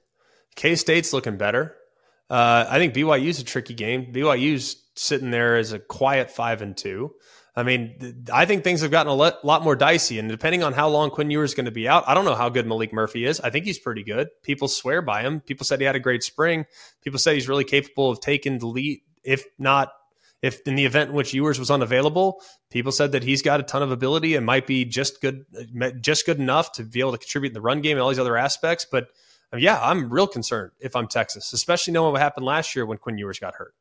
K 0.56 0.74
State's 0.74 1.12
looking 1.12 1.36
better. 1.36 1.76
Uh, 2.28 2.66
I 2.68 2.78
think 2.78 2.94
BYU's 2.94 3.40
a 3.40 3.44
tricky 3.44 3.74
game. 3.74 4.12
BYU's 4.12 4.82
sitting 4.96 5.30
there 5.30 5.56
as 5.56 5.72
a 5.72 5.78
quiet 5.78 6.30
five 6.30 6.62
and 6.62 6.76
two. 6.76 7.14
I 7.54 7.64
mean, 7.64 8.24
I 8.32 8.46
think 8.46 8.64
things 8.64 8.80
have 8.80 8.90
gotten 8.90 9.12
a 9.12 9.14
lot 9.14 9.62
more 9.62 9.76
dicey, 9.76 10.18
and 10.18 10.28
depending 10.28 10.62
on 10.62 10.72
how 10.72 10.88
long 10.88 11.10
Quinn 11.10 11.30
Ewers 11.30 11.50
is 11.50 11.54
going 11.54 11.66
to 11.66 11.70
be 11.70 11.86
out, 11.86 12.04
I 12.06 12.14
don't 12.14 12.24
know 12.24 12.34
how 12.34 12.48
good 12.48 12.64
Maalik 12.64 12.94
Murphy 12.94 13.26
is. 13.26 13.40
I 13.40 13.50
think 13.50 13.66
he's 13.66 13.78
pretty 13.78 14.02
good. 14.02 14.28
People 14.42 14.68
swear 14.68 15.02
by 15.02 15.20
him. 15.20 15.40
People 15.40 15.66
said 15.66 15.78
he 15.78 15.84
had 15.84 15.94
a 15.94 16.00
great 16.00 16.22
spring. 16.22 16.64
People 17.02 17.18
said 17.18 17.34
he's 17.34 17.50
really 17.50 17.64
capable 17.64 18.08
of 18.08 18.20
taking 18.20 18.58
the 18.58 18.66
lead, 18.66 19.02
if 19.22 19.44
not, 19.58 19.92
if 20.40 20.66
in 20.66 20.76
the 20.76 20.86
event 20.86 21.10
in 21.10 21.16
which 21.16 21.34
Ewers 21.34 21.58
was 21.58 21.70
unavailable. 21.70 22.40
People 22.70 22.90
said 22.90 23.12
that 23.12 23.22
he's 23.22 23.42
got 23.42 23.60
a 23.60 23.64
ton 23.64 23.82
of 23.82 23.92
ability 23.92 24.34
and 24.34 24.46
might 24.46 24.66
be 24.66 24.86
just 24.86 25.20
good, 25.20 25.44
just 26.00 26.24
good 26.24 26.38
enough 26.38 26.72
to 26.72 26.84
be 26.84 27.00
able 27.00 27.12
to 27.12 27.18
contribute 27.18 27.50
in 27.50 27.54
the 27.54 27.60
run 27.60 27.82
game 27.82 27.98
and 27.98 28.02
all 28.02 28.08
these 28.08 28.18
other 28.18 28.38
aspects. 28.38 28.86
But 28.90 29.08
yeah, 29.54 29.78
I'm 29.78 30.10
real 30.10 30.26
concerned 30.26 30.72
if 30.80 30.96
I'm 30.96 31.06
Texas, 31.06 31.52
especially 31.52 31.92
knowing 31.92 32.12
what 32.12 32.22
happened 32.22 32.46
last 32.46 32.74
year 32.74 32.86
when 32.86 32.96
Quinn 32.96 33.18
Ewers 33.18 33.38
got 33.38 33.56
hurt. 33.56 33.74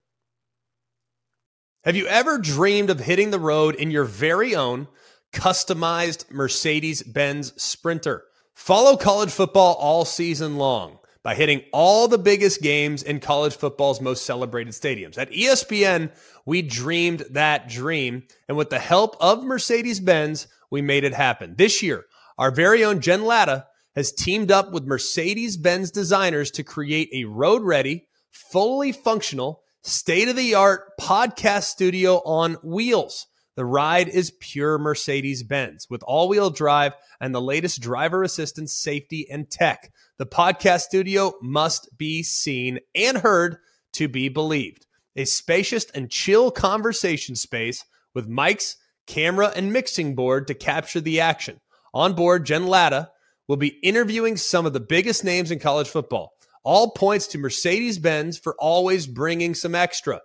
Have 1.84 1.96
you 1.96 2.06
ever 2.06 2.38
dreamed 2.38 2.92
of 2.92 3.00
hitting 3.00 3.32
the 3.32 3.40
road 3.40 3.74
in 3.74 3.90
your 3.90 4.04
very 4.04 4.56
own 4.56 4.88
customized 5.34 6.30
Mercedes 6.30 7.02
Benz 7.02 7.60
Sprinter? 7.60 8.24
Follow 8.54 8.96
college 8.96 9.32
football 9.32 9.74
all 9.80 10.06
season 10.06 10.58
long 10.58 11.00
by 11.24 11.34
hitting 11.34 11.64
all 11.74 12.08
the 12.08 12.20
biggest 12.20 12.62
games 12.62 13.02
in 13.02 13.20
college 13.20 13.56
football's 13.56 14.00
most 14.00 14.28
celebrated 14.28 14.74
stadiums. 14.74 15.18
At 15.18 15.32
ESPN, 15.32 16.12
we 16.46 16.62
dreamed 16.62 17.24
that 17.32 17.68
dream, 17.68 18.28
and 18.48 18.56
with 18.56 18.70
the 18.70 18.78
help 18.78 19.18
of 19.20 19.44
Mercedes 19.44 20.00
Benz, 20.00 20.46
we 20.70 20.84
made 20.84 21.04
it 21.04 21.16
happen. 21.16 21.56
This 21.58 21.82
year, 21.82 22.06
our 22.38 22.52
very 22.52 22.86
own 22.86 23.02
Jen 23.02 23.24
Lada 23.24 23.66
has 23.96 24.12
teamed 24.12 24.52
up 24.52 24.72
with 24.72 24.86
Mercedes 24.86 25.58
Benz 25.58 25.90
designers 25.90 26.52
to 26.52 26.64
create 26.64 27.10
a 27.12 27.26
road 27.26 27.64
ready, 27.64 28.08
fully 28.30 28.92
functional, 28.92 29.64
state 29.84 30.28
of 30.28 30.36
the 30.36 30.56
art 30.56 30.98
podcast 31.00 31.64
studio 31.64 32.18
on 32.24 32.54
wheels. 32.64 33.28
The 33.56 33.66
ride 33.66 34.08
is 34.08 34.32
pure 34.40 34.78
Mercedes 34.78 35.44
Benz 35.44 35.88
with 35.90 36.04
all 36.04 36.30
wheel 36.30 36.50
drive 36.50 36.94
and 37.20 37.34
the 37.34 37.42
latest 37.42 37.82
driver 37.82 38.24
assistance, 38.24 38.74
safety, 38.74 39.28
and 39.30 39.50
tech. 39.50 39.92
The 40.18 40.26
podcast 40.26 40.82
studio 40.82 41.34
must 41.42 41.98
be 41.98 42.24
seen 42.24 42.80
and 42.96 43.18
heard 43.18 43.58
to 43.94 44.08
be 44.08 44.30
believed. 44.30 44.86
A 45.16 45.26
spacious 45.26 45.86
and 45.94 46.10
chill 46.10 46.52
conversation 46.52 47.36
space 47.36 47.84
with 48.14 48.30
mics, 48.30 48.76
camera, 49.08 49.52
and 49.54 49.74
mixing 49.74 50.16
board 50.16 50.48
to 50.48 50.54
capture 50.54 51.02
the 51.02 51.20
action. 51.20 51.60
On 51.94 52.14
board, 52.14 52.46
Jen 52.46 52.68
Lada 52.68 53.12
will 53.48 53.58
be 53.58 53.80
interviewing 53.84 54.38
some 54.38 54.66
of 54.66 54.72
the 54.72 54.80
biggest 54.80 55.26
names 55.26 55.52
in 55.52 55.60
college 55.60 55.90
football. 55.90 56.34
All 56.64 56.92
points 56.92 57.28
to 57.28 57.38
Mercedes 57.38 57.98
Benz 57.98 58.38
for 58.38 58.56
always 58.60 59.08
bringing 59.08 59.56
some 59.56 59.76
extra. 59.76 60.22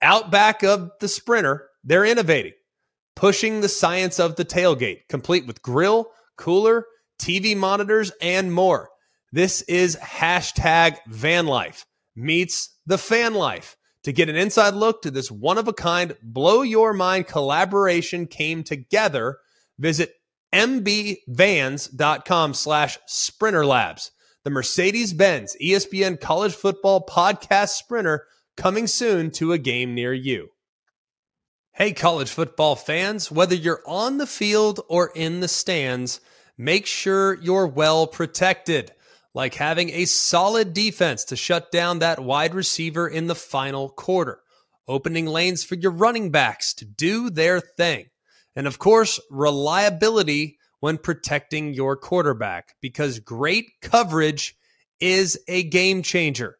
Out 0.00 0.30
back 0.30 0.62
of 0.62 0.90
the 1.00 1.08
Sprinter, 1.08 1.68
they're 1.84 2.04
innovating, 2.04 2.52
pushing 3.16 3.60
the 3.60 3.68
science 3.68 4.18
of 4.20 4.36
the 4.36 4.44
tailgate, 4.44 5.08
complete 5.08 5.46
with 5.46 5.62
grill, 5.62 6.10
cooler, 6.36 6.86
TV 7.18 7.56
monitors, 7.56 8.12
and 8.20 8.52
more. 8.52 8.88
This 9.32 9.62
is 9.62 9.96
hashtag 9.96 10.98
van 11.06 11.46
life 11.46 11.86
meets 12.14 12.76
the 12.86 12.98
fan 12.98 13.34
life. 13.34 13.76
To 14.04 14.12
get 14.12 14.28
an 14.28 14.36
inside 14.36 14.74
look 14.74 15.02
to 15.02 15.10
this 15.10 15.30
one 15.30 15.58
of 15.58 15.68
a 15.68 15.72
kind, 15.72 16.16
blow 16.22 16.62
your 16.62 16.92
mind 16.92 17.28
collaboration 17.28 18.26
came 18.26 18.64
together, 18.64 19.38
visit 19.78 20.14
mbvans.com 20.52 20.94
slash 22.54 22.98
sprinter 23.06 23.64
labs 23.64 24.10
the 24.44 24.50
Mercedes 24.50 25.12
Benz 25.12 25.56
ESPN 25.62 26.20
College 26.20 26.54
Football 26.54 27.06
Podcast 27.06 27.70
Sprinter 27.70 28.26
coming 28.56 28.86
soon 28.86 29.30
to 29.32 29.52
a 29.52 29.58
game 29.58 29.94
near 29.94 30.12
you. 30.12 30.48
Hey, 31.72 31.92
college 31.92 32.30
football 32.30 32.74
fans, 32.74 33.30
whether 33.30 33.54
you're 33.54 33.82
on 33.86 34.18
the 34.18 34.26
field 34.26 34.80
or 34.88 35.10
in 35.14 35.40
the 35.40 35.48
stands, 35.48 36.20
make 36.58 36.86
sure 36.86 37.40
you're 37.40 37.66
well 37.66 38.06
protected, 38.06 38.92
like 39.32 39.54
having 39.54 39.90
a 39.90 40.04
solid 40.04 40.74
defense 40.74 41.24
to 41.26 41.36
shut 41.36 41.70
down 41.70 42.00
that 42.00 42.18
wide 42.18 42.54
receiver 42.54 43.08
in 43.08 43.28
the 43.28 43.34
final 43.34 43.88
quarter, 43.88 44.40
opening 44.88 45.26
lanes 45.26 45.64
for 45.64 45.76
your 45.76 45.92
running 45.92 46.30
backs 46.30 46.74
to 46.74 46.84
do 46.84 47.30
their 47.30 47.60
thing, 47.60 48.06
and 48.56 48.66
of 48.66 48.78
course, 48.78 49.18
reliability 49.30 50.58
when 50.82 50.98
protecting 50.98 51.72
your 51.72 51.96
quarterback 51.96 52.74
because 52.80 53.20
great 53.20 53.70
coverage 53.82 54.56
is 54.98 55.38
a 55.46 55.62
game 55.62 56.02
changer. 56.02 56.58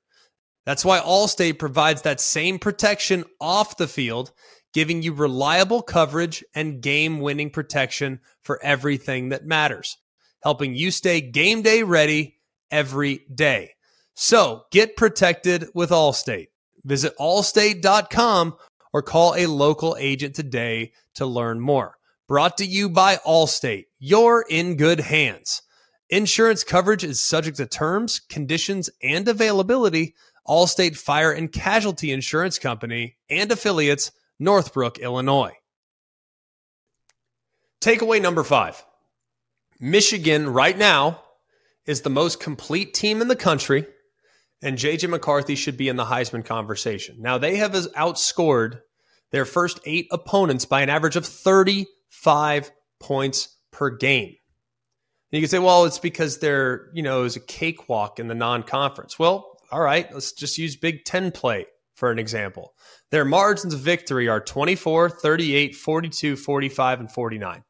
That's 0.64 0.84
why 0.84 1.00
Allstate 1.00 1.58
provides 1.58 2.02
that 2.02 2.20
same 2.20 2.60
protection 2.60 3.24
off 3.40 3.78
the 3.78 3.88
field, 3.88 4.30
giving 4.72 5.02
you 5.02 5.12
reliable 5.12 5.82
coverage 5.82 6.44
and 6.54 6.80
game 6.80 7.18
winning 7.18 7.50
protection 7.50 8.20
for 8.42 8.62
everything 8.62 9.30
that 9.30 9.44
matters, 9.44 9.98
helping 10.44 10.76
you 10.76 10.92
stay 10.92 11.20
game 11.20 11.62
day 11.62 11.82
ready 11.82 12.36
every 12.70 13.26
day. 13.34 13.72
So 14.14 14.66
get 14.70 14.96
protected 14.96 15.66
with 15.74 15.90
Allstate. 15.90 16.46
Visit 16.84 17.12
allstate.com 17.18 18.54
or 18.92 19.02
call 19.02 19.34
a 19.34 19.46
local 19.46 19.96
agent 19.98 20.36
today 20.36 20.92
to 21.16 21.26
learn 21.26 21.58
more. 21.58 21.96
Brought 22.28 22.58
to 22.58 22.64
you 22.64 22.88
by 22.88 23.16
Allstate. 23.16 23.86
You're 23.98 24.44
in 24.48 24.76
good 24.76 25.00
hands. 25.00 25.62
Insurance 26.08 26.62
coverage 26.62 27.04
is 27.04 27.20
subject 27.20 27.56
to 27.56 27.66
terms, 27.66 28.20
conditions, 28.20 28.90
and 29.02 29.26
availability. 29.26 30.14
Allstate 30.46 30.96
Fire 30.96 31.32
and 31.32 31.52
Casualty 31.52 32.12
Insurance 32.12 32.58
Company 32.58 33.16
and 33.30 33.50
affiliates, 33.50 34.12
Northbrook, 34.38 34.98
Illinois. 34.98 35.52
Takeaway 37.80 38.20
number 38.20 38.44
five 38.44 38.84
Michigan 39.80 40.48
right 40.52 40.78
now 40.78 41.20
is 41.86 42.02
the 42.02 42.10
most 42.10 42.40
complete 42.40 42.94
team 42.94 43.20
in 43.20 43.28
the 43.28 43.36
country, 43.36 43.86
and 44.62 44.78
JJ 44.78 45.10
McCarthy 45.10 45.56
should 45.56 45.76
be 45.76 45.88
in 45.88 45.96
the 45.96 46.04
Heisman 46.04 46.44
conversation. 46.44 47.16
Now, 47.20 47.38
they 47.38 47.56
have 47.56 47.72
outscored 47.72 48.80
their 49.32 49.44
first 49.44 49.80
eight 49.84 50.06
opponents 50.12 50.64
by 50.64 50.82
an 50.82 50.90
average 50.90 51.16
of 51.16 51.26
30 51.26 51.86
five 52.12 52.70
points 53.00 53.56
per 53.72 53.90
game. 53.90 54.28
And 54.28 55.38
you 55.38 55.40
can 55.40 55.48
say, 55.48 55.58
well, 55.58 55.86
it's 55.86 55.98
because 55.98 56.38
they're, 56.38 56.90
you 56.92 57.02
know, 57.02 57.20
it 57.20 57.22
was 57.24 57.36
a 57.36 57.40
cakewalk 57.40 58.20
in 58.20 58.28
the 58.28 58.34
non 58.34 58.62
conference. 58.62 59.18
Well, 59.18 59.56
all 59.72 59.80
right, 59.80 60.12
let's 60.12 60.32
just 60.32 60.58
use 60.58 60.76
Big 60.76 61.04
Ten 61.04 61.32
play 61.32 61.66
for 61.94 62.10
an 62.10 62.18
example. 62.18 62.74
Their 63.10 63.24
margins 63.24 63.72
of 63.72 63.80
victory 63.80 64.28
are 64.28 64.40
24, 64.40 65.08
38, 65.08 65.74
42, 65.74 66.36
45, 66.36 67.00
and 67.00 67.10
49, 67.10 67.64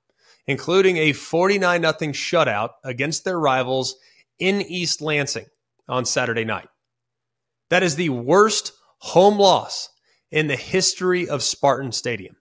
including 0.48 0.96
a 0.96 1.12
49 1.12 1.80
0 1.82 1.92
shutout 1.92 2.70
against 2.84 3.24
their 3.24 3.38
rivals 3.38 3.94
in 4.40 4.60
East 4.62 5.00
Lansing 5.00 5.46
on 5.88 6.04
Saturday 6.04 6.44
night. 6.44 6.68
That 7.70 7.84
is 7.84 7.94
the 7.94 8.08
worst 8.08 8.72
home 8.98 9.38
loss 9.38 9.88
in 10.32 10.48
the 10.48 10.56
history 10.56 11.28
of 11.28 11.44
Spartan 11.44 11.92
Stadium. 11.92 12.34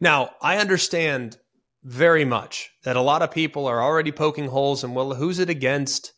Now, 0.00 0.30
I 0.40 0.56
understand 0.56 1.38
very 1.82 2.24
much 2.24 2.70
that 2.84 2.96
a 2.96 3.02
lot 3.02 3.22
of 3.22 3.30
people 3.30 3.66
are 3.66 3.82
already 3.82 4.12
poking 4.12 4.48
holes 4.48 4.82
and, 4.84 4.94
well, 4.94 5.14
who's 5.14 5.38
it 5.38 5.50
against? 5.50 6.12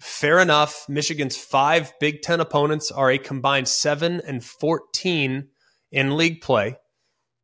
Fair 0.00 0.38
enough. 0.38 0.86
Michigan's 0.88 1.36
five 1.36 1.92
Big 2.00 2.22
Ten 2.22 2.40
opponents 2.40 2.90
are 2.90 3.10
a 3.10 3.18
combined 3.18 3.68
7 3.68 4.20
and 4.26 4.44
14 4.44 5.48
in 5.92 6.16
league 6.16 6.40
play. 6.40 6.76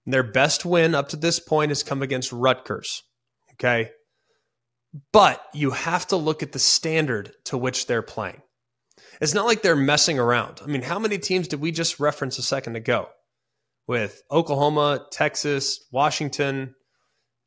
Their 0.05 0.25
best 0.25 0.65
win 0.65 0.95
up 0.95 1.09
to 1.11 1.17
this 1.17 1.39
point 1.39 1.71
has 1.71 1.83
come 1.83 2.03
against 2.03 2.33
Rutgers. 2.33 3.03
Okay. 3.53 3.91
But 5.13 5.43
you 5.55 5.71
have 5.71 6.07
to 6.09 6.17
look 6.17 6.43
at 6.43 6.53
the 6.53 6.59
standard 6.59 7.33
to 7.45 7.57
which 7.57 7.87
they're 7.87 8.03
playing. 8.03 8.43
It's 9.21 9.35
not 9.35 9.47
like 9.47 9.63
they're 9.63 9.77
messing 9.77 10.19
around. 10.19 10.61
I 10.63 10.67
mean, 10.67 10.83
how 10.83 10.99
many 10.99 11.19
teams 11.19 11.49
did 11.49 11.61
we 11.61 11.71
just 11.71 12.01
reference 12.01 12.39
a 12.39 12.43
second 12.43 12.77
ago? 12.77 13.09
With 13.87 14.23
Oklahoma, 14.31 15.07
Texas, 15.11 15.87
Washington, 15.91 16.75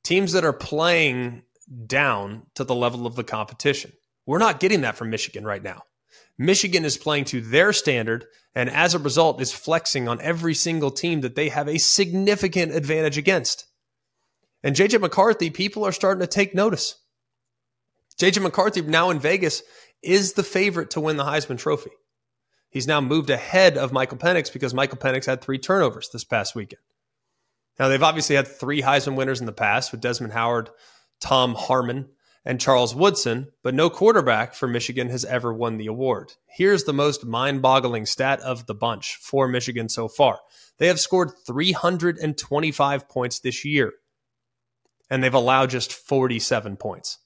teams 0.03 0.33
that 0.33 0.45
are 0.45 0.53
playing 0.53 1.43
down 1.85 2.43
to 2.55 2.63
the 2.63 2.75
level 2.75 3.07
of 3.07 3.15
the 3.15 3.23
competition. 3.23 3.91
We're 4.25 4.39
not 4.39 4.59
getting 4.59 4.81
that 4.81 4.95
from 4.95 5.09
Michigan 5.09 5.45
right 5.45 5.63
now. 5.63 5.83
Michigan 6.37 6.85
is 6.85 6.97
playing 6.97 7.25
to 7.25 7.41
their 7.41 7.71
standard 7.71 8.25
and 8.53 8.69
as 8.69 8.93
a 8.93 8.99
result 8.99 9.41
is 9.41 9.53
flexing 9.53 10.07
on 10.07 10.21
every 10.21 10.53
single 10.53 10.91
team 10.91 11.21
that 11.21 11.35
they 11.35 11.49
have 11.49 11.67
a 11.67 11.77
significant 11.77 12.73
advantage 12.73 13.17
against. 13.17 13.65
And 14.63 14.75
JJ 14.75 15.01
McCarthy, 15.01 15.49
people 15.49 15.85
are 15.85 15.91
starting 15.91 16.21
to 16.21 16.27
take 16.27 16.55
notice. 16.55 16.95
JJ 18.19 18.41
McCarthy 18.41 18.81
now 18.81 19.09
in 19.09 19.19
Vegas 19.19 19.61
is 20.01 20.33
the 20.33 20.43
favorite 20.43 20.91
to 20.91 21.01
win 21.01 21.17
the 21.17 21.23
Heisman 21.23 21.57
Trophy. 21.57 21.91
He's 22.75 22.87
now 22.87 22.99
moved 22.99 23.29
ahead 23.29 23.77
of 23.77 23.93
Michael 23.93 24.17
Penix 24.17 24.51
because 24.51 24.73
Michael 24.73 24.97
Penix 24.97 25.25
had 25.25 25.41
three 25.41 25.57
turnovers 25.57 26.09
this 26.09 26.25
past 26.25 26.55
weekend. 26.55 26.81
Now, 27.79 27.87
they've 27.87 28.03
obviously 28.03 28.35
had 28.35 28.49
three 28.49 28.81
Heisman 28.81 29.15
winners 29.15 29.39
in 29.39 29.45
the 29.45 29.53
past 29.53 29.93
with 29.93 30.01
Desmond 30.01 30.33
Howard, 30.33 30.69
Tom 31.21 31.55
Harmon, 31.55 32.09
and 32.43 32.59
Charles 32.59 32.93
Woodson, 32.93 33.47
but 33.63 33.73
no 33.73 33.89
quarterback 33.89 34.53
for 34.53 34.67
Michigan 34.67 35.09
has 35.09 35.23
ever 35.23 35.53
won 35.53 35.77
the 35.77 35.87
award. 35.87 36.33
Here's 36.47 36.83
the 36.83 36.91
most 36.91 37.25
mind 37.25 37.61
boggling 37.61 38.05
stat 38.05 38.41
of 38.41 38.65
the 38.65 38.75
bunch 38.75 39.19
for 39.21 39.47
Michigan 39.47 39.87
so 39.87 40.09
far 40.09 40.41
they 40.77 40.87
have 40.87 40.99
scored 40.99 41.31
325 41.47 43.07
points 43.07 43.39
this 43.39 43.63
year, 43.63 43.93
and 45.09 45.23
they've 45.23 45.33
allowed 45.33 45.69
just 45.69 45.93
47 45.93 46.75
points. 46.75 47.19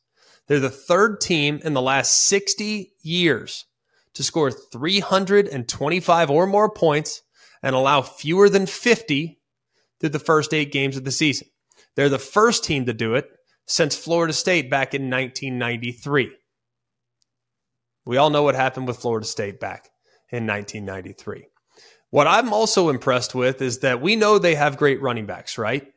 They're 0.45 0.60
the 0.60 0.70
third 0.70 1.20
team 1.20 1.60
in 1.64 1.74
the 1.74 1.82
last 1.82 2.28
60 2.28 2.93
years 3.02 3.66
to 4.16 4.24
score 4.24 4.51
325 4.51 6.30
or 6.30 6.47
more 6.47 6.70
points 6.70 7.22
and 7.62 7.76
allow 7.76 8.01
fewer 8.01 8.49
than 8.49 8.66
50 8.66 9.39
through 9.99 10.10
the 10.10 10.20
first 10.20 10.53
eight 10.53 10.72
games 10.72 10.97
of 10.97 11.03
the 11.03 11.12
season. 11.12 11.47
They're 11.95 12.10
the 12.10 12.20
first 12.20 12.64
team 12.64 12.86
to 12.86 12.93
do 12.93 13.16
it 13.16 13.30
since 13.68 13.95
Florida 13.95 14.34
State 14.34 14.70
back 14.70 14.93
in 14.93 15.10
1993. 15.10 16.32
We 18.05 18.18
all 18.18 18.30
know 18.30 18.43
what 18.43 18.55
happened 18.55 18.88
with 18.88 18.97
Florida 18.97 19.26
State 19.26 19.60
back 19.60 19.89
in 20.32 20.47
1993. 20.47 21.45
What 22.12 22.28
I'm 22.28 22.53
also 22.53 22.89
impressed 22.89 23.36
with 23.36 23.62
is 23.62 23.80
that 23.80 24.01
we 24.01 24.16
know 24.16 24.39
they 24.39 24.55
have 24.55 24.78
great 24.78 25.01
running 25.01 25.28
backs, 25.28 25.57
right? 25.57 25.88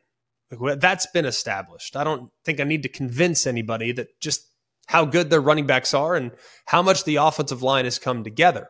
That's 0.51 1.07
been 1.07 1.25
established. 1.25 1.95
I 1.95 2.03
don't 2.03 2.29
think 2.45 2.59
I 2.59 2.65
need 2.65 2.83
to 2.83 2.89
convince 2.89 3.47
anybody 3.47 3.91
that 3.93 4.19
just 4.19 4.52
how 4.87 5.05
good 5.05 5.29
their 5.29 5.41
running 5.41 5.65
backs 5.65 5.93
are 5.93 6.15
and 6.15 6.31
how 6.65 6.81
much 6.81 7.03
the 7.03 7.17
offensive 7.17 7.63
line 7.63 7.85
has 7.85 7.99
come 7.99 8.23
together. 8.23 8.67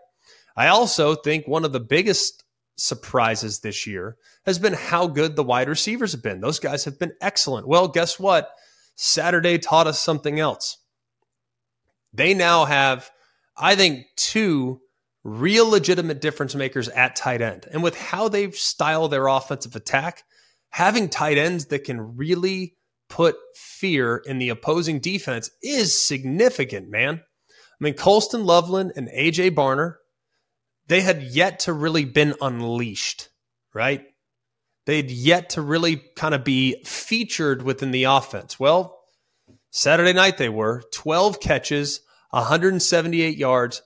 I 0.56 0.68
also 0.68 1.16
think 1.16 1.48
one 1.48 1.66
of 1.66 1.72
the 1.72 1.80
biggest 1.80 2.44
surprises 2.76 3.60
this 3.60 3.86
year 3.88 4.18
has 4.46 4.60
been 4.60 4.74
how 4.74 5.08
good 5.08 5.36
the 5.36 5.44
wide 5.44 5.70
receivers 5.70 6.12
have 6.12 6.24
been. 6.24 6.42
Those 6.42 6.60
guys 6.60 6.86
have 6.86 7.00
been 7.00 7.14
excellent. 7.22 7.68
Well, 7.68 7.88
guess 7.88 8.20
what? 8.20 8.50
Saturday 8.96 9.58
taught 9.58 9.88
us 9.88 10.00
something 10.00 10.40
else. 10.40 10.78
They 12.14 12.34
now 12.34 12.66
have, 12.66 13.10
I 13.58 13.76
think, 13.76 14.06
two 14.16 14.82
real 15.24 15.68
legitimate 15.68 16.22
difference 16.22 16.54
makers 16.54 16.90
at 16.90 17.16
tight 17.16 17.42
end. 17.42 17.66
And 17.72 17.82
with 17.82 17.98
how 17.98 18.28
they've 18.28 18.54
styled 18.54 19.12
their 19.12 19.28
offensive 19.28 19.76
attack, 19.76 20.24
having 20.70 21.10
tight 21.10 21.38
ends 21.38 21.68
that 21.68 21.86
can 21.86 22.18
really 22.18 22.76
put 23.14 23.36
fear 23.54 24.24
in 24.26 24.40
the 24.40 24.50
opposing 24.50 24.98
defense 24.98 25.52
is 25.62 26.04
significant, 26.04 26.90
man. 26.90 27.22
I 27.48 27.54
mean, 27.80 27.94
Colston 27.94 28.44
Loveland 28.44 28.94
and 28.96 29.08
AJ 29.08 29.52
Barner, 29.52 29.98
they 30.88 31.02
had 31.02 31.22
yet 31.22 31.60
to 31.62 31.74
really 31.74 32.06
been 32.06 32.34
unleashed, 32.42 33.30
right? 33.72 34.04
They'd 34.88 35.12
yet 35.12 35.52
to 35.52 35.62
really 35.62 36.02
kind 36.16 36.34
of 36.34 36.44
be 36.44 36.84
featured 36.86 37.62
within 37.62 37.92
the 37.92 38.06
offense. 38.06 38.60
Well, 38.60 39.00
Saturday 39.70 40.14
night 40.14 40.40
they 40.40 40.50
were 40.50 40.82
12 40.92 41.40
catches, 41.40 42.02
178 42.32 43.38
yards, 43.38 43.84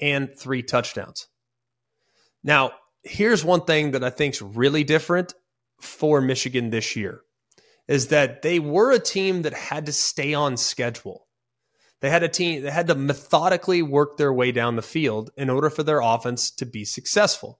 and 0.00 0.30
three 0.38 0.62
touchdowns. 0.62 1.28
Now, 2.42 2.72
here's 3.02 3.44
one 3.44 3.66
thing 3.66 3.90
that 3.90 4.02
I 4.02 4.08
think's 4.08 4.40
really 4.40 4.84
different 4.84 5.34
for 5.82 6.22
Michigan 6.22 6.70
this 6.70 6.96
year 6.96 7.20
is 7.90 8.06
that 8.06 8.42
they 8.42 8.60
were 8.60 8.92
a 8.92 9.00
team 9.00 9.42
that 9.42 9.52
had 9.52 9.84
to 9.84 9.92
stay 9.92 10.32
on 10.32 10.56
schedule. 10.56 11.26
They 12.00 12.08
had 12.08 12.22
a 12.22 12.28
team 12.28 12.62
that 12.62 12.70
had 12.70 12.86
to 12.86 12.94
methodically 12.94 13.82
work 13.82 14.16
their 14.16 14.32
way 14.32 14.52
down 14.52 14.76
the 14.76 14.82
field 14.82 15.30
in 15.36 15.50
order 15.50 15.68
for 15.68 15.82
their 15.82 16.00
offense 16.00 16.52
to 16.52 16.64
be 16.64 16.84
successful. 16.84 17.58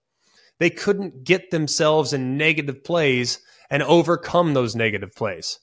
They 0.61 0.71
couldn't 0.71 1.25
get 1.25 1.51
themselves 1.51 2.13
in 2.13 2.37
negative 2.37 2.85
plays 2.85 3.41
and 3.69 3.83
overcome 3.83 4.55
those 4.55 4.77
negative 4.77 5.17
plays. 5.17 5.59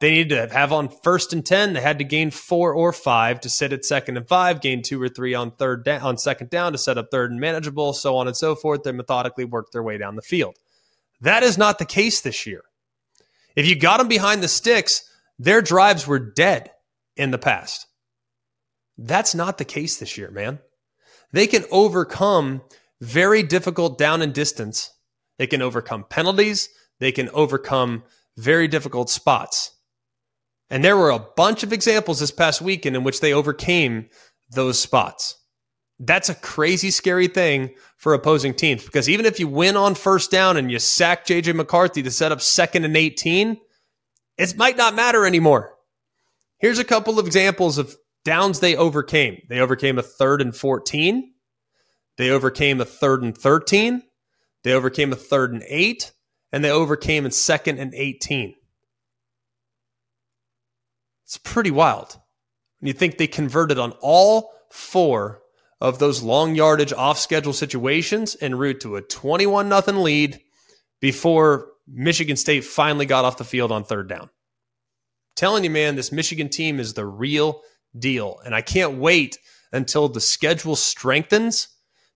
They 0.00 0.12
needed 0.12 0.48
to 0.48 0.54
have 0.54 0.72
on 0.72 0.88
first 0.88 1.34
and 1.34 1.44
10. 1.44 1.74
They 1.74 1.80
had 1.82 1.98
to 1.98 2.04
gain 2.04 2.30
four 2.30 2.72
or 2.72 2.94
five 2.94 3.42
to 3.42 3.50
sit 3.50 3.74
at 3.74 3.84
second 3.84 4.16
and 4.16 4.26
five, 4.26 4.62
gain 4.62 4.80
two 4.80 5.02
or 5.02 5.10
three 5.10 5.34
on 5.34 5.50
third 5.50 5.84
down, 5.84 6.00
on 6.00 6.16
second 6.16 6.48
down 6.48 6.72
to 6.72 6.78
set 6.78 6.96
up 6.96 7.08
third 7.10 7.30
and 7.30 7.40
manageable, 7.40 7.92
so 7.92 8.16
on 8.16 8.26
and 8.26 8.36
so 8.36 8.54
forth. 8.54 8.84
They 8.84 8.92
methodically 8.92 9.44
worked 9.44 9.72
their 9.72 9.82
way 9.82 9.98
down 9.98 10.16
the 10.16 10.22
field. 10.22 10.56
That 11.20 11.42
is 11.42 11.58
not 11.58 11.78
the 11.78 11.84
case 11.84 12.22
this 12.22 12.46
year. 12.46 12.62
If 13.58 13.66
you 13.66 13.74
got 13.74 13.96
them 13.96 14.06
behind 14.06 14.40
the 14.40 14.46
sticks, 14.46 15.02
their 15.36 15.60
drives 15.60 16.06
were 16.06 16.20
dead 16.20 16.70
in 17.16 17.32
the 17.32 17.38
past. 17.38 17.88
That's 18.96 19.34
not 19.34 19.58
the 19.58 19.64
case 19.64 19.96
this 19.96 20.16
year, 20.16 20.30
man. 20.30 20.60
They 21.32 21.48
can 21.48 21.64
overcome 21.72 22.62
very 23.00 23.42
difficult 23.42 23.98
down 23.98 24.22
and 24.22 24.32
distance. 24.32 24.92
They 25.38 25.48
can 25.48 25.60
overcome 25.60 26.04
penalties. 26.08 26.68
They 27.00 27.10
can 27.10 27.30
overcome 27.30 28.04
very 28.36 28.68
difficult 28.68 29.10
spots. 29.10 29.72
And 30.70 30.84
there 30.84 30.96
were 30.96 31.10
a 31.10 31.26
bunch 31.36 31.64
of 31.64 31.72
examples 31.72 32.20
this 32.20 32.30
past 32.30 32.62
weekend 32.62 32.94
in 32.94 33.02
which 33.02 33.18
they 33.18 33.32
overcame 33.32 34.08
those 34.48 34.78
spots. 34.78 35.36
That's 36.00 36.28
a 36.28 36.34
crazy, 36.34 36.90
scary 36.90 37.26
thing 37.26 37.74
for 37.96 38.14
opposing 38.14 38.54
teams 38.54 38.84
because 38.84 39.08
even 39.08 39.26
if 39.26 39.40
you 39.40 39.48
win 39.48 39.76
on 39.76 39.94
first 39.94 40.30
down 40.30 40.56
and 40.56 40.70
you 40.70 40.78
sack 40.78 41.26
JJ 41.26 41.54
McCarthy 41.54 42.02
to 42.02 42.10
set 42.10 42.30
up 42.30 42.40
second 42.40 42.84
and 42.84 42.96
18, 42.96 43.58
it 44.36 44.56
might 44.56 44.76
not 44.76 44.94
matter 44.94 45.26
anymore. 45.26 45.74
Here's 46.58 46.78
a 46.78 46.84
couple 46.84 47.18
of 47.18 47.26
examples 47.26 47.78
of 47.78 47.96
downs 48.24 48.60
they 48.60 48.76
overcame. 48.76 49.42
They 49.48 49.58
overcame 49.58 49.98
a 49.98 50.02
third 50.02 50.40
and 50.40 50.54
14. 50.54 51.32
They 52.16 52.30
overcame 52.30 52.80
a 52.80 52.84
third 52.84 53.22
and 53.22 53.36
13. 53.36 54.02
They 54.64 54.72
overcame 54.72 55.12
a 55.12 55.16
third 55.16 55.52
and 55.52 55.64
eight. 55.68 56.12
And 56.52 56.64
they 56.64 56.70
overcame 56.70 57.26
a 57.26 57.30
second 57.30 57.78
and 57.78 57.94
18. 57.94 58.54
It's 61.24 61.38
pretty 61.38 61.70
wild. 61.70 62.18
When 62.80 62.86
you 62.86 62.94
think 62.94 63.18
they 63.18 63.26
converted 63.26 63.78
on 63.78 63.92
all 64.00 64.50
four 64.70 65.42
of 65.80 65.98
those 65.98 66.22
long 66.22 66.54
yardage 66.54 66.92
off 66.92 67.18
schedule 67.18 67.52
situations 67.52 68.36
en 68.40 68.54
route 68.54 68.80
to 68.80 68.96
a 68.96 69.02
21 69.02 69.68
nothing 69.68 69.96
lead 69.96 70.40
before 71.00 71.68
Michigan 71.86 72.36
State 72.36 72.64
finally 72.64 73.06
got 73.06 73.24
off 73.24 73.38
the 73.38 73.44
field 73.44 73.72
on 73.72 73.84
third 73.84 74.08
down. 74.08 74.30
telling 75.36 75.64
you, 75.64 75.70
man, 75.70 75.94
this 75.94 76.10
Michigan 76.10 76.48
team 76.48 76.80
is 76.80 76.94
the 76.94 77.06
real 77.06 77.62
deal. 77.96 78.40
And 78.44 78.54
I 78.54 78.60
can't 78.60 78.98
wait 78.98 79.38
until 79.72 80.08
the 80.08 80.20
schedule 80.20 80.74
strengthens 80.74 81.68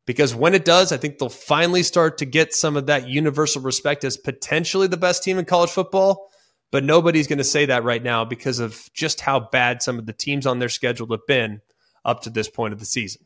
because 0.07 0.35
when 0.35 0.55
it 0.55 0.65
does, 0.65 0.91
I 0.91 0.97
think 0.97 1.19
they'll 1.19 1.29
finally 1.29 1.85
start 1.85 2.19
to 2.19 2.25
get 2.25 2.53
some 2.53 2.77
of 2.77 2.87
that 2.87 3.09
universal 3.09 3.63
respect 3.63 4.03
as 4.03 4.17
potentially 4.17 4.89
the 4.89 4.97
best 4.97 5.23
team 5.23 5.39
in 5.39 5.45
college 5.45 5.71
football 5.71 6.29
but 6.73 6.85
nobody's 6.85 7.29
going 7.29 7.39
to 7.39 7.45
say 7.45 7.67
that 7.67 7.85
right 7.85 8.03
now 8.03 8.25
because 8.25 8.59
of 8.59 8.89
just 8.95 9.21
how 9.21 9.39
bad 9.39 9.83
some 9.83 9.99
of 9.99 10.07
the 10.07 10.13
teams 10.13 10.47
on 10.47 10.59
their 10.59 10.71
schedule 10.71 11.07
have 11.11 11.27
been 11.29 11.61
up 12.05 12.23
to 12.23 12.31
this 12.31 12.49
point 12.49 12.73
of 12.73 12.81
the 12.81 12.87
season. 12.87 13.25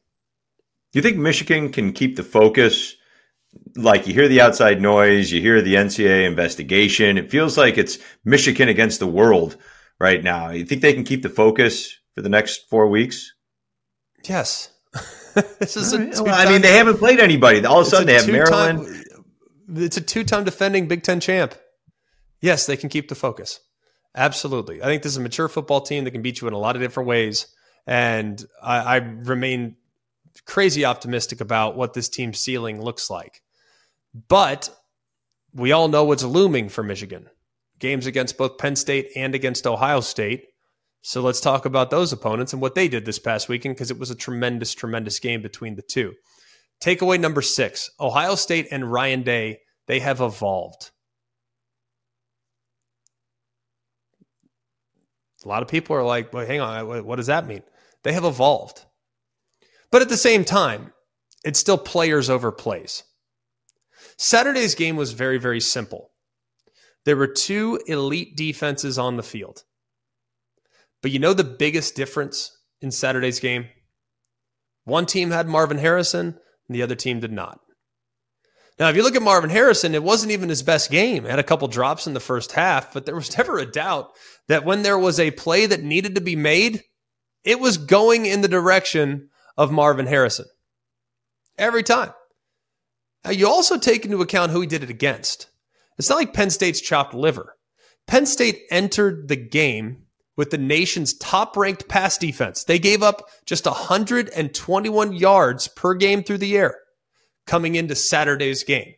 Do 0.96 1.00
you 1.00 1.02
think 1.02 1.18
Michigan 1.18 1.72
can 1.72 1.92
keep 1.92 2.16
the 2.16 2.22
focus? 2.22 2.96
Like 3.74 4.06
you 4.06 4.14
hear 4.14 4.28
the 4.28 4.40
outside 4.40 4.80
noise, 4.80 5.30
you 5.30 5.42
hear 5.42 5.60
the 5.60 5.74
NCAA 5.74 6.24
investigation. 6.24 7.18
It 7.18 7.30
feels 7.30 7.58
like 7.58 7.76
it's 7.76 7.98
Michigan 8.24 8.70
against 8.70 8.98
the 8.98 9.06
world 9.06 9.58
right 10.00 10.24
now. 10.24 10.52
You 10.52 10.64
think 10.64 10.80
they 10.80 10.94
can 10.94 11.04
keep 11.04 11.22
the 11.22 11.28
focus 11.28 11.94
for 12.14 12.22
the 12.22 12.30
next 12.30 12.70
four 12.70 12.88
weeks? 12.88 13.34
Yes. 14.24 14.70
this 15.58 15.76
is 15.76 15.94
right. 15.94 16.14
well, 16.18 16.34
I 16.34 16.50
mean, 16.50 16.62
they 16.62 16.78
haven't 16.78 16.96
played 16.96 17.20
anybody. 17.20 17.62
All 17.66 17.80
of 17.80 17.86
a 17.86 17.90
sudden, 17.90 18.06
they 18.06 18.14
have 18.14 18.26
Maryland. 18.26 19.04
It's 19.74 19.98
a 19.98 20.00
two-time 20.00 20.44
defending 20.44 20.88
Big 20.88 21.02
Ten 21.02 21.20
champ. 21.20 21.54
Yes, 22.40 22.64
they 22.64 22.78
can 22.78 22.88
keep 22.88 23.10
the 23.10 23.14
focus. 23.14 23.60
Absolutely. 24.14 24.80
I 24.80 24.86
think 24.86 25.02
this 25.02 25.12
is 25.12 25.18
a 25.18 25.20
mature 25.20 25.48
football 25.48 25.82
team 25.82 26.04
that 26.04 26.12
can 26.12 26.22
beat 26.22 26.40
you 26.40 26.48
in 26.48 26.54
a 26.54 26.58
lot 26.58 26.74
of 26.74 26.80
different 26.80 27.06
ways. 27.06 27.48
And 27.86 28.42
I, 28.62 28.78
I 28.78 28.96
remain 28.96 29.76
crazy 30.44 30.84
optimistic 30.84 31.40
about 31.40 31.76
what 31.76 31.94
this 31.94 32.08
team's 32.08 32.38
ceiling 32.38 32.80
looks 32.80 33.10
like. 33.10 33.42
But 34.28 34.70
we 35.52 35.72
all 35.72 35.88
know 35.88 36.04
what's 36.04 36.24
looming 36.24 36.68
for 36.68 36.82
Michigan 36.82 37.28
games 37.78 38.06
against 38.06 38.38
both 38.38 38.58
Penn 38.58 38.76
State 38.76 39.10
and 39.16 39.34
against 39.34 39.66
Ohio 39.66 40.00
State. 40.00 40.44
So 41.02 41.20
let's 41.20 41.40
talk 41.40 41.66
about 41.66 41.90
those 41.90 42.12
opponents 42.12 42.52
and 42.52 42.62
what 42.62 42.74
they 42.74 42.88
did 42.88 43.04
this 43.04 43.18
past 43.18 43.48
weekend 43.48 43.74
because 43.74 43.90
it 43.90 43.98
was 43.98 44.10
a 44.10 44.14
tremendous, 44.14 44.74
tremendous 44.74 45.18
game 45.18 45.42
between 45.42 45.76
the 45.76 45.82
two. 45.82 46.14
Takeaway 46.82 47.20
number 47.20 47.42
six 47.42 47.90
Ohio 48.00 48.34
State 48.34 48.68
and 48.70 48.90
Ryan 48.90 49.22
Day, 49.22 49.60
they 49.86 50.00
have 50.00 50.20
evolved. 50.20 50.90
A 55.44 55.48
lot 55.48 55.62
of 55.62 55.68
people 55.68 55.94
are 55.96 56.02
like, 56.02 56.32
well, 56.32 56.46
hang 56.46 56.60
on, 56.60 57.04
what 57.04 57.16
does 57.16 57.26
that 57.26 57.46
mean? 57.46 57.62
They 58.02 58.12
have 58.12 58.24
evolved. 58.24 58.85
But 59.96 60.02
at 60.02 60.10
the 60.10 60.18
same 60.18 60.44
time, 60.44 60.92
it's 61.42 61.58
still 61.58 61.78
players 61.78 62.28
over 62.28 62.52
plays. 62.52 63.02
Saturday's 64.18 64.74
game 64.74 64.94
was 64.94 65.12
very, 65.12 65.38
very 65.38 65.58
simple. 65.58 66.10
There 67.06 67.16
were 67.16 67.26
two 67.26 67.80
elite 67.86 68.36
defenses 68.36 68.98
on 68.98 69.16
the 69.16 69.22
field. 69.22 69.62
But 71.00 71.12
you 71.12 71.18
know 71.18 71.32
the 71.32 71.44
biggest 71.44 71.96
difference 71.96 72.54
in 72.82 72.90
Saturday's 72.90 73.40
game? 73.40 73.68
One 74.84 75.06
team 75.06 75.30
had 75.30 75.48
Marvin 75.48 75.78
Harrison, 75.78 76.26
and 76.68 76.76
the 76.76 76.82
other 76.82 76.94
team 76.94 77.20
did 77.20 77.32
not. 77.32 77.60
Now, 78.78 78.90
if 78.90 78.96
you 78.96 79.02
look 79.02 79.16
at 79.16 79.22
Marvin 79.22 79.48
Harrison, 79.48 79.94
it 79.94 80.02
wasn't 80.02 80.32
even 80.32 80.50
his 80.50 80.62
best 80.62 80.90
game. 80.90 81.22
He 81.22 81.30
had 81.30 81.38
a 81.38 81.42
couple 81.42 81.68
drops 81.68 82.06
in 82.06 82.12
the 82.12 82.20
first 82.20 82.52
half, 82.52 82.92
but 82.92 83.06
there 83.06 83.14
was 83.14 83.34
never 83.38 83.56
a 83.56 83.64
doubt 83.64 84.10
that 84.48 84.66
when 84.66 84.82
there 84.82 84.98
was 84.98 85.18
a 85.18 85.30
play 85.30 85.64
that 85.64 85.82
needed 85.82 86.16
to 86.16 86.20
be 86.20 86.36
made, 86.36 86.82
it 87.44 87.60
was 87.60 87.78
going 87.78 88.26
in 88.26 88.42
the 88.42 88.46
direction 88.46 89.30
of 89.56 89.70
Marvin 89.70 90.06
Harrison. 90.06 90.46
Every 91.58 91.82
time. 91.82 92.12
Now, 93.24 93.30
you 93.30 93.48
also 93.48 93.78
take 93.78 94.04
into 94.04 94.20
account 94.20 94.52
who 94.52 94.60
he 94.60 94.66
did 94.66 94.82
it 94.82 94.90
against. 94.90 95.48
It's 95.98 96.08
not 96.08 96.16
like 96.16 96.34
Penn 96.34 96.50
State's 96.50 96.80
chopped 96.80 97.14
liver. 97.14 97.56
Penn 98.06 98.26
State 98.26 98.62
entered 98.70 99.28
the 99.28 99.36
game 99.36 100.04
with 100.36 100.50
the 100.50 100.58
nation's 100.58 101.14
top 101.14 101.56
ranked 101.56 101.88
pass 101.88 102.18
defense. 102.18 102.64
They 102.64 102.78
gave 102.78 103.02
up 103.02 103.28
just 103.46 103.66
121 103.66 105.12
yards 105.14 105.68
per 105.68 105.94
game 105.94 106.22
through 106.22 106.38
the 106.38 106.56
air 106.56 106.76
coming 107.46 107.74
into 107.74 107.94
Saturday's 107.94 108.62
game. 108.64 108.94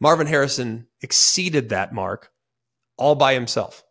Marvin 0.00 0.26
Harrison 0.26 0.86
exceeded 1.02 1.68
that 1.68 1.92
mark 1.92 2.30
all 2.96 3.14
by 3.14 3.34
himself. 3.34 3.82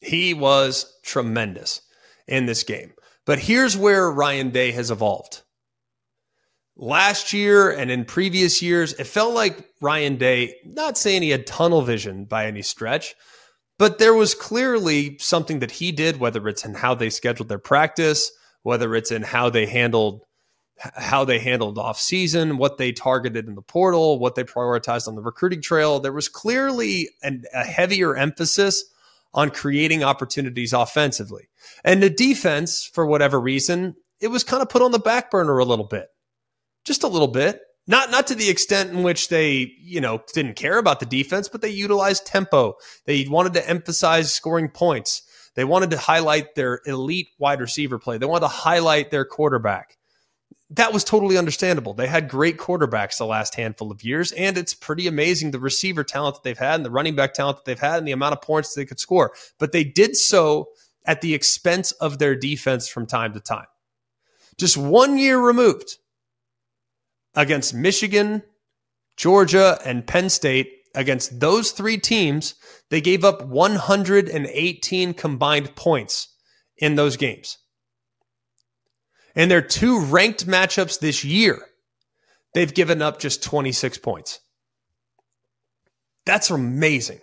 He 0.00 0.34
was 0.34 0.92
tremendous 1.04 1.82
in 2.26 2.46
this 2.46 2.62
game. 2.62 2.92
But 3.28 3.40
here's 3.40 3.76
where 3.76 4.10
Ryan 4.10 4.48
Day 4.48 4.72
has 4.72 4.90
evolved. 4.90 5.42
Last 6.76 7.34
year 7.34 7.70
and 7.70 7.90
in 7.90 8.06
previous 8.06 8.62
years, 8.62 8.94
it 8.94 9.04
felt 9.04 9.34
like 9.34 9.68
Ryan 9.82 10.16
Day, 10.16 10.54
not 10.64 10.96
saying 10.96 11.20
he 11.20 11.28
had 11.28 11.46
tunnel 11.46 11.82
vision 11.82 12.24
by 12.24 12.46
any 12.46 12.62
stretch, 12.62 13.14
but 13.78 13.98
there 13.98 14.14
was 14.14 14.34
clearly 14.34 15.18
something 15.18 15.58
that 15.58 15.72
he 15.72 15.92
did, 15.92 16.18
whether 16.18 16.48
it's 16.48 16.64
in 16.64 16.72
how 16.72 16.94
they 16.94 17.10
scheduled 17.10 17.50
their 17.50 17.58
practice, 17.58 18.32
whether 18.62 18.94
it's 18.94 19.10
in 19.10 19.24
how 19.24 19.50
they 19.50 19.66
handled 19.66 20.22
how 20.78 21.26
they 21.26 21.38
handled 21.38 21.76
off 21.76 21.98
season, 21.98 22.56
what 22.56 22.78
they 22.78 22.92
targeted 22.92 23.46
in 23.46 23.56
the 23.56 23.60
portal, 23.60 24.18
what 24.18 24.36
they 24.36 24.44
prioritized 24.44 25.06
on 25.06 25.16
the 25.16 25.20
recruiting 25.20 25.60
trail. 25.60 26.00
There 26.00 26.12
was 26.12 26.28
clearly 26.28 27.10
an, 27.22 27.44
a 27.52 27.64
heavier 27.64 28.16
emphasis 28.16 28.84
on 29.38 29.50
creating 29.50 30.02
opportunities 30.02 30.72
offensively. 30.72 31.48
And 31.84 32.02
the 32.02 32.10
defense, 32.10 32.90
for 32.92 33.06
whatever 33.06 33.40
reason, 33.40 33.94
it 34.20 34.28
was 34.28 34.42
kind 34.42 34.62
of 34.62 34.68
put 34.68 34.82
on 34.82 34.90
the 34.90 34.98
back 34.98 35.30
burner 35.30 35.58
a 35.58 35.64
little 35.64 35.86
bit. 35.86 36.08
Just 36.84 37.04
a 37.04 37.08
little 37.08 37.28
bit. 37.28 37.60
Not 37.86 38.10
not 38.10 38.26
to 38.26 38.34
the 38.34 38.50
extent 38.50 38.90
in 38.90 39.04
which 39.04 39.28
they, 39.28 39.70
you 39.80 40.00
know, 40.00 40.20
didn't 40.34 40.56
care 40.56 40.76
about 40.76 40.98
the 40.98 41.06
defense, 41.06 41.48
but 41.48 41.62
they 41.62 41.68
utilized 41.70 42.26
tempo. 42.26 42.74
They 43.06 43.28
wanted 43.28 43.52
to 43.54 43.68
emphasize 43.68 44.32
scoring 44.32 44.70
points. 44.70 45.22
They 45.54 45.64
wanted 45.64 45.90
to 45.90 45.98
highlight 45.98 46.56
their 46.56 46.80
elite 46.84 47.28
wide 47.38 47.60
receiver 47.60 48.00
play. 48.00 48.18
They 48.18 48.26
wanted 48.26 48.40
to 48.40 48.48
highlight 48.48 49.12
their 49.12 49.24
quarterback 49.24 49.97
that 50.70 50.92
was 50.92 51.02
totally 51.02 51.38
understandable. 51.38 51.94
They 51.94 52.06
had 52.06 52.28
great 52.28 52.58
quarterbacks 52.58 53.18
the 53.18 53.26
last 53.26 53.54
handful 53.54 53.90
of 53.90 54.04
years, 54.04 54.32
and 54.32 54.58
it's 54.58 54.74
pretty 54.74 55.06
amazing 55.06 55.50
the 55.50 55.58
receiver 55.58 56.04
talent 56.04 56.36
that 56.36 56.42
they've 56.42 56.58
had 56.58 56.76
and 56.76 56.84
the 56.84 56.90
running 56.90 57.14
back 57.14 57.32
talent 57.32 57.58
that 57.58 57.64
they've 57.64 57.78
had 57.78 57.98
and 57.98 58.06
the 58.06 58.12
amount 58.12 58.34
of 58.34 58.42
points 58.42 58.74
they 58.74 58.84
could 58.84 59.00
score. 59.00 59.32
But 59.58 59.72
they 59.72 59.84
did 59.84 60.16
so 60.16 60.68
at 61.06 61.22
the 61.22 61.32
expense 61.32 61.92
of 61.92 62.18
their 62.18 62.36
defense 62.36 62.86
from 62.86 63.06
time 63.06 63.32
to 63.32 63.40
time. 63.40 63.66
Just 64.58 64.76
one 64.76 65.16
year 65.16 65.38
removed 65.38 65.96
against 67.34 67.72
Michigan, 67.72 68.42
Georgia, 69.16 69.78
and 69.84 70.06
Penn 70.06 70.28
State, 70.28 70.72
against 70.94 71.38
those 71.38 71.70
three 71.70 71.98
teams, 71.98 72.54
they 72.90 73.00
gave 73.00 73.24
up 73.24 73.44
118 73.44 75.14
combined 75.14 75.76
points 75.76 76.34
in 76.76 76.96
those 76.96 77.16
games. 77.16 77.58
In 79.38 79.48
their 79.48 79.62
two 79.62 80.00
ranked 80.00 80.48
matchups 80.48 80.98
this 80.98 81.22
year, 81.22 81.60
they've 82.54 82.74
given 82.74 83.00
up 83.00 83.20
just 83.20 83.40
26 83.40 83.98
points. 83.98 84.40
That's 86.26 86.50
amazing. 86.50 87.20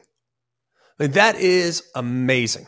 I 0.97 1.03
mean, 1.03 1.11
that 1.11 1.36
is 1.36 1.84
amazing. 1.93 2.68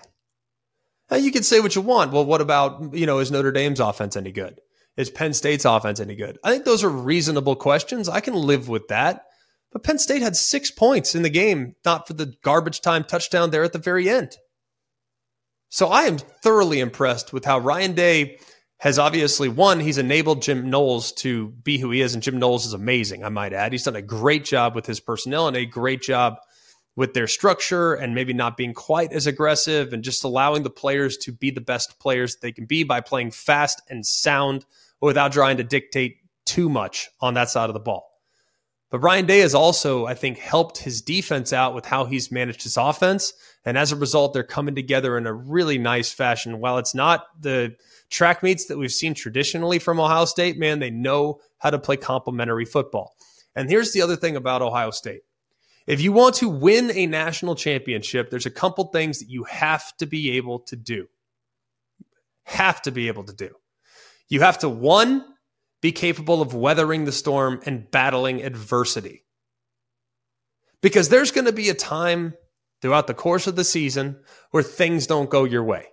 Now 1.09 1.15
you 1.15 1.31
can 1.31 1.43
say 1.43 1.61
what 1.61 1.75
you 1.75 1.81
want. 1.81 2.11
Well, 2.11 2.25
what 2.25 2.41
about, 2.41 2.93
you 2.93 3.05
know, 3.05 3.19
is 3.19 3.31
Notre 3.31 3.53
Dame's 3.53 3.79
offense 3.79 4.17
any 4.17 4.33
good? 4.33 4.59
Is 4.97 5.09
Penn 5.09 5.33
State's 5.33 5.63
offense 5.63 6.01
any 6.01 6.15
good? 6.15 6.37
I 6.43 6.51
think 6.51 6.65
those 6.65 6.83
are 6.83 6.89
reasonable 6.89 7.55
questions. 7.55 8.09
I 8.09 8.19
can 8.19 8.33
live 8.33 8.67
with 8.67 8.89
that. 8.89 9.23
But 9.71 9.83
Penn 9.83 9.97
State 9.97 10.21
had 10.21 10.35
six 10.35 10.71
points 10.71 11.15
in 11.15 11.21
the 11.21 11.29
game, 11.29 11.75
not 11.85 12.05
for 12.05 12.13
the 12.13 12.33
garbage 12.43 12.81
time 12.81 13.05
touchdown 13.05 13.51
there 13.51 13.63
at 13.63 13.71
the 13.71 13.79
very 13.79 14.09
end. 14.09 14.35
So 15.69 15.87
I 15.87 16.03
am 16.03 16.17
thoroughly 16.17 16.81
impressed 16.81 17.31
with 17.31 17.45
how 17.45 17.59
Ryan 17.59 17.93
Day 17.93 18.39
has 18.79 18.99
obviously 18.99 19.49
one, 19.49 19.79
he's 19.79 19.97
enabled 19.97 20.41
Jim 20.41 20.69
Knowles 20.69 21.11
to 21.13 21.49
be 21.63 21.77
who 21.77 21.89
he 21.91 22.01
is, 22.01 22.13
and 22.13 22.21
Jim 22.21 22.37
Knowles 22.37 22.65
is 22.65 22.73
amazing, 22.73 23.23
I 23.23 23.29
might 23.29 23.53
add. 23.53 23.71
He's 23.71 23.83
done 23.83 23.95
a 23.95 24.01
great 24.01 24.45
job 24.45 24.75
with 24.75 24.85
his 24.85 24.99
personnel 24.99 25.47
and 25.47 25.57
a 25.57 25.65
great 25.65 26.01
job 26.01 26.37
with 26.95 27.13
their 27.13 27.27
structure 27.27 27.93
and 27.93 28.13
maybe 28.13 28.33
not 28.33 28.57
being 28.57 28.73
quite 28.73 29.13
as 29.13 29.27
aggressive 29.27 29.93
and 29.93 30.03
just 30.03 30.23
allowing 30.23 30.63
the 30.63 30.69
players 30.69 31.15
to 31.17 31.31
be 31.31 31.51
the 31.51 31.61
best 31.61 31.99
players 31.99 32.37
they 32.37 32.51
can 32.51 32.65
be 32.65 32.83
by 32.83 32.99
playing 33.01 33.31
fast 33.31 33.81
and 33.89 34.05
sound 34.05 34.65
without 34.99 35.31
trying 35.31 35.57
to 35.57 35.63
dictate 35.63 36.17
too 36.45 36.69
much 36.69 37.09
on 37.21 37.35
that 37.35 37.49
side 37.49 37.69
of 37.69 37.75
the 37.75 37.79
ball. 37.79 38.16
But 38.89 38.99
Ryan 38.99 39.25
Day 39.25 39.39
has 39.39 39.53
also, 39.53 40.05
I 40.05 40.13
think, 40.13 40.37
helped 40.37 40.77
his 40.77 41.01
defense 41.01 41.51
out 41.51 41.75
with 41.75 41.85
how 41.85 42.05
he's 42.05 42.31
managed 42.31 42.63
his 42.63 42.77
offense. 42.77 43.33
And 43.65 43.77
as 43.77 43.91
a 43.91 43.97
result, 43.97 44.33
they're 44.33 44.43
coming 44.43 44.75
together 44.75 45.17
in 45.17 45.27
a 45.27 45.33
really 45.33 45.77
nice 45.77 46.11
fashion. 46.11 46.59
While 46.59 46.77
it's 46.77 46.95
not 46.95 47.25
the 47.39 47.75
track 48.09 48.43
meets 48.43 48.67
that 48.67 48.77
we've 48.77 48.91
seen 48.91 49.13
traditionally 49.13 49.79
from 49.79 49.99
Ohio 49.99 50.23
State, 50.23 50.57
man, 50.57 50.79
they 50.79 50.89
know 50.89 51.41
how 51.57 51.69
to 51.69 51.79
play 51.79 51.97
complementary 51.97 52.63
football. 52.63 53.15
And 53.55 53.69
here's 53.69 53.91
the 53.91 54.01
other 54.01 54.15
thing 54.15 54.37
about 54.37 54.61
Ohio 54.61 54.91
State. 54.91 55.21
If 55.85 55.99
you 56.01 56.13
want 56.13 56.35
to 56.35 56.47
win 56.47 56.91
a 56.91 57.07
national 57.07 57.55
championship, 57.55 58.29
there's 58.29 58.45
a 58.45 58.51
couple 58.51 58.85
things 58.85 59.19
that 59.19 59.29
you 59.29 59.43
have 59.45 59.95
to 59.97 60.05
be 60.05 60.31
able 60.31 60.59
to 60.59 60.75
do. 60.75 61.07
Have 62.43 62.81
to 62.83 62.91
be 62.91 63.07
able 63.07 63.25
to 63.25 63.33
do. 63.33 63.49
You 64.29 64.41
have 64.41 64.59
to, 64.59 64.69
one, 64.69 65.25
be 65.87 65.91
capable 65.93 66.41
of 66.41 66.53
weathering 66.53 67.05
the 67.05 67.13
storm 67.13 67.61
and 67.65 67.89
battling 67.89 68.43
adversity. 68.43 69.23
Because 70.81 71.07
there's 71.07 71.31
going 71.31 71.45
to 71.45 71.53
be 71.53 71.69
a 71.69 71.73
time 71.73 72.33
throughout 72.81 73.07
the 73.07 73.13
course 73.13 73.47
of 73.47 73.55
the 73.55 73.63
season 73.63 74.19
where 74.51 74.63
things 74.63 75.07
don't 75.07 75.29
go 75.29 75.45
your 75.45 75.63
way, 75.63 75.85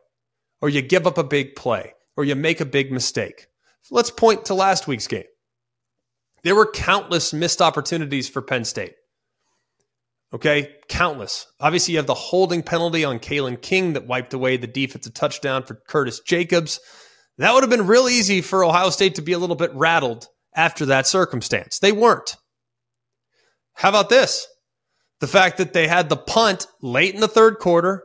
or 0.60 0.68
you 0.68 0.82
give 0.82 1.06
up 1.06 1.16
a 1.16 1.22
big 1.22 1.54
play, 1.54 1.92
or 2.16 2.24
you 2.24 2.34
make 2.34 2.60
a 2.60 2.64
big 2.64 2.90
mistake. 2.90 3.46
Let's 3.88 4.10
point 4.10 4.46
to 4.46 4.54
last 4.54 4.88
week's 4.88 5.06
game. 5.06 5.26
There 6.42 6.56
were 6.56 6.68
countless 6.68 7.32
missed 7.32 7.62
opportunities 7.62 8.28
for 8.28 8.42
Penn 8.42 8.64
State. 8.64 8.94
Okay, 10.32 10.74
countless. 10.88 11.46
Obviously, 11.60 11.92
you 11.92 11.98
have 11.98 12.08
the 12.08 12.14
holding 12.14 12.64
penalty 12.64 13.04
on 13.04 13.20
Kalen 13.20 13.62
King 13.62 13.92
that 13.92 14.08
wiped 14.08 14.34
away 14.34 14.56
the 14.56 14.66
defensive 14.66 15.14
touchdown 15.14 15.62
for 15.62 15.76
Curtis 15.86 16.18
Jacobs. 16.18 16.80
That 17.38 17.52
would 17.52 17.62
have 17.62 17.70
been 17.70 17.86
real 17.86 18.08
easy 18.08 18.40
for 18.40 18.64
Ohio 18.64 18.90
State 18.90 19.16
to 19.16 19.22
be 19.22 19.32
a 19.32 19.38
little 19.38 19.56
bit 19.56 19.74
rattled 19.74 20.28
after 20.54 20.86
that 20.86 21.06
circumstance. 21.06 21.78
They 21.78 21.92
weren't. 21.92 22.36
How 23.74 23.88
about 23.88 24.08
this? 24.08 24.46
The 25.20 25.26
fact 25.26 25.58
that 25.58 25.72
they 25.72 25.88
had 25.88 26.08
the 26.08 26.16
punt 26.16 26.66
late 26.80 27.14
in 27.14 27.20
the 27.20 27.28
third 27.28 27.58
quarter, 27.58 28.04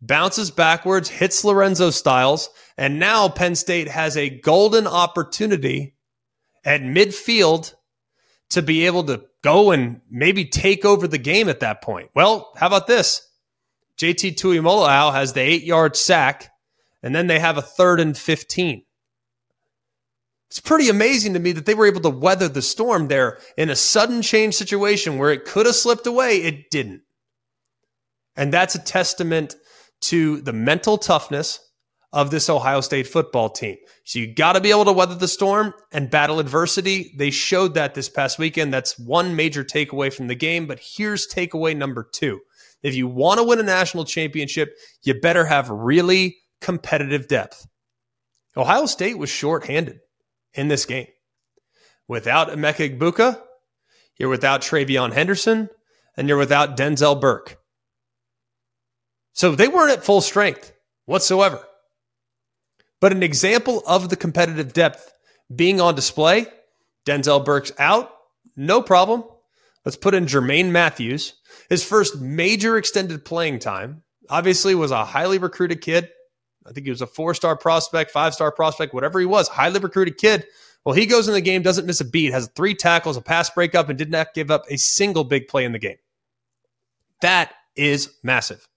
bounces 0.00 0.50
backwards, 0.50 1.08
hits 1.08 1.44
Lorenzo 1.44 1.90
Styles, 1.90 2.50
and 2.76 2.98
now 2.98 3.28
Penn 3.28 3.56
State 3.56 3.88
has 3.88 4.16
a 4.16 4.30
golden 4.40 4.86
opportunity 4.86 5.96
at 6.64 6.82
midfield 6.82 7.74
to 8.50 8.62
be 8.62 8.86
able 8.86 9.04
to 9.04 9.24
go 9.42 9.70
and 9.70 10.00
maybe 10.10 10.44
take 10.44 10.84
over 10.84 11.08
the 11.08 11.18
game 11.18 11.48
at 11.48 11.60
that 11.60 11.82
point. 11.82 12.10
Well, 12.14 12.52
how 12.56 12.66
about 12.66 12.86
this? 12.86 13.22
JT 13.98 14.36
Tuimoloau 14.36 15.12
has 15.12 15.32
the 15.32 15.40
eight 15.40 15.64
yard 15.64 15.96
sack, 15.96 16.50
and 17.02 17.14
then 17.14 17.26
they 17.26 17.38
have 17.38 17.56
a 17.56 17.62
third 17.62 18.00
and 18.00 18.16
15. 18.16 18.84
It's 20.48 20.60
pretty 20.60 20.88
amazing 20.88 21.34
to 21.34 21.38
me 21.38 21.52
that 21.52 21.66
they 21.66 21.74
were 21.74 21.86
able 21.86 22.00
to 22.00 22.10
weather 22.10 22.48
the 22.48 22.62
storm 22.62 23.08
there 23.08 23.38
in 23.56 23.68
a 23.68 23.76
sudden 23.76 24.22
change 24.22 24.54
situation 24.54 25.18
where 25.18 25.30
it 25.30 25.44
could 25.44 25.66
have 25.66 25.74
slipped 25.74 26.06
away. 26.06 26.38
It 26.38 26.70
didn't. 26.70 27.02
And 28.34 28.52
that's 28.52 28.74
a 28.74 28.82
testament 28.82 29.56
to 30.02 30.40
the 30.40 30.52
mental 30.52 30.96
toughness 30.96 31.60
of 32.12 32.30
this 32.30 32.48
Ohio 32.48 32.80
State 32.80 33.06
football 33.06 33.50
team. 33.50 33.76
So 34.04 34.20
you 34.20 34.32
got 34.32 34.54
to 34.54 34.60
be 34.60 34.70
able 34.70 34.86
to 34.86 34.92
weather 34.92 35.14
the 35.14 35.28
storm 35.28 35.74
and 35.92 36.10
battle 36.10 36.40
adversity. 36.40 37.12
They 37.18 37.30
showed 37.30 37.74
that 37.74 37.94
this 37.94 38.08
past 38.08 38.38
weekend. 38.38 38.72
That's 38.72 38.98
one 38.98 39.36
major 39.36 39.62
takeaway 39.62 40.12
from 40.12 40.28
the 40.28 40.34
game. 40.34 40.66
But 40.66 40.80
here's 40.82 41.28
takeaway 41.28 41.76
number 41.76 42.08
two. 42.10 42.40
If 42.82 42.94
you 42.94 43.08
want 43.08 43.38
to 43.38 43.44
win 43.44 43.58
a 43.58 43.64
national 43.64 44.06
championship, 44.06 44.70
you 45.02 45.20
better 45.20 45.44
have 45.44 45.68
really 45.68 46.38
competitive 46.60 47.28
depth. 47.28 47.66
Ohio 48.56 48.86
State 48.86 49.18
was 49.18 49.30
shorthanded 49.30 50.00
in 50.54 50.68
this 50.68 50.84
game. 50.84 51.06
Without 52.08 52.48
Emeka 52.48 52.98
Egbuka, 52.98 53.40
you're 54.18 54.28
without 54.28 54.62
TreVeyon 54.62 55.12
Henderson, 55.12 55.68
and 56.16 56.28
you're 56.28 56.38
without 56.38 56.76
Denzel 56.76 57.20
Burke. 57.20 57.58
So 59.32 59.54
they 59.54 59.68
weren't 59.68 59.92
at 59.92 60.04
full 60.04 60.20
strength 60.20 60.72
whatsoever. 61.04 61.62
But 63.00 63.12
an 63.12 63.22
example 63.22 63.82
of 63.86 64.08
the 64.08 64.16
competitive 64.16 64.72
depth 64.72 65.12
being 65.54 65.80
on 65.80 65.94
display, 65.94 66.46
Denzel 67.06 67.44
Burke's 67.44 67.72
out, 67.78 68.10
no 68.56 68.82
problem. 68.82 69.22
Let's 69.84 69.96
put 69.96 70.14
in 70.14 70.26
Jermaine 70.26 70.70
Mathews. 70.70 71.34
His 71.70 71.84
first 71.84 72.20
major 72.20 72.76
extended 72.76 73.24
playing 73.24 73.60
time, 73.60 74.02
obviously, 74.28 74.74
was 74.74 74.90
a 74.90 75.04
highly 75.04 75.38
recruited 75.38 75.80
kid. 75.80 76.10
I 76.66 76.72
think 76.72 76.86
he 76.86 76.90
was 76.90 77.02
a 77.02 77.06
four 77.06 77.34
star 77.34 77.56
prospect, 77.56 78.10
five 78.10 78.34
star 78.34 78.52
prospect, 78.52 78.94
whatever 78.94 79.20
he 79.20 79.26
was, 79.26 79.48
highly 79.48 79.80
recruited 79.80 80.18
kid. 80.18 80.46
Well, 80.84 80.94
he 80.94 81.06
goes 81.06 81.28
in 81.28 81.34
the 81.34 81.40
game, 81.40 81.62
doesn't 81.62 81.86
miss 81.86 82.00
a 82.00 82.04
beat, 82.04 82.32
has 82.32 82.50
three 82.54 82.74
tackles, 82.74 83.16
a 83.16 83.20
pass 83.20 83.50
breakup, 83.50 83.88
and 83.88 83.98
did 83.98 84.10
not 84.10 84.34
give 84.34 84.50
up 84.50 84.64
a 84.70 84.78
single 84.78 85.24
big 85.24 85.48
play 85.48 85.64
in 85.64 85.72
the 85.72 85.78
game. 85.78 85.96
That 87.20 87.52
is 87.76 88.10
massive. 88.22 88.68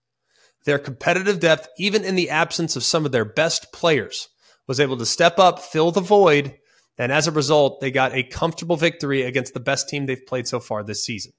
Their 0.66 0.80
competitive 0.80 1.40
depth, 1.40 1.68
even 1.78 2.04
in 2.04 2.16
the 2.16 2.30
absence 2.30 2.76
of 2.76 2.84
some 2.84 3.06
of 3.06 3.12
their 3.12 3.26
best 3.26 3.72
players, 3.72 4.30
was 4.68 4.80
able 4.80 4.98
to 4.98 5.06
step 5.06 5.40
up, 5.40 5.60
fill 5.60 5.92
the 5.92 6.02
void, 6.02 6.56
and 6.98 7.12
as 7.12 7.28
a 7.28 7.32
result, 7.32 7.82
they 7.82 7.92
got 7.92 8.14
a 8.14 8.24
comfortable 8.24 8.78
victory 8.78 9.24
against 9.24 9.54
the 9.54 9.60
best 9.60 9.90
team 9.90 10.06
they've 10.06 10.26
played 10.26 10.48
so 10.48 10.60
far 10.60 10.84
this 10.84 11.04
season. 11.04 11.34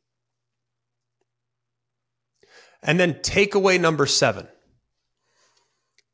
And 2.82 2.98
then 2.98 3.14
takeaway 3.14 3.80
number 3.80 4.06
seven 4.06 4.48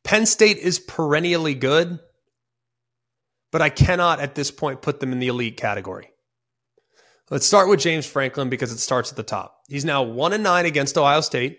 Penn 0.08 0.24
State 0.24 0.56
is 0.56 0.78
perennially 0.78 1.54
good, 1.54 1.98
but 3.52 3.60
I 3.60 3.68
cannot 3.68 4.20
at 4.20 4.34
this 4.34 4.50
point 4.50 4.80
put 4.80 5.00
them 5.00 5.12
in 5.12 5.18
the 5.18 5.28
elite 5.28 5.58
category. 5.58 6.08
Let's 7.28 7.44
start 7.44 7.68
with 7.68 7.80
James 7.80 8.06
Franklin 8.06 8.48
because 8.48 8.72
it 8.72 8.78
starts 8.78 9.10
at 9.10 9.18
the 9.18 9.22
top. 9.22 9.58
He's 9.68 9.84
now 9.84 10.02
1 10.02 10.32
and 10.32 10.42
9 10.42 10.64
against 10.64 10.96
Ohio 10.96 11.20
State. 11.20 11.58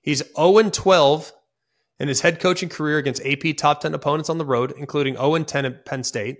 He's 0.00 0.22
0 0.38 0.56
and 0.56 0.72
12 0.72 1.30
in 2.00 2.08
his 2.08 2.22
head 2.22 2.40
coaching 2.40 2.70
career 2.70 2.96
against 2.96 3.26
AP 3.26 3.54
top 3.58 3.82
10 3.82 3.92
opponents 3.92 4.30
on 4.30 4.38
the 4.38 4.46
road, 4.46 4.72
including 4.78 5.16
0 5.16 5.34
and 5.34 5.46
10 5.46 5.66
at 5.66 5.84
Penn 5.84 6.02
State. 6.02 6.38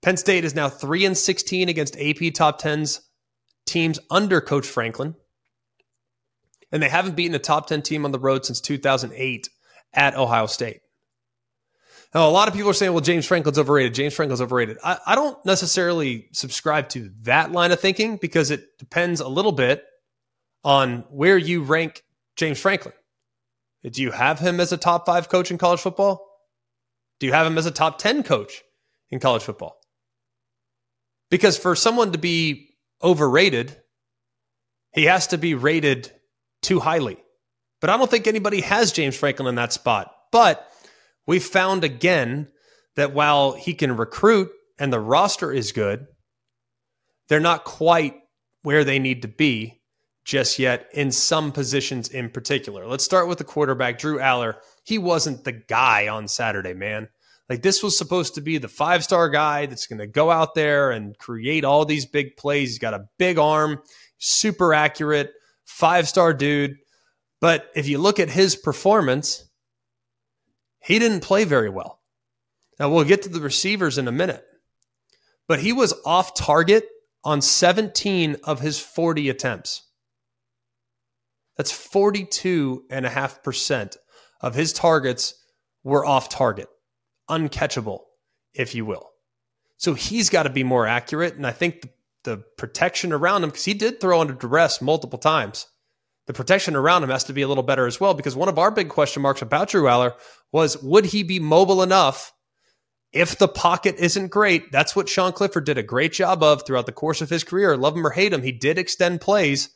Penn 0.00 0.16
State 0.16 0.44
is 0.44 0.54
now 0.54 0.68
3 0.68 1.06
and 1.06 1.18
16 1.18 1.68
against 1.68 1.98
AP 1.98 2.32
top 2.34 2.62
10s 2.62 3.00
teams 3.66 3.98
under 4.12 4.40
Coach 4.40 4.68
Franklin. 4.68 5.16
And 6.72 6.82
they 6.82 6.88
haven't 6.88 7.16
beaten 7.16 7.34
a 7.34 7.38
top 7.38 7.66
10 7.66 7.82
team 7.82 8.04
on 8.04 8.12
the 8.12 8.18
road 8.18 8.44
since 8.44 8.60
2008 8.60 9.48
at 9.92 10.16
Ohio 10.16 10.46
State. 10.46 10.80
Now, 12.14 12.28
a 12.28 12.30
lot 12.30 12.48
of 12.48 12.54
people 12.54 12.70
are 12.70 12.74
saying, 12.74 12.92
well, 12.92 13.00
James 13.00 13.26
Franklin's 13.26 13.58
overrated. 13.58 13.94
James 13.94 14.14
Franklin's 14.14 14.42
overrated. 14.42 14.78
I, 14.84 14.98
I 15.06 15.14
don't 15.14 15.42
necessarily 15.46 16.28
subscribe 16.32 16.88
to 16.90 17.10
that 17.22 17.52
line 17.52 17.72
of 17.72 17.80
thinking 17.80 18.16
because 18.16 18.50
it 18.50 18.78
depends 18.78 19.20
a 19.20 19.28
little 19.28 19.52
bit 19.52 19.84
on 20.64 21.04
where 21.10 21.38
you 21.38 21.62
rank 21.62 22.02
James 22.36 22.58
Franklin. 22.58 22.94
Do 23.82 24.02
you 24.02 24.10
have 24.10 24.38
him 24.38 24.60
as 24.60 24.72
a 24.72 24.76
top 24.76 25.06
five 25.06 25.28
coach 25.28 25.50
in 25.50 25.58
college 25.58 25.80
football? 25.80 26.26
Do 27.18 27.26
you 27.26 27.32
have 27.32 27.46
him 27.46 27.58
as 27.58 27.66
a 27.66 27.70
top 27.70 27.98
10 27.98 28.22
coach 28.22 28.62
in 29.10 29.18
college 29.18 29.42
football? 29.42 29.78
Because 31.30 31.56
for 31.56 31.74
someone 31.74 32.12
to 32.12 32.18
be 32.18 32.76
overrated, 33.02 33.76
he 34.92 35.04
has 35.04 35.28
to 35.28 35.38
be 35.38 35.54
rated 35.54 36.12
too 36.62 36.80
highly. 36.80 37.18
But 37.80 37.90
I 37.90 37.96
don't 37.96 38.10
think 38.10 38.26
anybody 38.26 38.60
has 38.62 38.92
James 38.92 39.16
Franklin 39.16 39.48
in 39.48 39.56
that 39.56 39.72
spot. 39.72 40.12
But 40.30 40.66
we 41.26 41.38
found 41.38 41.84
again 41.84 42.48
that 42.96 43.12
while 43.12 43.52
he 43.52 43.74
can 43.74 43.96
recruit 43.96 44.50
and 44.78 44.92
the 44.92 45.00
roster 45.00 45.52
is 45.52 45.72
good, 45.72 46.06
they're 47.28 47.40
not 47.40 47.64
quite 47.64 48.14
where 48.62 48.84
they 48.84 48.98
need 48.98 49.22
to 49.22 49.28
be 49.28 49.80
just 50.24 50.58
yet 50.58 50.88
in 50.92 51.10
some 51.10 51.50
positions 51.50 52.08
in 52.08 52.30
particular. 52.30 52.86
Let's 52.86 53.04
start 53.04 53.28
with 53.28 53.38
the 53.38 53.44
quarterback, 53.44 53.98
Drew 53.98 54.18
Allar. 54.18 54.54
He 54.84 54.98
wasn't 54.98 55.44
the 55.44 55.52
guy 55.52 56.08
on 56.08 56.28
Saturday, 56.28 56.74
man. 56.74 57.08
Like 57.48 57.62
this 57.62 57.82
was 57.82 57.98
supposed 57.98 58.36
to 58.36 58.40
be 58.40 58.58
the 58.58 58.68
five 58.68 59.02
star 59.02 59.28
guy 59.28 59.66
that's 59.66 59.86
going 59.86 59.98
to 59.98 60.06
go 60.06 60.30
out 60.30 60.54
there 60.54 60.90
and 60.90 61.18
create 61.18 61.64
all 61.64 61.84
these 61.84 62.06
big 62.06 62.36
plays. 62.36 62.70
He's 62.70 62.78
got 62.78 62.94
a 62.94 63.08
big 63.18 63.38
arm, 63.38 63.80
super 64.18 64.72
accurate, 64.72 65.32
five 65.64 66.08
star 66.08 66.34
dude. 66.34 66.76
But 67.40 67.70
if 67.74 67.88
you 67.88 67.98
look 67.98 68.20
at 68.20 68.30
his 68.30 68.56
performance, 68.56 69.48
he 70.80 70.98
didn't 70.98 71.20
play 71.20 71.44
very 71.44 71.70
well. 71.70 72.00
Now 72.78 72.90
we'll 72.90 73.04
get 73.04 73.22
to 73.22 73.28
the 73.28 73.40
receivers 73.40 73.98
in 73.98 74.08
a 74.08 74.12
minute, 74.12 74.44
but 75.48 75.60
he 75.60 75.72
was 75.72 75.94
off 76.04 76.34
target 76.34 76.86
on 77.24 77.40
17 77.40 78.36
of 78.44 78.60
his 78.60 78.80
40 78.80 79.28
attempts. 79.28 79.88
That's 81.56 81.72
42.5% 81.72 83.96
of 84.40 84.54
his 84.54 84.72
targets 84.72 85.34
were 85.84 86.04
off 86.04 86.28
target, 86.28 86.68
uncatchable, 87.28 88.00
if 88.54 88.74
you 88.74 88.84
will. 88.84 89.10
So 89.76 89.94
he's 89.94 90.28
got 90.30 90.44
to 90.44 90.50
be 90.50 90.64
more 90.64 90.86
accurate. 90.86 91.34
And 91.34 91.46
I 91.46 91.52
think 91.52 91.82
the, 91.82 91.90
the 92.24 92.44
protection 92.56 93.12
around 93.12 93.42
him, 93.42 93.50
because 93.50 93.64
he 93.64 93.74
did 93.74 94.00
throw 94.00 94.20
under 94.20 94.34
duress 94.34 94.80
multiple 94.80 95.18
times, 95.18 95.66
the 96.26 96.32
protection 96.32 96.76
around 96.76 97.02
him 97.02 97.10
has 97.10 97.24
to 97.24 97.32
be 97.32 97.42
a 97.42 97.48
little 97.48 97.64
better 97.64 97.86
as 97.86 98.00
well. 98.00 98.14
Because 98.14 98.36
one 98.36 98.48
of 98.48 98.58
our 98.58 98.70
big 98.70 98.88
question 98.88 99.22
marks 99.22 99.42
about 99.42 99.68
Drew 99.68 99.84
Allar 99.84 100.14
was 100.52 100.80
would 100.82 101.06
he 101.06 101.22
be 101.22 101.40
mobile 101.40 101.82
enough 101.82 102.32
if 103.12 103.36
the 103.38 103.48
pocket 103.48 103.96
isn't 103.98 104.28
great? 104.28 104.70
That's 104.70 104.94
what 104.94 105.08
Sean 105.08 105.32
Clifford 105.32 105.64
did 105.64 105.78
a 105.78 105.82
great 105.82 106.12
job 106.12 106.42
of 106.42 106.64
throughout 106.64 106.86
the 106.86 106.92
course 106.92 107.20
of 107.20 107.30
his 107.30 107.44
career. 107.44 107.76
Love 107.76 107.96
him 107.96 108.06
or 108.06 108.10
hate 108.10 108.32
him, 108.32 108.42
he 108.42 108.52
did 108.52 108.78
extend 108.78 109.20
plays. 109.20 109.70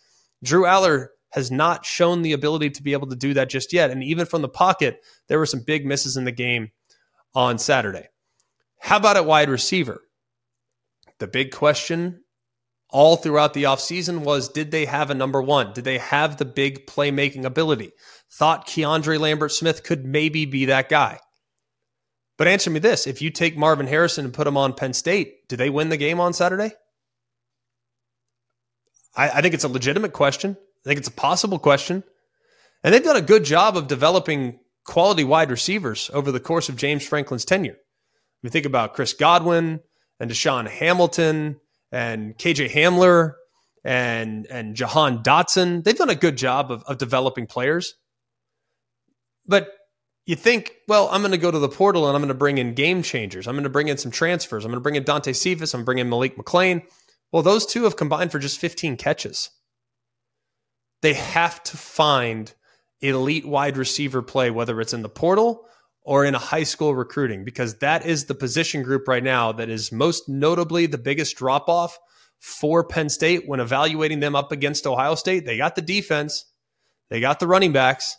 Drew 0.45 0.65
Allar 0.65 1.09
has 1.31 1.51
not 1.51 1.85
shown 1.85 2.23
the 2.23 2.33
ability 2.33 2.71
to 2.71 2.83
be 2.83 2.93
able 2.93 3.09
to 3.09 3.17
do 3.17 3.35
that 3.35 3.51
just 3.51 3.73
yet. 3.73 3.91
And 3.91 4.03
even 4.05 4.27
from 4.27 4.43
the 4.43 4.49
pocket, 4.49 5.01
there 5.29 5.39
were 5.39 5.47
some 5.47 5.65
big 5.67 5.85
misses 5.85 6.17
in 6.17 6.25
the 6.25 6.33
game 6.33 6.71
on 7.35 7.59
Saturday. 7.59 8.09
How 8.79 8.99
about 8.99 9.17
at 9.17 9.27
wide 9.27 9.51
receiver? 9.51 10.01
The 11.19 11.27
big 11.27 11.51
question 11.51 12.23
all 12.97 13.17
throughout 13.17 13.53
the 13.53 13.65
offseason 13.65 14.21
was 14.21 14.49
did 14.49 14.71
they 14.71 14.87
have 14.87 15.11
a 15.11 15.15
number 15.15 15.43
one? 15.43 15.71
Did 15.75 15.85
they 15.85 15.99
have 15.99 16.39
the 16.39 16.47
big 16.47 16.87
playmaking 16.87 17.45
ability? 17.45 17.93
Thought 18.33 18.67
Keandre 18.67 19.21
Lambert 19.21 19.53
Smith 19.53 19.85
could 19.85 20.07
maybe 20.07 20.47
be 20.47 20.65
that 20.65 20.89
guy. 20.89 21.19
But 22.39 22.49
answer 22.49 22.71
me 22.71 22.81
this 22.81 23.07
if 23.07 23.21
you 23.21 23.29
take 23.29 23.55
Marvin 23.55 23.87
Harrison 23.87 24.25
and 24.25 24.33
put 24.33 24.47
him 24.47 24.57
on 24.57 24.73
Penn 24.73 24.95
State, 24.95 25.47
do 25.47 25.57
they 25.57 25.69
win 25.69 25.91
the 25.91 25.99
game 25.99 26.21
on 26.21 26.33
Saturday? 26.33 26.73
I, 29.15 29.29
I 29.29 29.41
think 29.43 29.53
it's 29.53 29.65
a 29.65 29.69
legitimate 29.69 30.15
question. 30.15 30.57
I 30.59 30.89
think 30.89 30.99
it's 30.99 31.09
a 31.09 31.13
possible 31.13 31.59
question. 31.59 32.03
And 32.83 32.95
they've 32.95 33.05
done 33.05 33.17
a 33.17 33.21
good 33.21 33.45
job 33.45 33.77
of 33.77 33.89
developing 33.89 34.59
quality 34.87 35.23
wide 35.23 35.51
receivers 35.51 36.11
over 36.15 36.33
the 36.33 36.41
course 36.41 36.71
of 36.71 36.77
James 36.77 37.07
Franklin's 37.07 37.45
tenure. 37.45 37.77
We 38.43 38.49
think 38.49 38.65
about 38.65 38.95
Chris 38.95 39.13
Godwin 39.13 39.81
and 40.19 40.31
DaeSean 40.31 40.67
Hamilton 40.67 41.61
and 41.97 42.37
KJ 42.37 42.71
Hamler 42.71 43.33
and 43.83 44.47
and 44.49 44.77
Jahan 44.77 45.23
Dotson. 45.23 45.83
They've 45.83 45.97
done 45.97 46.11
a 46.11 46.15
good 46.15 46.37
job 46.37 46.71
of, 46.71 46.85
of 46.85 46.99
developing 46.99 47.47
players. 47.47 47.95
But 49.47 49.71
you 50.27 50.37
think, 50.37 50.73
well, 50.89 51.09
I'm 51.11 51.23
going 51.23 51.33
to 51.33 51.39
go 51.39 51.51
to 51.51 51.59
the 51.59 51.69
portal 51.69 52.07
and 52.07 52.15
I'm 52.15 52.21
going 52.21 52.29
to 52.29 52.35
bring 52.35 52.59
in 52.59 52.75
game 52.75 53.03
changers. 53.03 53.47
I'm 53.47 53.55
going 53.55 53.65
to 53.65 53.71
bring 53.71 53.89
in 53.89 53.97
some 53.97 54.11
transfers. 54.11 54.65
I'm 54.65 54.71
going 54.71 54.81
to 54.81 54.83
bring 54.83 54.97
in 54.97 55.05
Dante 55.05 55.33
Cephas. 55.33 55.73
I'm 55.73 55.85
bringing 55.85 56.11
Malik 56.11 56.37
McClain. 56.37 56.83
Well, 57.33 57.43
those 57.43 57.65
two 57.65 57.85
have 57.85 57.97
combined 57.97 58.33
for 58.33 58.41
just 58.41 58.59
15 58.59 58.97
catches. 58.97 59.51
They 61.01 61.15
have 61.15 61.63
to 61.65 61.77
find 61.77 62.53
elite 63.01 63.47
wide 63.47 63.77
receiver 63.77 64.21
play, 64.21 64.51
whether 64.51 64.81
it's 64.81 64.93
in 64.93 65.03
the 65.03 65.09
portal 65.09 65.65
or 66.07 66.25
in 66.25 66.37
a 66.37 66.39
high 66.39 66.63
school 66.63 66.95
recruiting, 66.95 67.45
because 67.45 67.79
that 67.79 68.07
is 68.07 68.25
the 68.25 68.35
position 68.35 68.85
group 68.85 69.09
right 69.09 69.25
now 69.25 69.51
that 69.51 69.69
is 69.69 69.91
most 69.91 70.29
notably 70.29 70.87
the 70.87 70.97
biggest 70.97 71.37
drop 71.37 71.69
off 71.69 71.99
for 72.39 72.85
Penn 72.85 73.09
State 73.09 73.43
when 73.47 73.59
evaluating 73.59 74.21
them 74.21 74.37
up 74.37 74.53
against 74.53 74.87
Ohio 74.87 75.17
State. 75.17 75.45
They 75.45 75.57
got 75.57 75.75
the 75.75 75.83
defense, 75.83 76.45
they 77.11 77.19
got 77.19 77.41
the 77.41 77.49
running 77.49 77.73
backs. 77.73 78.17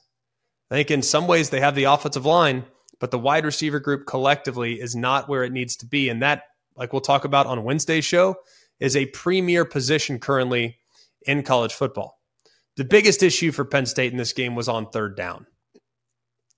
I 0.69 0.75
think 0.75 0.91
in 0.91 1.01
some 1.01 1.27
ways 1.27 1.49
they 1.49 1.61
have 1.61 1.75
the 1.75 1.85
offensive 1.85 2.25
line, 2.25 2.65
but 2.99 3.09
the 3.09 3.17
wide 3.17 3.45
receiver 3.45 3.79
group 3.79 4.05
collectively 4.05 4.81
is 4.81 4.93
not 4.93 5.29
where 5.29 5.45
it 5.45 5.53
needs 5.53 5.77
to 5.77 5.85
be. 5.85 6.09
And 6.09 6.21
that, 6.21 6.43
like 6.75 6.91
we'll 6.91 6.99
talk 6.99 7.23
about 7.23 7.45
on 7.45 7.63
Wednesday's 7.63 8.03
show, 8.03 8.35
is 8.81 8.97
a 8.97 9.05
premier 9.07 9.63
position 9.63 10.19
currently 10.19 10.77
in 11.21 11.41
college 11.41 11.73
football. 11.73 12.19
The 12.75 12.83
biggest 12.83 13.23
issue 13.23 13.53
for 13.53 13.63
Penn 13.63 13.85
State 13.85 14.11
in 14.11 14.17
this 14.17 14.33
game 14.33 14.55
was 14.55 14.67
on 14.67 14.89
third 14.89 15.15
down. 15.15 15.45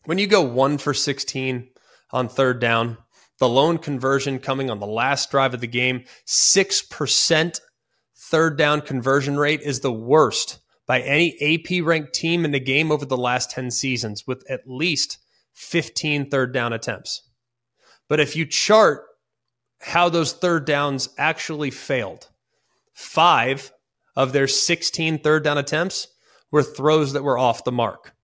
When 0.05 0.17
you 0.17 0.27
go 0.27 0.41
one 0.41 0.77
for 0.77 0.93
16 0.93 1.69
on 2.11 2.29
third 2.29 2.59
down, 2.61 2.97
the 3.39 3.49
lone 3.49 3.77
conversion 3.77 4.39
coming 4.39 4.69
on 4.69 4.79
the 4.79 4.87
last 4.87 5.31
drive 5.31 5.53
of 5.53 5.61
the 5.61 5.67
game, 5.67 6.05
6% 6.25 7.59
third 8.15 8.57
down 8.57 8.81
conversion 8.81 9.37
rate 9.37 9.61
is 9.61 9.79
the 9.79 9.91
worst 9.91 10.59
by 10.87 11.01
any 11.01 11.35
AP 11.41 11.83
ranked 11.85 12.13
team 12.13 12.45
in 12.45 12.51
the 12.51 12.59
game 12.59 12.91
over 12.91 13.05
the 13.05 13.17
last 13.17 13.51
10 13.51 13.71
seasons 13.71 14.25
with 14.25 14.43
at 14.49 14.67
least 14.67 15.17
15 15.53 16.29
third 16.29 16.53
down 16.53 16.73
attempts. 16.73 17.29
But 18.07 18.19
if 18.19 18.35
you 18.35 18.45
chart 18.45 19.03
how 19.81 20.09
those 20.09 20.33
third 20.33 20.65
downs 20.65 21.09
actually 21.17 21.71
failed, 21.71 22.29
five 22.93 23.71
of 24.15 24.33
their 24.33 24.47
16 24.47 25.19
third 25.19 25.43
down 25.43 25.57
attempts 25.57 26.07
were 26.51 26.63
throws 26.63 27.13
that 27.13 27.23
were 27.23 27.37
off 27.37 27.63
the 27.63 27.71
mark. 27.71 28.15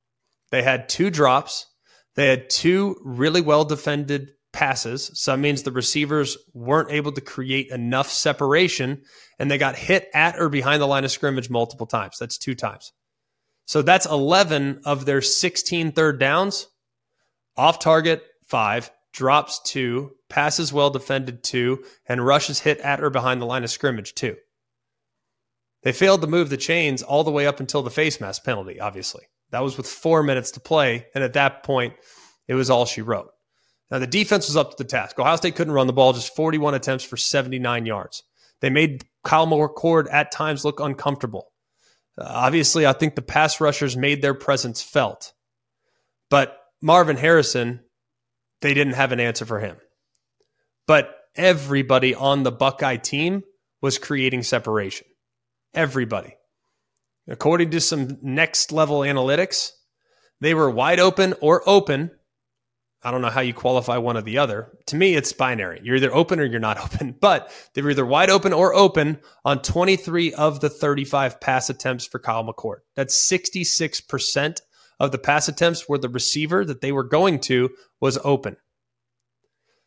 They 0.51 0.63
had 0.63 0.89
two 0.89 1.09
drops. 1.09 1.65
They 2.15 2.27
had 2.27 2.49
two 2.49 2.95
really 3.03 3.41
well 3.41 3.65
defended 3.65 4.31
passes. 4.53 5.11
So 5.13 5.31
that 5.31 5.37
means 5.37 5.63
the 5.63 5.71
receivers 5.71 6.37
weren't 6.53 6.91
able 6.91 7.11
to 7.11 7.21
create 7.21 7.69
enough 7.71 8.09
separation 8.09 9.01
and 9.37 9.51
they 9.51 9.57
got 9.57 9.75
hit 9.75 10.07
at 10.13 10.39
or 10.39 10.47
behind 10.47 10.81
the 10.81 10.87
line 10.87 11.03
of 11.03 11.11
scrimmage 11.11 11.49
multiple 11.49 11.85
times. 11.85 12.17
That's 12.19 12.37
two 12.37 12.55
times. 12.55 12.93
So 13.65 13.81
that's 13.81 14.05
11 14.05 14.81
of 14.85 15.05
their 15.05 15.21
16 15.21 15.91
third 15.91 16.19
downs. 16.19 16.67
Off 17.57 17.79
target, 17.79 18.23
five, 18.47 18.91
drops 19.11 19.61
two, 19.65 20.11
passes 20.29 20.71
well 20.71 20.89
defended 20.89 21.43
two, 21.43 21.83
and 22.07 22.25
rushes 22.25 22.59
hit 22.59 22.79
at 22.79 23.01
or 23.01 23.09
behind 23.09 23.41
the 23.41 23.45
line 23.45 23.63
of 23.63 23.71
scrimmage 23.71 24.13
two. 24.13 24.35
They 25.83 25.91
failed 25.91 26.21
to 26.21 26.27
move 26.27 26.49
the 26.49 26.57
chains 26.57 27.03
all 27.03 27.23
the 27.23 27.31
way 27.31 27.45
up 27.45 27.59
until 27.59 27.83
the 27.83 27.91
face 27.91 28.19
mask 28.19 28.43
penalty, 28.43 28.79
obviously. 28.79 29.23
That 29.51 29.63
was 29.63 29.77
with 29.77 29.87
four 29.87 30.23
minutes 30.23 30.51
to 30.51 30.59
play. 30.59 31.07
And 31.13 31.23
at 31.23 31.33
that 31.33 31.63
point, 31.63 31.93
it 32.47 32.53
was 32.55 32.69
all 32.69 32.85
she 32.85 33.01
wrote. 33.01 33.31
Now, 33.91 33.99
the 33.99 34.07
defense 34.07 34.47
was 34.47 34.57
up 34.57 34.71
to 34.71 34.83
the 34.83 34.89
task. 34.89 35.19
Ohio 35.19 35.35
State 35.35 35.55
couldn't 35.55 35.73
run 35.73 35.87
the 35.87 35.93
ball, 35.93 36.13
just 36.13 36.35
41 36.35 36.73
attempts 36.73 37.03
for 37.03 37.17
79 37.17 37.85
yards. 37.85 38.23
They 38.61 38.69
made 38.69 39.05
Kyle 39.23 39.45
McCord 39.45 40.11
at 40.11 40.31
times 40.31 40.65
look 40.65 40.79
uncomfortable. 40.79 41.51
Uh, 42.17 42.25
obviously, 42.27 42.87
I 42.87 42.93
think 42.93 43.15
the 43.15 43.21
pass 43.21 43.61
rushers 43.61 43.95
made 43.95 44.21
their 44.21 44.33
presence 44.33 44.81
felt. 44.81 45.33
But 46.29 46.57
Marvin 46.81 47.17
Harrison, 47.17 47.81
they 48.61 48.73
didn't 48.73 48.93
have 48.93 49.11
an 49.11 49.19
answer 49.19 49.45
for 49.45 49.59
him. 49.59 49.77
But 50.87 51.15
everybody 51.35 52.15
on 52.15 52.43
the 52.43 52.51
Buckeye 52.51 52.97
team 52.97 53.43
was 53.81 53.97
creating 53.97 54.43
separation. 54.43 55.07
Everybody. 55.73 56.35
According 57.28 57.71
to 57.71 57.82
some 57.82 58.17
next 58.21 58.71
level 58.71 58.99
analytics, 58.99 59.71
they 60.41 60.53
were 60.53 60.69
wide 60.69 60.99
open 60.99 61.34
or 61.41 61.67
open 61.67 62.11
I 63.05 63.11
don't 63.11 63.21
know 63.21 63.30
how 63.30 63.41
you 63.41 63.53
qualify 63.53 63.97
one 63.97 64.17
or 64.17 64.23
the 64.23 64.39
other. 64.39 64.71
To 64.88 64.95
me, 64.95 65.13
it's 65.13 65.32
binary. 65.32 65.80
You're 65.84 65.97
either 65.97 66.13
open 66.13 66.39
or 66.39 66.45
you're 66.45 66.59
not 66.59 66.80
open, 66.84 67.15
but 67.21 67.51
they 67.76 67.84
were 67.84 67.91
either 67.91 68.05
wide 68.05 68.32
open 68.32 68.51
or 68.51 68.73
open 68.73 69.19
on 69.45 69.61
23 69.61 70.34
of 70.34 70.59
the 70.59 70.71
35 70.71 71.39
pass 71.39 71.69
attempts 71.69 72.07
for 72.07 72.17
Kyle 72.17 72.43
McCord. 72.43 72.78
That's 72.95 73.15
66% 73.32 74.59
of 74.99 75.11
the 75.11 75.19
pass 75.19 75.47
attempts 75.47 75.88
where 75.88 75.99
the 75.99 76.09
receiver 76.09 76.65
that 76.65 76.82
they 76.82 76.91
were 76.91 77.03
going 77.03 77.39
to 77.41 77.69
was 78.01 78.17
open. 78.23 78.57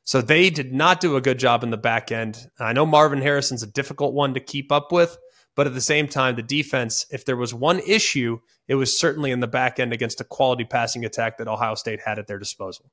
So 0.05 0.23
they 0.23 0.49
did 0.49 0.73
not 0.73 1.01
do 1.01 1.17
a 1.17 1.21
good 1.21 1.41
job 1.41 1.65
in 1.65 1.71
the 1.71 1.77
back 1.77 2.13
end. 2.13 2.49
I 2.61 2.73
know 2.73 2.87
Marvin 2.87 3.21
Harrison's 3.21 3.65
a 3.65 3.67
difficult 3.67 4.15
one 4.15 4.35
to 4.35 4.41
keep 4.41 4.71
up 4.71 4.93
with, 4.93 5.19
but 5.59 5.67
at 5.67 5.75
the 5.75 5.81
same 5.81 6.07
time, 6.07 6.37
the 6.37 6.43
defense, 6.43 7.05
if 7.11 7.25
there 7.25 7.37
was 7.37 7.53
one 7.53 7.81
issue, 7.81 8.39
it 8.69 8.77
was 8.77 8.97
certainly 8.97 9.33
in 9.33 9.41
the 9.41 9.49
back 9.49 9.81
end 9.81 9.93
against 9.93 10.21
a 10.21 10.25
quality 10.25 10.63
passing 10.65 11.05
attack 11.05 11.37
that 11.37 11.49
Ohio 11.49 11.75
State 11.75 11.99
had 11.99 12.21
at 12.21 12.29
their 12.29 12.39
disposal. 12.39 12.93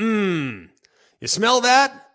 Mmm, 0.00 0.68
you 1.20 1.28
smell 1.28 1.60
that? 1.60 2.08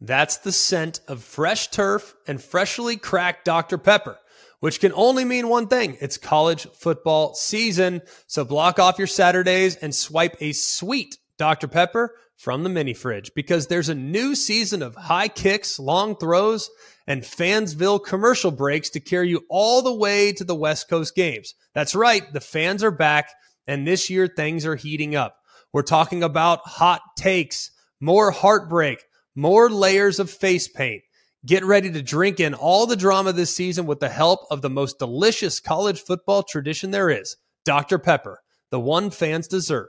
That's 0.00 0.36
the 0.36 0.52
scent 0.52 1.00
of 1.08 1.20
fresh 1.24 1.66
turf 1.72 2.14
and 2.28 2.40
freshly 2.40 2.96
cracked 2.96 3.44
Dr. 3.44 3.76
Pepper, 3.76 4.20
which 4.60 4.78
can 4.78 4.92
only 4.92 5.24
mean 5.24 5.48
one 5.48 5.66
thing 5.66 5.96
it's 6.00 6.16
college 6.16 6.68
football 6.72 7.34
season. 7.34 8.02
So 8.28 8.44
block 8.44 8.78
off 8.78 8.98
your 8.98 9.08
Saturdays 9.08 9.74
and 9.74 9.92
swipe 9.92 10.36
a 10.38 10.52
sweet 10.52 11.18
Dr. 11.38 11.66
Pepper 11.66 12.14
from 12.36 12.62
the 12.62 12.70
mini 12.70 12.94
fridge 12.94 13.32
because 13.34 13.66
there's 13.66 13.88
a 13.88 13.94
new 13.96 14.36
season 14.36 14.80
of 14.80 14.94
high 14.94 15.28
kicks, 15.28 15.80
long 15.80 16.14
throws, 16.14 16.70
and 17.10 17.22
Fansville 17.22 18.04
commercial 18.04 18.52
breaks 18.52 18.88
to 18.88 19.00
carry 19.00 19.30
you 19.30 19.44
all 19.50 19.82
the 19.82 19.92
way 19.92 20.32
to 20.32 20.44
the 20.44 20.54
West 20.54 20.88
Coast 20.88 21.16
games. 21.16 21.56
That's 21.74 21.96
right, 21.96 22.32
the 22.32 22.40
fans 22.40 22.84
are 22.84 22.92
back, 22.92 23.30
and 23.66 23.84
this 23.84 24.08
year 24.08 24.28
things 24.28 24.64
are 24.64 24.76
heating 24.76 25.16
up. 25.16 25.34
We're 25.72 25.82
talking 25.82 26.22
about 26.22 26.60
hot 26.60 27.00
takes, 27.16 27.72
more 27.98 28.30
heartbreak, 28.30 29.02
more 29.34 29.68
layers 29.68 30.20
of 30.20 30.30
face 30.30 30.68
paint. 30.68 31.02
Get 31.44 31.64
ready 31.64 31.90
to 31.90 32.00
drink 32.00 32.38
in 32.38 32.54
all 32.54 32.86
the 32.86 32.94
drama 32.94 33.32
this 33.32 33.52
season 33.52 33.86
with 33.86 33.98
the 33.98 34.08
help 34.08 34.46
of 34.48 34.62
the 34.62 34.70
most 34.70 35.00
delicious 35.00 35.58
college 35.58 36.00
football 36.00 36.44
tradition 36.44 36.92
there 36.92 37.10
is 37.10 37.36
Dr. 37.64 37.98
Pepper, 37.98 38.38
the 38.70 38.78
one 38.78 39.10
fans 39.10 39.48
deserve. 39.48 39.88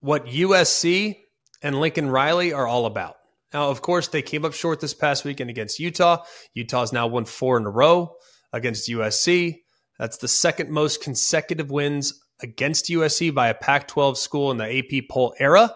what 0.00 0.26
USC 0.26 1.16
and 1.62 1.80
Lincoln 1.80 2.10
Riley 2.10 2.52
are 2.52 2.66
all 2.66 2.86
about. 2.86 3.16
Now, 3.52 3.70
of 3.70 3.80
course, 3.80 4.08
they 4.08 4.22
came 4.22 4.44
up 4.44 4.52
short 4.52 4.80
this 4.80 4.94
past 4.94 5.24
weekend 5.24 5.50
against 5.50 5.78
Utah. 5.78 6.24
Utah's 6.54 6.92
now 6.92 7.06
won 7.06 7.24
four 7.24 7.56
in 7.56 7.64
a 7.64 7.70
row 7.70 8.14
against 8.52 8.88
USC. 8.88 9.60
That's 9.98 10.18
the 10.18 10.28
second 10.28 10.70
most 10.70 11.02
consecutive 11.02 11.70
wins 11.70 12.20
against 12.40 12.86
USC 12.86 13.34
by 13.34 13.48
a 13.48 13.54
Pac 13.54 13.88
12 13.88 14.18
school 14.18 14.50
in 14.50 14.58
the 14.58 14.78
AP 14.78 15.08
poll 15.10 15.34
era. 15.40 15.74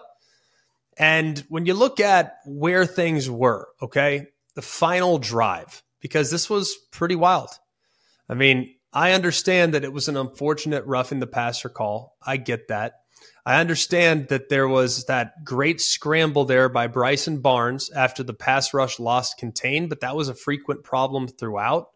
And 0.97 1.39
when 1.49 1.65
you 1.65 1.73
look 1.73 1.99
at 1.99 2.35
where 2.45 2.85
things 2.85 3.29
were, 3.29 3.67
okay, 3.81 4.27
the 4.55 4.61
final 4.61 5.17
drive, 5.17 5.81
because 5.99 6.29
this 6.29 6.49
was 6.49 6.77
pretty 6.91 7.15
wild. 7.15 7.49
I 8.29 8.35
mean, 8.35 8.75
I 8.93 9.13
understand 9.13 9.73
that 9.73 9.83
it 9.83 9.91
was 9.91 10.07
an 10.07 10.17
unfortunate 10.17 10.85
roughing 10.85 11.19
the 11.19 11.27
passer 11.27 11.69
call. 11.69 12.15
I 12.21 12.37
get 12.37 12.67
that. 12.67 13.02
I 13.45 13.59
understand 13.59 14.29
that 14.29 14.49
there 14.49 14.67
was 14.67 15.05
that 15.05 15.43
great 15.43 15.81
scramble 15.81 16.45
there 16.45 16.69
by 16.69 16.87
Bryson 16.87 17.41
Barnes 17.41 17.89
after 17.91 18.23
the 18.23 18.33
pass 18.33 18.73
rush 18.73 18.99
lost 18.99 19.37
contained, 19.37 19.89
but 19.89 19.99
that 19.99 20.15
was 20.15 20.29
a 20.29 20.33
frequent 20.33 20.83
problem 20.83 21.27
throughout. 21.27 21.89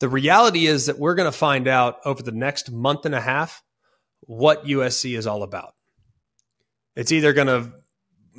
The 0.00 0.08
reality 0.08 0.66
is 0.66 0.86
that 0.86 0.98
we're 0.98 1.14
going 1.14 1.30
to 1.30 1.36
find 1.36 1.66
out 1.66 1.96
over 2.04 2.22
the 2.22 2.32
next 2.32 2.70
month 2.70 3.06
and 3.06 3.14
a 3.14 3.20
half 3.20 3.62
what 4.20 4.66
USC 4.66 5.16
is 5.16 5.26
all 5.26 5.42
about. 5.42 5.74
It's 6.94 7.12
either 7.12 7.32
going 7.32 7.46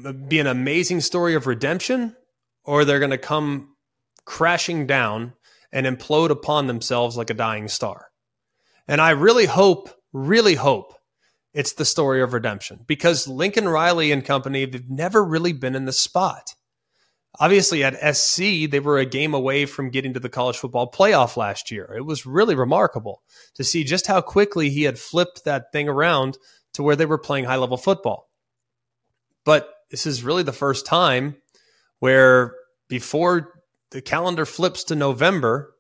to 0.04 0.14
be 0.14 0.40
an 0.40 0.48
amazing 0.48 1.02
story 1.02 1.34
of 1.34 1.48
redemption 1.48 2.16
or 2.64 2.86
they're 2.86 3.00
going 3.00 3.12
to 3.12 3.18
come 3.18 3.76
crashing 4.26 4.86
down 4.86 5.34
and 5.72 5.86
implode 5.86 6.30
upon 6.30 6.68
themselves 6.68 7.18
like 7.18 7.30
a 7.30 7.34
dying 7.34 7.68
star. 7.68 8.08
And 8.88 9.02
I 9.02 9.12
really 9.12 9.46
hope, 9.46 9.90
really 10.14 10.56
hope 10.56 10.99
it's 11.54 11.74
the 11.74 11.86
story 11.86 12.22
of 12.22 12.34
redemption 12.34 12.80
because 12.86 13.28
Lincoln 13.28 13.68
Riley 13.68 14.12
and 14.12 14.24
company, 14.24 14.66
they've 14.66 14.90
never 14.90 15.24
really 15.24 15.54
been 15.54 15.76
in 15.76 15.86
the 15.86 15.94
spot. 15.94 16.54
Obviously, 17.40 17.84
at 17.84 18.16
SC, 18.16 18.70
they 18.70 18.80
were 18.80 18.98
a 18.98 19.06
game 19.06 19.34
away 19.34 19.66
from 19.66 19.92
getting 19.92 20.14
to 20.14 20.20
the 20.20 20.30
college 20.30 20.58
football 20.58 20.92
playoff 20.92 21.38
last 21.38 21.72
year. 21.72 21.94
It 21.96 22.06
was 22.06 22.26
really 22.26 22.56
remarkable 22.56 23.22
to 23.56 23.64
see 23.64 23.84
just 23.84 24.08
how 24.08 24.22
quickly 24.22 24.70
he 24.70 24.84
had 24.84 25.00
flipped 25.00 25.46
that 25.46 25.72
thing 25.72 25.88
around 25.88 26.38
to 26.74 26.84
where 26.84 26.96
they 26.96 27.06
were 27.06 27.18
playing 27.18 27.46
high 27.46 27.56
level 27.56 27.78
football. 27.78 28.30
But 29.46 29.70
this 29.90 30.06
is 30.06 30.24
really 30.24 30.44
the 30.44 30.52
first 30.54 30.86
time 30.86 31.38
where 32.00 32.56
before 32.88 33.54
the 33.92 34.02
calendar 34.02 34.46
flips 34.46 34.84
to 34.86 34.96
November, 34.96 35.74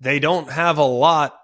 they 0.00 0.18
don't 0.18 0.50
have 0.50 0.78
a 0.78 0.84
lot 0.84 1.38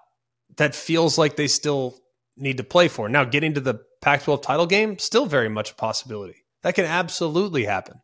that 0.56 0.74
feels 0.74 1.18
like 1.18 1.36
they 1.36 1.46
still 1.46 1.98
need 2.36 2.56
to 2.58 2.64
play 2.64 2.88
for. 2.88 3.08
Now, 3.08 3.24
getting 3.24 3.54
to 3.54 3.60
the 3.60 3.80
Pac 4.00 4.24
12 4.24 4.42
title 4.42 4.66
game, 4.66 4.98
still 4.98 5.26
very 5.26 5.48
much 5.48 5.72
a 5.72 5.74
possibility. 5.74 6.44
That 6.62 6.74
can 6.74 6.84
absolutely 6.84 7.64
happen. 7.64 8.00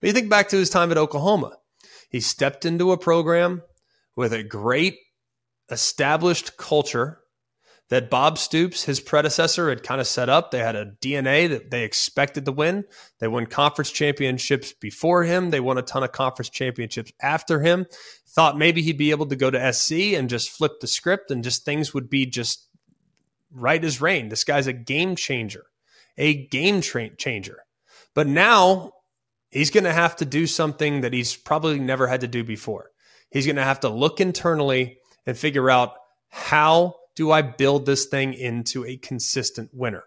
But 0.00 0.08
you 0.08 0.12
think 0.12 0.28
back 0.28 0.48
to 0.48 0.56
his 0.56 0.70
time 0.70 0.90
at 0.90 0.98
Oklahoma, 0.98 1.56
he 2.10 2.20
stepped 2.20 2.64
into 2.64 2.92
a 2.92 2.98
program 2.98 3.62
with 4.16 4.32
a 4.32 4.42
great 4.42 4.96
established 5.70 6.56
culture 6.56 7.20
that 7.90 8.10
Bob 8.10 8.38
Stoops, 8.38 8.84
his 8.84 9.00
predecessor, 9.00 9.68
had 9.68 9.82
kind 9.82 10.00
of 10.00 10.06
set 10.06 10.28
up. 10.28 10.50
They 10.50 10.58
had 10.58 10.76
a 10.76 10.92
DNA 11.02 11.48
that 11.50 11.70
they 11.70 11.84
expected 11.84 12.44
to 12.46 12.52
win. 12.52 12.84
They 13.20 13.28
won 13.28 13.46
conference 13.46 13.90
championships 13.90 14.72
before 14.72 15.24
him. 15.24 15.50
They 15.50 15.60
won 15.60 15.76
a 15.76 15.82
ton 15.82 16.02
of 16.02 16.12
conference 16.12 16.48
championships 16.48 17.12
after 17.20 17.60
him. 17.60 17.86
Thought 18.28 18.58
maybe 18.58 18.82
he'd 18.82 18.98
be 18.98 19.10
able 19.10 19.26
to 19.26 19.36
go 19.36 19.50
to 19.50 19.72
SC 19.72 20.14
and 20.14 20.30
just 20.30 20.50
flip 20.50 20.80
the 20.80 20.86
script 20.86 21.30
and 21.30 21.44
just 21.44 21.64
things 21.64 21.92
would 21.92 22.08
be 22.08 22.26
just 22.26 22.66
right 23.54 23.82
as 23.82 24.00
rain. 24.00 24.28
This 24.28 24.44
guy's 24.44 24.66
a 24.66 24.72
game 24.72 25.16
changer, 25.16 25.64
a 26.18 26.46
game 26.48 26.80
tra- 26.80 27.14
changer. 27.16 27.60
But 28.14 28.26
now 28.26 28.92
he's 29.50 29.70
going 29.70 29.84
to 29.84 29.92
have 29.92 30.16
to 30.16 30.24
do 30.24 30.46
something 30.46 31.02
that 31.02 31.12
he's 31.12 31.36
probably 31.36 31.78
never 31.78 32.06
had 32.06 32.20
to 32.22 32.28
do 32.28 32.44
before. 32.44 32.90
He's 33.30 33.46
going 33.46 33.56
to 33.56 33.62
have 33.62 33.80
to 33.80 33.88
look 33.88 34.20
internally 34.20 34.98
and 35.26 35.36
figure 35.36 35.70
out 35.70 35.94
how 36.30 36.94
do 37.16 37.30
I 37.30 37.42
build 37.42 37.86
this 37.86 38.06
thing 38.06 38.34
into 38.34 38.84
a 38.84 38.96
consistent 38.96 39.70
winner? 39.72 40.04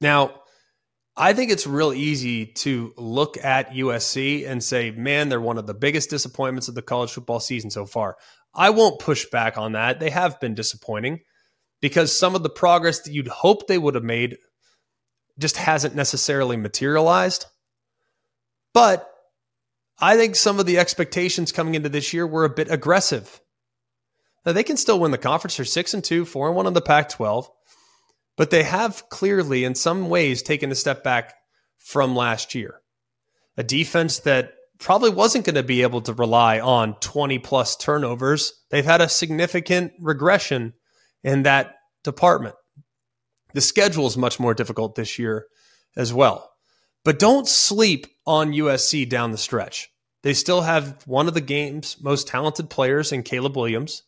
Now, 0.00 0.40
I 1.16 1.32
think 1.32 1.52
it's 1.52 1.66
real 1.66 1.92
easy 1.92 2.46
to 2.46 2.92
look 2.96 3.36
at 3.42 3.70
USC 3.70 4.48
and 4.48 4.62
say, 4.62 4.90
man, 4.90 5.28
they're 5.28 5.40
one 5.40 5.58
of 5.58 5.66
the 5.66 5.74
biggest 5.74 6.10
disappointments 6.10 6.68
of 6.68 6.74
the 6.74 6.82
college 6.82 7.12
football 7.12 7.38
season 7.38 7.70
so 7.70 7.86
far. 7.86 8.16
I 8.54 8.70
won't 8.70 9.00
push 9.00 9.26
back 9.30 9.56
on 9.56 9.72
that. 9.72 10.00
They 10.00 10.10
have 10.10 10.40
been 10.40 10.54
disappointing 10.54 11.20
because 11.84 12.18
some 12.18 12.34
of 12.34 12.42
the 12.42 12.48
progress 12.48 13.00
that 13.00 13.12
you'd 13.12 13.28
hope 13.28 13.66
they 13.66 13.76
would 13.76 13.94
have 13.94 14.02
made 14.02 14.38
just 15.38 15.58
hasn't 15.58 15.94
necessarily 15.94 16.56
materialized. 16.56 17.44
But 18.72 19.06
I 19.98 20.16
think 20.16 20.34
some 20.34 20.58
of 20.58 20.64
the 20.64 20.78
expectations 20.78 21.52
coming 21.52 21.74
into 21.74 21.90
this 21.90 22.14
year 22.14 22.26
were 22.26 22.46
a 22.46 22.48
bit 22.48 22.70
aggressive. 22.70 23.38
Now, 24.46 24.52
they 24.52 24.62
can 24.62 24.78
still 24.78 24.98
win 24.98 25.10
the 25.10 25.18
conference. 25.18 25.58
They're 25.58 25.66
six 25.66 25.92
and 25.92 26.02
two, 26.02 26.24
four 26.24 26.46
and 26.46 26.56
one 26.56 26.66
on 26.66 26.72
the 26.72 26.80
Pac-12, 26.80 27.48
but 28.38 28.48
they 28.48 28.62
have 28.62 29.06
clearly, 29.10 29.64
in 29.64 29.74
some 29.74 30.08
ways, 30.08 30.42
taken 30.42 30.72
a 30.72 30.74
step 30.74 31.04
back 31.04 31.34
from 31.76 32.16
last 32.16 32.54
year. 32.54 32.80
A 33.58 33.62
defense 33.62 34.20
that 34.20 34.54
probably 34.78 35.10
wasn't 35.10 35.44
going 35.44 35.56
to 35.56 35.62
be 35.62 35.82
able 35.82 36.00
to 36.00 36.14
rely 36.14 36.60
on 36.60 36.94
20 37.00 37.40
plus 37.40 37.76
turnovers. 37.76 38.54
They've 38.70 38.82
had 38.82 39.02
a 39.02 39.08
significant 39.10 39.92
regression 40.00 40.72
in 41.24 41.42
that 41.42 41.74
department. 42.04 42.54
The 43.54 43.60
schedule 43.60 44.06
is 44.06 44.16
much 44.16 44.38
more 44.38 44.54
difficult 44.54 44.94
this 44.94 45.18
year 45.18 45.46
as 45.96 46.12
well. 46.12 46.50
But 47.04 47.18
don't 47.18 47.48
sleep 47.48 48.06
on 48.26 48.52
USC 48.52 49.08
down 49.08 49.32
the 49.32 49.38
stretch. 49.38 49.88
They 50.22 50.34
still 50.34 50.62
have 50.62 51.02
one 51.06 51.28
of 51.28 51.34
the 51.34 51.40
game's 51.40 52.00
most 52.00 52.28
talented 52.28 52.70
players 52.70 53.12
in 53.12 53.22
Caleb 53.22 53.56
Williams. 53.56 54.02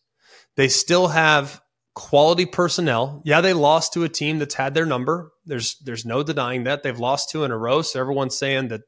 They 0.57 0.69
still 0.69 1.09
have 1.09 1.61
quality 1.95 2.47
personnel. 2.47 3.23
Yeah, 3.25 3.41
they 3.41 3.53
lost 3.53 3.93
to 3.93 4.05
a 4.05 4.09
team 4.09 4.39
that's 4.39 4.55
had 4.55 4.75
their 4.75 4.87
number. 4.87 5.33
There's 5.45 5.77
there's 5.85 6.07
no 6.07 6.23
denying 6.23 6.65
that. 6.65 6.83
They've 6.83 6.99
lost 6.99 7.31
two 7.31 7.45
in 7.45 7.51
a 7.51 7.59
row. 7.59 7.83
So 7.83 8.01
everyone's 8.01 8.39
saying 8.39 8.69
that, 8.69 8.83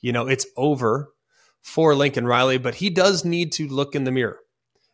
you 0.00 0.12
know, 0.12 0.26
it's 0.26 0.46
over 0.56 1.08
for 1.62 1.94
Lincoln 1.94 2.26
Riley, 2.26 2.58
but 2.58 2.76
he 2.76 2.90
does 2.90 3.24
need 3.24 3.52
to 3.52 3.66
look 3.66 3.94
in 3.94 4.04
the 4.04 4.12
mirror 4.12 4.38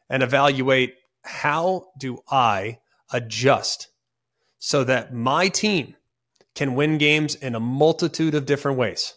and 0.08 0.22
evaluate 0.22 0.94
how 1.22 1.88
do 1.98 2.18
I 2.30 2.78
adjust 3.12 3.88
so 4.58 4.84
that 4.84 5.12
my 5.12 5.48
team 5.48 5.96
can 6.54 6.74
win 6.74 6.98
games 6.98 7.34
in 7.34 7.54
a 7.54 7.60
multitude 7.60 8.34
of 8.34 8.46
different 8.46 8.78
ways. 8.78 9.14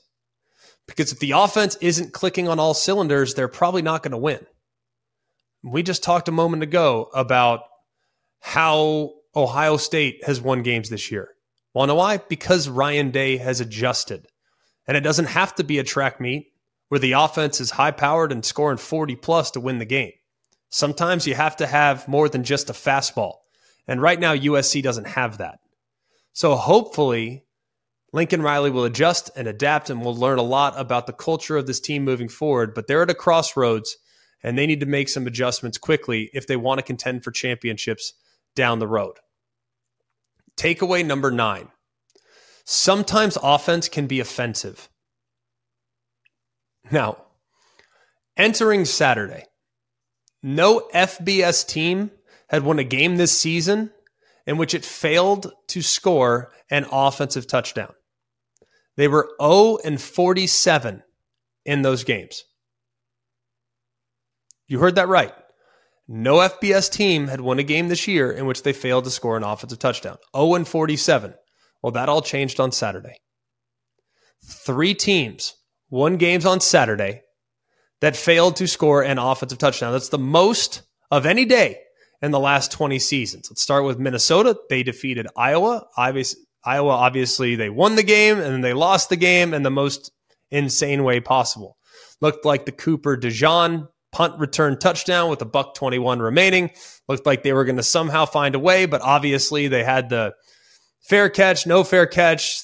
Because 0.87 1.11
if 1.11 1.19
the 1.19 1.31
offense 1.31 1.77
isn't 1.81 2.13
clicking 2.13 2.47
on 2.47 2.59
all 2.59 2.73
cylinders, 2.73 3.33
they're 3.33 3.47
probably 3.47 3.81
not 3.81 4.03
going 4.03 4.11
to 4.11 4.17
win. 4.17 4.45
We 5.63 5.83
just 5.83 6.03
talked 6.03 6.27
a 6.27 6.33
moment 6.33 6.63
ago 6.63 7.09
about 7.13 7.61
how 8.39 9.13
Ohio 9.35 9.77
State 9.77 10.23
has 10.25 10.39
won 10.39 10.61
games 10.61 10.89
this 10.89 11.11
year. 11.11 11.29
Want 11.73 11.89
to 11.89 11.93
know 11.93 11.95
why? 11.95 12.17
Because 12.17 12.69
Ryan 12.69 13.11
Day 13.11 13.37
has 13.37 13.59
adjusted. 13.59 14.27
And 14.87 14.95
it 14.95 15.01
doesn't 15.01 15.25
have 15.25 15.55
to 15.55 15.63
be 15.63 15.79
a 15.79 15.83
track 15.83 16.21
meet 16.21 16.53
where 16.89 16.99
the 16.99 17.13
offense 17.13 17.59
is 17.59 17.71
high 17.71 17.91
powered 17.91 18.31
and 18.31 18.45
scoring 18.45 18.77
40 18.77 19.15
plus 19.15 19.51
to 19.51 19.59
win 19.59 19.79
the 19.79 19.85
game. 19.85 20.11
Sometimes 20.75 21.25
you 21.25 21.35
have 21.35 21.55
to 21.55 21.67
have 21.67 22.05
more 22.05 22.27
than 22.27 22.43
just 22.43 22.69
a 22.69 22.73
fastball. 22.73 23.35
And 23.87 24.01
right 24.01 24.19
now, 24.19 24.35
USC 24.35 24.83
doesn't 24.83 25.07
have 25.07 25.37
that. 25.37 25.59
So 26.33 26.57
hopefully, 26.57 27.45
Lincoln 28.11 28.41
Riley 28.41 28.71
will 28.71 28.83
adjust 28.83 29.31
and 29.37 29.47
adapt 29.47 29.89
and 29.89 30.01
we'll 30.01 30.17
learn 30.17 30.37
a 30.37 30.43
lot 30.43 30.73
about 30.77 31.07
the 31.07 31.13
culture 31.13 31.55
of 31.55 31.65
this 31.65 31.79
team 31.79 32.03
moving 32.03 32.27
forward. 32.27 32.73
But 32.73 32.87
they're 32.87 33.03
at 33.03 33.09
a 33.09 33.13
crossroads 33.15 33.95
and 34.43 34.57
they 34.57 34.67
need 34.67 34.81
to 34.81 34.85
make 34.85 35.07
some 35.07 35.27
adjustments 35.27 35.77
quickly 35.77 36.29
if 36.33 36.45
they 36.45 36.57
want 36.57 36.79
to 36.79 36.85
contend 36.85 37.23
for 37.23 37.31
championships 37.31 38.11
down 38.53 38.79
the 38.79 38.87
road. 38.87 39.15
Takeaway 40.57 41.05
number 41.05 41.31
nine 41.31 41.69
sometimes 42.65 43.37
offense 43.41 43.87
can 43.87 44.07
be 44.07 44.19
offensive. 44.19 44.89
Now, 46.91 47.23
entering 48.35 48.83
Saturday, 48.83 49.45
no 50.45 50.87
FBS 50.93 51.67
team 51.67 52.11
had 52.49 52.63
won 52.63 52.77
a 52.77 52.83
game 52.83 53.17
this 53.17 53.35
season 53.35 53.91
in 54.45 54.57
which 54.57 54.75
it 54.75 54.85
failed 54.85 55.51
to 55.69 55.81
score 55.81 56.51
an 56.69 56.85
offensive 56.91 57.47
touchdown. 57.47 57.91
They 58.95 59.07
were 59.07 59.31
0 59.41 59.79
and 59.83 59.99
47 59.99 61.01
in 61.65 61.81
those 61.81 62.03
games. 62.03 62.43
You 64.67 64.77
heard 64.77 64.95
that 64.95 65.07
right. 65.07 65.33
No 66.07 66.35
FBS 66.35 66.91
team 66.91 67.27
had 67.27 67.41
won 67.41 67.57
a 67.57 67.63
game 67.63 67.87
this 67.87 68.07
year 68.07 68.31
in 68.31 68.45
which 68.45 68.61
they 68.61 68.71
failed 68.71 69.05
to 69.05 69.09
score 69.09 69.37
an 69.37 69.43
offensive 69.43 69.79
touchdown. 69.79 70.17
0 70.37 70.53
and 70.53 70.67
47. 70.67 71.33
Well, 71.81 71.91
that 71.93 72.07
all 72.07 72.21
changed 72.21 72.59
on 72.59 72.71
Saturday. 72.71 73.17
Three 74.43 74.93
teams 74.93 75.55
won 75.89 76.17
games 76.17 76.45
on 76.45 76.59
Saturday 76.59 77.23
that 78.01 78.15
failed 78.15 78.55
to 78.57 78.67
score 78.67 79.03
an 79.03 79.17
offensive 79.17 79.57
touchdown. 79.57 79.91
That's 79.91 80.09
the 80.09 80.17
most 80.17 80.81
of 81.11 81.25
any 81.25 81.45
day 81.45 81.79
in 82.21 82.31
the 82.31 82.39
last 82.39 82.71
20 82.71 82.99
seasons. 82.99 83.49
Let's 83.49 83.61
start 83.61 83.85
with 83.85 83.99
Minnesota. 83.99 84.57
They 84.69 84.83
defeated 84.83 85.27
Iowa. 85.35 85.85
Iowa, 85.97 86.91
obviously, 86.91 87.55
they 87.55 87.69
won 87.69 87.95
the 87.95 88.03
game 88.03 88.37
and 88.37 88.53
then 88.53 88.61
they 88.61 88.73
lost 88.73 89.09
the 89.09 89.15
game 89.15 89.53
in 89.53 89.63
the 89.63 89.71
most 89.71 90.11
insane 90.51 91.03
way 91.03 91.19
possible. 91.19 91.77
Looked 92.21 92.45
like 92.45 92.65
the 92.65 92.71
Cooper 92.71 93.17
DeJean 93.17 93.87
punt 94.11 94.39
return 94.39 94.79
touchdown 94.79 95.29
with 95.29 95.41
a 95.41 95.45
buck 95.45 95.75
21 95.75 96.19
remaining. 96.19 96.71
Looked 97.07 97.25
like 97.25 97.43
they 97.43 97.53
were 97.53 97.65
going 97.65 97.75
to 97.75 97.83
somehow 97.83 98.25
find 98.25 98.55
a 98.55 98.59
way, 98.59 98.85
but 98.85 99.01
obviously 99.01 99.67
they 99.67 99.83
had 99.83 100.09
the 100.09 100.33
fair 101.01 101.29
catch, 101.29 101.67
no 101.67 101.83
fair 101.83 102.07
catch 102.07 102.61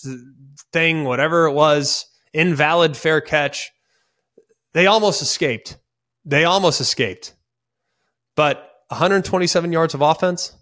thing, 0.71 1.03
whatever 1.03 1.45
it 1.45 1.53
was, 1.53 2.05
invalid 2.33 2.95
fair 2.95 3.21
catch. 3.21 3.71
They 4.73 4.87
almost 4.87 5.21
escaped. 5.21 5.77
They 6.25 6.45
almost 6.45 6.81
escaped. 6.81 7.33
But 8.35 8.71
127 8.89 9.71
yards 9.71 9.93
of 9.93 10.01
offense, 10.01 10.55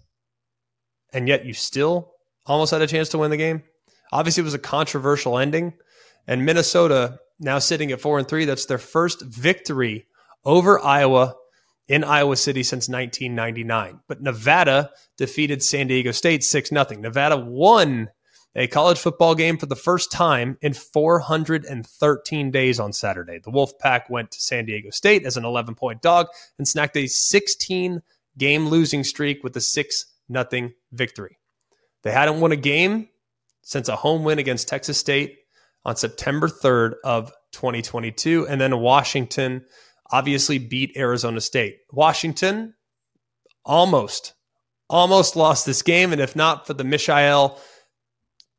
and 1.12 1.28
yet 1.28 1.44
you 1.44 1.52
still 1.52 2.12
almost 2.46 2.70
had 2.70 2.82
a 2.82 2.86
chance 2.86 3.08
to 3.10 3.18
win 3.18 3.30
the 3.30 3.36
game. 3.36 3.62
Obviously, 4.12 4.40
it 4.40 4.44
was 4.44 4.54
a 4.54 4.58
controversial 4.58 5.38
ending, 5.38 5.74
and 6.26 6.44
Minnesota 6.44 7.18
now 7.38 7.58
sitting 7.58 7.92
at 7.92 8.00
four 8.00 8.18
and 8.18 8.28
three. 8.28 8.44
That's 8.44 8.66
their 8.66 8.78
first 8.78 9.22
victory 9.22 10.06
over 10.44 10.84
Iowa 10.84 11.34
in 11.88 12.04
Iowa 12.04 12.36
City 12.36 12.62
since 12.62 12.88
1999. 12.88 14.00
But 14.06 14.22
Nevada 14.22 14.90
defeated 15.16 15.62
San 15.62 15.88
Diego 15.88 16.12
State 16.12 16.44
6 16.44 16.70
0. 16.70 16.86
Nevada 16.98 17.36
won 17.36 18.08
a 18.56 18.66
college 18.66 18.98
football 18.98 19.34
game 19.34 19.56
for 19.56 19.66
the 19.66 19.76
first 19.76 20.10
time 20.10 20.58
in 20.60 20.72
413 20.74 22.50
days 22.50 22.80
on 22.80 22.92
Saturday. 22.92 23.38
The 23.38 23.50
Wolfpack 23.50 24.10
went 24.10 24.32
to 24.32 24.40
San 24.40 24.66
Diego 24.66 24.90
State 24.90 25.24
as 25.24 25.36
an 25.36 25.44
11 25.44 25.74
point 25.74 26.02
dog 26.02 26.26
and 26.58 26.66
snacked 26.66 26.96
a 26.96 27.06
16 27.06 28.02
game 28.36 28.68
losing 28.68 29.04
streak 29.04 29.44
with 29.44 29.56
a 29.56 29.60
6 29.60 30.06
0 30.32 30.70
victory. 30.92 31.38
They 32.02 32.12
hadn't 32.12 32.40
won 32.40 32.52
a 32.52 32.56
game 32.56 33.08
since 33.62 33.88
a 33.88 33.96
home 33.96 34.24
win 34.24 34.38
against 34.38 34.68
Texas 34.68 34.98
State 34.98 35.36
on 35.84 35.96
September 35.96 36.48
3rd 36.48 36.94
of 37.04 37.32
2022 37.52 38.46
and 38.48 38.60
then 38.60 38.78
Washington 38.78 39.64
obviously 40.10 40.58
beat 40.58 40.96
Arizona 40.96 41.40
State. 41.40 41.78
Washington 41.92 42.74
almost 43.64 44.34
almost 44.88 45.36
lost 45.36 45.66
this 45.66 45.82
game 45.82 46.10
and 46.10 46.20
if 46.20 46.34
not 46.34 46.66
for 46.66 46.74
the 46.74 46.82
Michael 46.82 47.60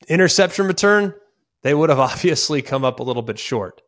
interception 0.08 0.68
return, 0.68 1.14
they 1.64 1.74
would 1.74 1.90
have 1.90 2.00
obviously 2.12 2.62
come 2.62 2.84
up 2.84 3.00
a 3.00 3.04
little 3.04 3.22
bit 3.22 3.40
short. 3.40 3.82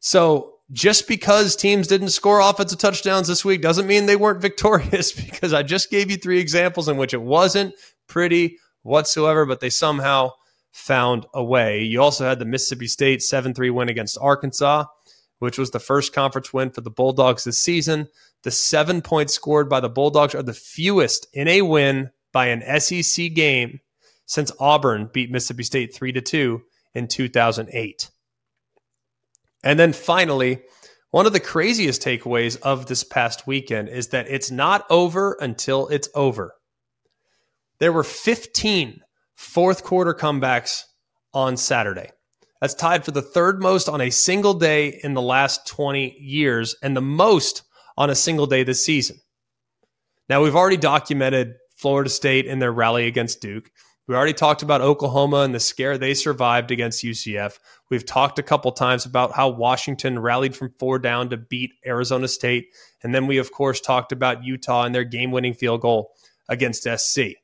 So 0.00 0.54
just 0.72 1.08
because 1.08 1.56
teams 1.56 1.86
didn't 1.86 2.10
score 2.10 2.40
offensive 2.40 2.78
touchdowns 2.78 3.28
this 3.28 3.44
week 3.44 3.60
doesn't 3.60 3.86
mean 3.86 4.06
they 4.06 4.16
weren't 4.16 4.42
victorious 4.42 5.12
because 5.12 5.52
I 5.52 5.62
just 5.62 5.90
gave 5.90 6.10
you 6.10 6.16
three 6.16 6.40
examples 6.40 6.88
in 6.88 6.96
which 6.96 7.14
it 7.14 7.22
wasn't 7.22 7.74
pretty 8.06 8.58
whatsoever, 8.82 9.46
but 9.46 9.60
they 9.60 9.70
somehow 9.70 10.30
found 10.72 11.26
a 11.34 11.42
way. 11.42 11.82
You 11.82 12.00
also 12.00 12.24
had 12.24 12.38
the 12.38 12.44
Mississippi 12.44 12.86
State 12.86 13.22
7 13.22 13.54
3 13.54 13.70
win 13.70 13.88
against 13.88 14.18
Arkansas, 14.20 14.84
which 15.38 15.58
was 15.58 15.70
the 15.70 15.80
first 15.80 16.12
conference 16.12 16.52
win 16.52 16.70
for 16.70 16.80
the 16.80 16.90
Bulldogs 16.90 17.44
this 17.44 17.58
season. 17.58 18.08
The 18.42 18.50
seven 18.50 19.02
points 19.02 19.34
scored 19.34 19.68
by 19.68 19.80
the 19.80 19.88
Bulldogs 19.88 20.34
are 20.34 20.42
the 20.42 20.54
fewest 20.54 21.26
in 21.34 21.48
a 21.48 21.62
win 21.62 22.10
by 22.32 22.46
an 22.46 22.80
SEC 22.80 23.34
game 23.34 23.80
since 24.30 24.52
Auburn 24.60 25.10
beat 25.12 25.28
Mississippi 25.28 25.64
State 25.64 25.92
3 25.92 26.12
to 26.12 26.20
2 26.20 26.62
in 26.94 27.08
2008. 27.08 28.10
And 29.64 29.76
then 29.76 29.92
finally, 29.92 30.62
one 31.10 31.26
of 31.26 31.32
the 31.32 31.40
craziest 31.40 32.00
takeaways 32.00 32.56
of 32.60 32.86
this 32.86 33.02
past 33.02 33.48
weekend 33.48 33.88
is 33.88 34.10
that 34.10 34.28
it's 34.28 34.48
not 34.48 34.86
over 34.88 35.36
until 35.40 35.88
it's 35.88 36.08
over. 36.14 36.54
There 37.80 37.92
were 37.92 38.04
15 38.04 39.00
fourth 39.34 39.82
quarter 39.82 40.14
comebacks 40.14 40.84
on 41.34 41.56
Saturday. 41.56 42.10
That's 42.60 42.74
tied 42.74 43.04
for 43.04 43.10
the 43.10 43.22
third 43.22 43.60
most 43.60 43.88
on 43.88 44.00
a 44.00 44.10
single 44.10 44.54
day 44.54 45.00
in 45.02 45.14
the 45.14 45.22
last 45.22 45.66
20 45.66 46.16
years 46.20 46.76
and 46.84 46.96
the 46.96 47.00
most 47.00 47.64
on 47.96 48.10
a 48.10 48.14
single 48.14 48.46
day 48.46 48.62
this 48.62 48.86
season. 48.86 49.16
Now, 50.28 50.40
we've 50.40 50.54
already 50.54 50.76
documented 50.76 51.54
Florida 51.76 52.10
State 52.10 52.46
in 52.46 52.60
their 52.60 52.72
rally 52.72 53.08
against 53.08 53.40
Duke. 53.40 53.72
We 54.10 54.16
already 54.16 54.32
talked 54.32 54.64
about 54.64 54.80
Oklahoma 54.80 55.42
and 55.42 55.54
the 55.54 55.60
scare 55.60 55.96
they 55.96 56.14
survived 56.14 56.72
against 56.72 57.04
UCF. 57.04 57.60
We've 57.90 58.04
talked 58.04 58.40
a 58.40 58.42
couple 58.42 58.72
times 58.72 59.06
about 59.06 59.30
how 59.30 59.50
Washington 59.50 60.18
rallied 60.18 60.56
from 60.56 60.74
four 60.80 60.98
down 60.98 61.30
to 61.30 61.36
beat 61.36 61.74
Arizona 61.86 62.26
State. 62.26 62.74
And 63.04 63.14
then 63.14 63.28
we, 63.28 63.38
of 63.38 63.52
course, 63.52 63.80
talked 63.80 64.10
about 64.10 64.42
Utah 64.42 64.82
and 64.82 64.92
their 64.92 65.04
game 65.04 65.30
winning 65.30 65.54
field 65.54 65.82
goal 65.82 66.10
against 66.48 66.88
SC. 66.88 67.36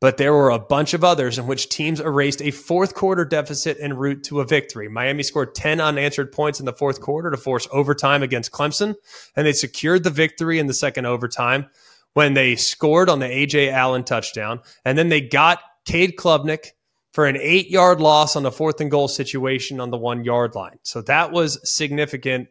But 0.00 0.16
there 0.16 0.32
were 0.32 0.48
a 0.48 0.58
bunch 0.58 0.94
of 0.94 1.04
others 1.04 1.38
in 1.38 1.46
which 1.46 1.68
teams 1.68 2.00
erased 2.00 2.40
a 2.40 2.50
fourth 2.50 2.94
quarter 2.94 3.26
deficit 3.26 3.76
en 3.78 3.92
route 3.92 4.24
to 4.24 4.40
a 4.40 4.46
victory. 4.46 4.88
Miami 4.88 5.22
scored 5.22 5.54
10 5.54 5.82
unanswered 5.82 6.32
points 6.32 6.60
in 6.60 6.64
the 6.64 6.72
fourth 6.72 7.02
quarter 7.02 7.30
to 7.30 7.36
force 7.36 7.68
overtime 7.72 8.22
against 8.22 8.52
Clemson, 8.52 8.94
and 9.36 9.46
they 9.46 9.52
secured 9.52 10.02
the 10.02 10.08
victory 10.08 10.58
in 10.58 10.66
the 10.66 10.72
second 10.72 11.04
overtime 11.04 11.66
when 12.14 12.32
they 12.32 12.56
scored 12.56 13.10
on 13.10 13.18
the 13.18 13.28
AJ 13.28 13.70
Allen 13.70 14.02
touchdown. 14.02 14.60
And 14.82 14.96
then 14.96 15.10
they 15.10 15.20
got 15.20 15.60
Cade 15.86 16.16
Klubnik 16.16 16.72
for 17.12 17.26
an 17.26 17.38
eight 17.40 17.70
yard 17.70 18.00
loss 18.00 18.36
on 18.36 18.42
the 18.42 18.52
fourth 18.52 18.80
and 18.80 18.90
goal 18.90 19.08
situation 19.08 19.80
on 19.80 19.90
the 19.90 19.96
one 19.96 20.24
yard 20.24 20.54
line. 20.54 20.78
So 20.82 21.00
that 21.02 21.32
was 21.32 21.58
significant 21.68 22.48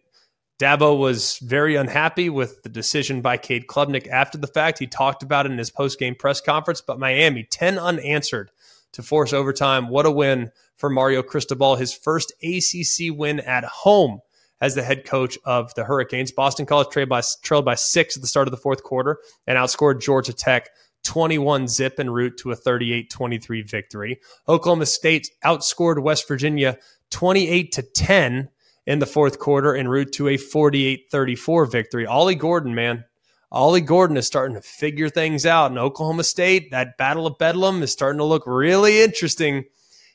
Dabo 0.57 0.97
was 0.97 1.37
very 1.39 1.75
unhappy 1.75 2.29
with 2.29 2.63
the 2.63 2.69
decision 2.69 3.21
by 3.21 3.35
Cade 3.35 3.67
Klubnik 3.67 4.07
after 4.07 4.37
the 4.37 4.47
fact. 4.47 4.79
He 4.79 4.87
talked 4.87 5.21
about 5.21 5.45
it 5.45 5.51
in 5.51 5.57
his 5.57 5.69
post-game 5.69 6.15
press 6.15 6.39
conference, 6.39 6.79
but 6.79 6.97
Miami 6.97 7.43
10 7.43 7.77
unanswered 7.77 8.51
to 8.93 9.03
force 9.03 9.33
overtime. 9.33 9.89
What 9.89 10.05
a 10.05 10.11
win 10.11 10.51
for 10.77 10.89
Mario 10.89 11.21
Cristobal, 11.21 11.75
his 11.75 11.93
first 11.93 12.31
ACC 12.41 13.13
win 13.13 13.41
at 13.41 13.65
home 13.65 14.21
as 14.61 14.75
the 14.75 14.83
head 14.83 15.03
coach 15.03 15.37
of 15.43 15.73
the 15.75 15.83
Hurricanes. 15.83 16.31
Boston 16.31 16.65
College 16.65 16.87
trailed 16.89 17.09
by, 17.09 17.21
trailed 17.43 17.65
by 17.65 17.75
six 17.75 18.15
at 18.15 18.21
the 18.21 18.27
start 18.27 18.47
of 18.47 18.51
the 18.51 18.57
fourth 18.57 18.81
quarter 18.81 19.19
and 19.45 19.57
outscored 19.57 20.01
Georgia 20.01 20.31
Tech 20.31 20.69
21 21.05 21.67
zip 21.67 21.99
en 21.99 22.09
route 22.09 22.37
to 22.37 22.51
a 22.51 22.55
38 22.55 23.09
23 23.09 23.61
victory. 23.61 24.19
Oklahoma 24.47 24.85
State 24.85 25.29
outscored 25.43 26.01
West 26.01 26.27
Virginia 26.27 26.77
28 27.11 27.71
to 27.71 27.81
10 27.81 28.49
in 28.85 28.99
the 28.99 29.05
fourth 29.05 29.39
quarter 29.39 29.75
en 29.75 29.87
route 29.87 30.11
to 30.13 30.27
a 30.27 30.37
48 30.37 31.05
34 31.09 31.65
victory. 31.65 32.05
Ollie 32.05 32.35
Gordon, 32.35 32.75
man. 32.75 33.05
Ollie 33.51 33.81
Gordon 33.81 34.17
is 34.17 34.27
starting 34.27 34.55
to 34.55 34.61
figure 34.61 35.09
things 35.09 35.45
out 35.45 35.71
in 35.71 35.77
Oklahoma 35.77 36.23
State. 36.23 36.71
That 36.71 36.97
Battle 36.97 37.27
of 37.27 37.37
Bedlam 37.37 37.81
is 37.83 37.91
starting 37.91 38.17
to 38.17 38.25
look 38.25 38.43
really 38.45 39.01
interesting 39.01 39.65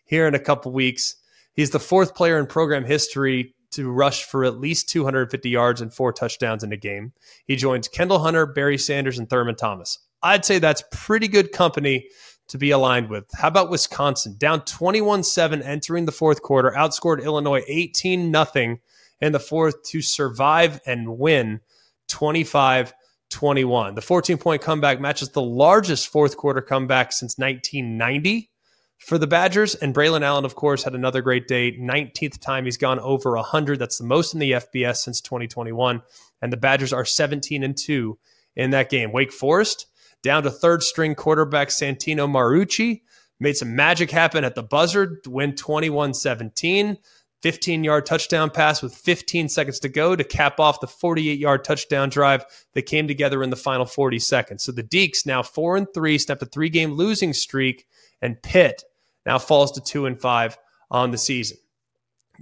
here 0.05 0.27
in 0.27 0.35
a 0.35 0.41
couple 0.41 0.73
weeks. 0.73 1.17
He's 1.55 1.71
the 1.71 1.79
fourth 1.79 2.15
player 2.15 2.39
in 2.39 2.47
program 2.47 2.85
history 2.85 3.55
to 3.73 3.91
rush 3.91 4.25
for 4.25 4.45
at 4.45 4.59
least 4.59 4.89
250 4.89 5.49
yards 5.49 5.81
and 5.81 5.95
four 5.95 6.13
touchdowns 6.13 6.65
in 6.65 6.73
a 6.73 6.77
game. 6.77 7.13
He 7.47 7.57
joins 7.57 7.89
Kendall 7.89 8.19
Hunter, 8.19 8.45
Barry 8.47 8.79
Sanders, 8.79 9.19
and 9.19 9.31
Thurman 9.31 9.57
Thomas. 9.57 9.99
I'd 10.23 10.45
say 10.45 10.59
that's 10.59 10.85
pretty 10.93 11.29
good 11.29 11.53
company 11.53 12.09
to 12.49 12.59
be 12.59 12.71
aligned 12.71 13.09
with. 13.09 13.25
How 13.33 13.49
about 13.49 13.71
Wisconsin? 13.71 14.37
Down 14.39 14.65
21 14.65 15.23
7 15.23 15.63
entering 15.63 16.07
the 16.07 16.13
fourth 16.13 16.43
quarter, 16.43 16.73
outscored 16.77 17.25
Illinois 17.25 17.63
18 17.67 18.33
0 18.33 18.79
in 19.21 19.33
the 19.33 19.41
fourth 19.41 19.83
to 19.85 20.03
survive 20.03 20.81
and 20.87 21.19
win 21.19 21.61
25 22.09 22.93
21. 23.31 23.95
The 23.95 24.03
14 24.03 24.39
point 24.39 24.63
comeback 24.63 25.01
matches 25.01 25.31
the 25.31 25.43
largest 25.43 26.09
fourth 26.09 26.37
quarter 26.37 26.61
comeback 26.61 27.13
since 27.13 27.39
1990 27.39 28.51
for 28.99 29.19
the 29.19 29.27
Badgers. 29.27 29.77
And 29.77 29.95
Braylon 29.95 30.23
Allen, 30.23 30.45
of 30.45 30.57
course, 30.57 30.83
had 30.83 30.95
another 30.95 31.23
great 31.23 31.47
day. 31.47 31.73
19th 31.79 32.41
time 32.41 32.65
he's 32.65 32.77
gone 32.77 32.99
over 32.99 33.37
100. 33.37 33.79
That's 33.79 33.99
the 33.99 34.05
most 34.05 34.35
in 34.35 34.41
the 34.41 34.53
FBS 34.53 34.97
since 34.97 35.21
2021. 35.21 36.03
And 36.43 36.53
the 36.53 36.57
Badgers 36.57 36.93
are 36.93 37.05
17 37.05 37.63
and 37.63 37.77
2 37.77 38.19
in 38.57 38.71
that 38.71 38.91
game. 38.91 39.13
Wake 39.13 39.33
Forest 39.33 39.87
down 40.23 40.43
to 40.43 40.51
third 40.51 40.83
string 40.83 41.15
quarterback 41.15 41.69
Santino 41.69 42.29
Marucci. 42.29 43.03
Made 43.39 43.57
some 43.57 43.75
magic 43.75 44.11
happen 44.11 44.45
at 44.45 44.55
the 44.55 44.63
buzzer 44.63 45.17
to 45.25 45.31
win 45.31 45.55
21 45.55 46.15
17. 46.15 46.99
15 47.43 47.85
yard 47.85 48.05
touchdown 48.05 48.51
pass 48.51 48.83
with 48.83 48.95
15 48.95 49.49
seconds 49.49 49.81
to 49.81 49.89
go 49.89 50.15
to 50.15 50.25
cap 50.25 50.61
off 50.61 50.81
the 50.81 50.87
48 50.87 51.39
yard 51.39 51.65
touchdown 51.65 52.11
drive 52.11 52.45
that 52.75 52.83
came 52.83 53.09
together 53.09 53.43
in 53.43 53.51
the 53.51 53.57
final 53.57 53.87
40 53.87 54.19
seconds. 54.19 54.65
So 54.65 54.73
the 54.73 54.83
Deacs 54.83 55.25
now 55.25 55.43
four 55.43 55.77
and 55.77 55.87
three, 55.95 56.19
snapped 56.19 56.43
a 56.43 56.47
three 56.47 56.69
game 56.69 56.93
losing 56.93 57.33
streak, 57.33 57.87
and 58.21 58.43
Pitt 58.43 58.85
now 59.25 59.39
falls 59.39 59.73
to 59.73 59.81
two 59.81 60.07
and 60.07 60.21
five 60.21 60.59
on 60.91 61.11
the 61.11 61.19
season. 61.19 61.57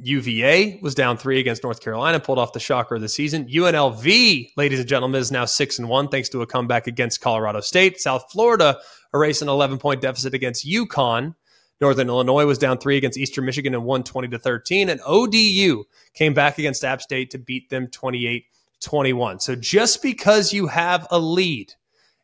UVA 0.00 0.78
was 0.82 0.94
down 0.94 1.16
three 1.16 1.40
against 1.40 1.62
North 1.62 1.80
Carolina, 1.80 2.20
pulled 2.20 2.38
off 2.38 2.52
the 2.52 2.60
shocker 2.60 2.94
of 2.94 3.00
the 3.00 3.08
season. 3.08 3.46
UNLV, 3.46 4.52
ladies 4.56 4.78
and 4.78 4.88
gentlemen, 4.88 5.20
is 5.20 5.32
now 5.32 5.44
six 5.44 5.78
and 5.78 5.88
one 5.88 6.08
thanks 6.08 6.28
to 6.30 6.42
a 6.42 6.46
comeback 6.46 6.86
against 6.86 7.20
Colorado 7.20 7.60
State. 7.60 8.00
South 8.00 8.30
Florida 8.30 8.78
erased 9.12 9.42
an 9.42 9.48
11 9.48 9.78
point 9.78 10.00
deficit 10.00 10.34
against 10.34 10.66
UConn. 10.66 11.34
Northern 11.80 12.08
Illinois 12.08 12.44
was 12.44 12.58
down 12.58 12.78
three 12.78 12.96
against 12.96 13.18
Eastern 13.18 13.44
Michigan 13.44 13.74
and 13.74 13.84
won 13.84 14.02
20 14.02 14.28
to 14.28 14.38
13. 14.38 14.88
And 14.88 15.00
ODU 15.06 15.84
came 16.14 16.34
back 16.34 16.58
against 16.58 16.84
App 16.84 17.00
State 17.00 17.30
to 17.30 17.38
beat 17.38 17.68
them 17.70 17.88
28 17.88 18.44
21. 18.80 19.40
So 19.40 19.56
just 19.56 20.02
because 20.02 20.52
you 20.52 20.68
have 20.68 21.06
a 21.10 21.18
lead 21.18 21.74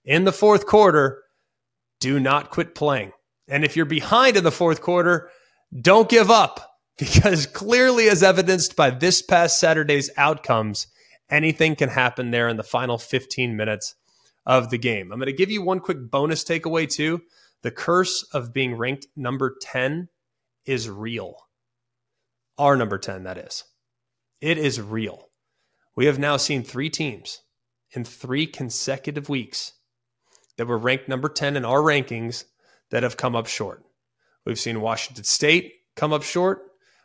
in 0.05 0.25
the 0.25 0.33
fourth 0.33 0.67
quarter, 0.67 1.23
do 2.01 2.21
not 2.21 2.51
quit 2.51 2.75
playing. 2.75 3.13
And 3.49 3.65
if 3.65 3.77
you're 3.77 3.87
behind 3.87 4.37
in 4.37 4.45
the 4.45 4.53
fourth 4.53 4.81
quarter, 4.81 5.31
don't 5.81 6.09
give 6.09 6.31
up 6.31 6.74
because 6.99 7.47
clearly, 7.47 8.09
as 8.09 8.23
evidenced 8.23 8.77
by 8.77 8.91
this 8.91 9.23
past 9.23 9.59
Saturday's 9.59 10.11
outcomes, 10.17 10.87
anything 11.31 11.77
can 11.77 11.89
happen 11.89 12.31
there 12.31 12.49
in 12.49 12.57
the 12.57 12.63
final 12.63 12.99
15 12.99 13.57
minutes 13.57 13.95
of 14.47 14.71
the 14.71 14.79
game. 14.79 15.11
I'm 15.11 15.19
going 15.19 15.27
to 15.27 15.33
give 15.33 15.51
you 15.51 15.63
one 15.63 15.81
quick 15.81 16.11
bonus 16.11 16.45
takeaway, 16.45 16.89
too. 16.89 17.23
The 17.63 17.71
curse 17.71 18.23
of 18.33 18.53
being 18.53 18.77
ranked 18.77 19.07
number 19.17 19.57
10 19.61 20.09
is 20.67 20.89
real. 20.89 21.37
Our 22.59 22.77
number 22.77 22.99
10, 22.99 23.25
that 23.25 23.39
is. 23.39 23.65
It 24.41 24.59
is 24.59 24.81
real. 24.81 25.31
We 25.97 26.07
have 26.07 26.19
now 26.19 26.37
seen 26.37 26.63
three 26.63 26.91
teams 26.91 27.41
in 27.93 28.05
three 28.05 28.47
consecutive 28.47 29.29
weeks 29.29 29.73
that 30.57 30.67
were 30.67 30.79
ranked 30.79 31.09
number 31.09 31.29
10 31.29 31.57
in 31.57 31.65
our 31.65 31.81
rankings 31.81 32.45
that 32.91 33.03
have 33.03 33.17
come 33.17 33.35
up 33.35 33.47
short. 33.47 33.83
We've 34.45 34.59
seen 34.59 34.81
Washington 34.81 35.25
State 35.25 35.73
come 35.97 36.13
up 36.13 36.23
short. 36.23 36.63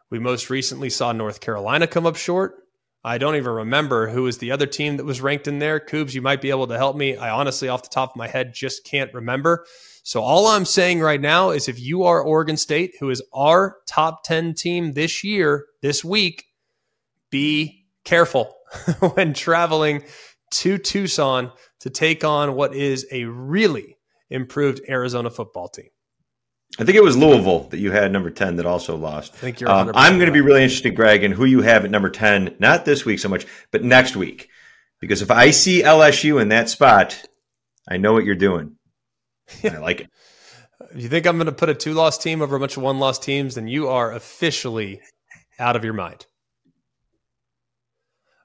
We 0.09 0.19
most 0.19 0.49
recently 0.49 0.89
saw 0.89 1.11
North 1.11 1.39
Carolina 1.39 1.87
come 1.87 2.05
up 2.05 2.15
short. 2.15 2.55
I 3.03 3.17
don't 3.17 3.35
even 3.35 3.51
remember 3.51 4.09
who 4.09 4.23
was 4.23 4.39
the 4.39 4.51
other 4.51 4.65
team 4.65 4.97
that 4.97 5.05
was 5.05 5.21
ranked 5.21 5.47
in 5.47 5.59
there. 5.59 5.79
Coobs, 5.79 6.13
you 6.13 6.21
might 6.21 6.41
be 6.41 6.49
able 6.49 6.67
to 6.67 6.77
help 6.77 6.97
me. 6.97 7.15
I 7.15 7.29
honestly, 7.29 7.69
off 7.69 7.83
the 7.83 7.89
top 7.89 8.11
of 8.11 8.15
my 8.17 8.27
head, 8.27 8.53
just 8.53 8.83
can't 8.83 9.13
remember. 9.13 9.65
So 10.03 10.21
all 10.21 10.47
I'm 10.47 10.65
saying 10.65 10.99
right 10.99 11.21
now 11.21 11.51
is 11.51 11.69
if 11.69 11.79
you 11.79 12.03
are 12.03 12.21
Oregon 12.21 12.57
State, 12.57 12.95
who 12.99 13.09
is 13.09 13.21
our 13.33 13.77
top 13.87 14.23
10 14.23 14.53
team 14.55 14.93
this 14.93 15.23
year, 15.23 15.67
this 15.81 16.03
week, 16.03 16.45
be 17.29 17.85
careful 18.03 18.53
when 19.13 19.33
traveling 19.33 20.03
to 20.51 20.77
Tucson 20.77 21.51
to 21.79 21.89
take 21.89 22.23
on 22.23 22.55
what 22.55 22.73
is 22.73 23.05
a 23.11 23.25
really 23.25 23.97
improved 24.29 24.81
Arizona 24.89 25.29
football 25.29 25.69
team. 25.69 25.89
I 26.77 26.83
think 26.83 26.95
it 26.95 27.03
was 27.03 27.17
Louisville 27.17 27.63
that 27.69 27.79
you 27.79 27.91
had 27.91 28.11
number 28.11 28.29
10 28.29 28.57
that 28.57 28.65
also 28.65 28.95
lost. 28.95 29.33
I 29.33 29.37
think 29.37 29.59
you're 29.59 29.69
um, 29.69 29.91
I'm 29.95 30.17
going 30.17 30.27
to 30.27 30.33
be 30.33 30.41
really 30.41 30.63
interested, 30.63 30.95
Greg, 30.95 31.23
in 31.23 31.31
who 31.31 31.45
you 31.45 31.61
have 31.61 31.83
at 31.83 31.91
number 31.91 32.09
10, 32.09 32.55
not 32.59 32.85
this 32.85 33.05
week 33.05 33.19
so 33.19 33.27
much, 33.27 33.47
but 33.71 33.83
next 33.83 34.15
week. 34.15 34.49
Because 34.99 35.21
if 35.21 35.31
I 35.31 35.51
see 35.51 35.81
LSU 35.81 36.41
in 36.41 36.49
that 36.49 36.69
spot, 36.69 37.21
I 37.87 37.97
know 37.97 38.13
what 38.13 38.23
you're 38.23 38.35
doing. 38.35 38.75
I 39.63 39.77
like 39.77 40.01
it. 40.01 40.09
If 40.93 41.01
you 41.01 41.09
think 41.09 41.25
I'm 41.25 41.37
going 41.37 41.47
to 41.47 41.51
put 41.51 41.69
a 41.69 41.73
two 41.73 41.93
loss 41.93 42.17
team 42.17 42.41
over 42.41 42.55
a 42.55 42.59
bunch 42.59 42.77
of 42.77 42.83
one 42.83 42.99
loss 42.99 43.19
teams, 43.19 43.55
then 43.55 43.67
you 43.67 43.89
are 43.89 44.13
officially 44.13 45.01
out 45.57 45.75
of 45.75 45.83
your 45.83 45.93
mind. 45.93 46.25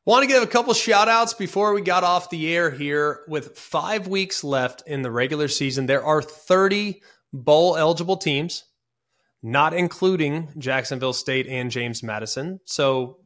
Want 0.07 0.23
to 0.23 0.29
give 0.29 0.43
a 0.43 0.47
couple 0.47 0.75
shout 0.75 1.09
outs 1.09 1.33
before 1.33 1.73
we 1.73 1.81
got 1.81 2.05
off 2.05 2.29
the 2.29 2.55
air 2.55 2.71
here. 2.71 3.21
With 3.27 3.57
five 3.57 4.07
weeks 4.07 4.45
left 4.45 4.83
in 4.87 5.03
the 5.03 5.11
regular 5.11 5.49
season, 5.49 5.87
there 5.87 6.05
are 6.05 6.21
30 6.21 7.01
bowl 7.35 7.77
eligible 7.77 8.17
teams, 8.17 8.65
not 9.43 9.75
including 9.75 10.49
Jacksonville 10.57 11.13
State 11.13 11.47
and 11.49 11.71
James 11.71 12.03
Madison. 12.03 12.61
So 12.65 13.19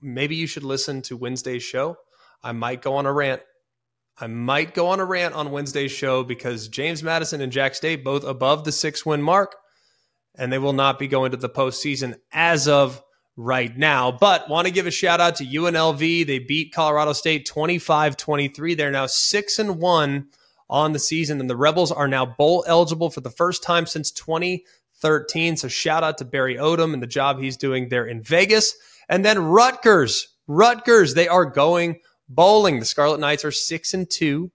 maybe 0.00 0.36
you 0.36 0.46
should 0.46 0.62
listen 0.62 1.02
to 1.02 1.16
Wednesday's 1.16 1.64
show. 1.64 1.98
I 2.42 2.52
might 2.52 2.80
go 2.80 2.94
on 2.94 3.04
a 3.04 3.12
rant. 3.12 3.42
I 4.18 4.28
might 4.28 4.72
go 4.72 4.88
on 4.88 5.00
a 5.00 5.04
rant 5.04 5.34
on 5.34 5.50
Wednesday's 5.50 5.92
show 5.92 6.22
because 6.22 6.68
James 6.68 7.02
Madison 7.02 7.42
and 7.42 7.52
Jack 7.52 7.74
State 7.74 8.02
both 8.02 8.24
above 8.24 8.64
the 8.64 8.72
six 8.72 9.04
win 9.04 9.20
mark, 9.20 9.56
and 10.36 10.50
they 10.50 10.58
will 10.58 10.72
not 10.72 10.98
be 10.98 11.08
going 11.08 11.32
to 11.32 11.36
the 11.36 11.50
postseason 11.50 12.14
as 12.32 12.66
of 12.68 13.02
right 13.36 13.76
now. 13.76 14.12
But 14.12 14.48
want 14.48 14.66
to 14.68 14.72
give 14.72 14.86
a 14.86 14.90
shout 14.90 15.20
out 15.20 15.36
to 15.36 15.44
UNLV. 15.44 16.26
They 16.26 16.38
beat 16.38 16.72
Colorado 16.72 17.12
State 17.12 17.44
25 17.44 18.16
23. 18.16 18.74
They're 18.74 18.90
now 18.90 19.06
six 19.06 19.58
and 19.58 19.78
one 19.78 20.28
on 20.68 20.92
the 20.92 20.98
season. 20.98 21.40
And 21.40 21.48
the 21.48 21.56
Rebels 21.56 21.92
are 21.92 22.08
now 22.08 22.26
bowl 22.26 22.64
eligible 22.66 23.10
for 23.10 23.20
the 23.20 23.30
first 23.30 23.62
time 23.62 23.86
since 23.86 24.10
2013. 24.10 25.56
So 25.56 25.68
shout 25.68 26.02
out 26.02 26.18
to 26.18 26.24
Barry 26.24 26.56
Odom 26.56 26.92
and 26.92 27.02
the 27.02 27.06
job 27.06 27.40
he's 27.40 27.56
doing 27.56 27.88
there 27.88 28.06
in 28.06 28.22
Vegas. 28.22 28.74
And 29.08 29.24
then 29.24 29.38
Rutgers, 29.38 30.28
Rutgers, 30.46 31.14
they 31.14 31.28
are 31.28 31.44
going 31.44 32.00
bowling. 32.28 32.80
The 32.80 32.86
Scarlet 32.86 33.20
Knights 33.20 33.44
are 33.44 33.52
six 33.52 33.94
and 33.94 34.08
two. 34.10 34.50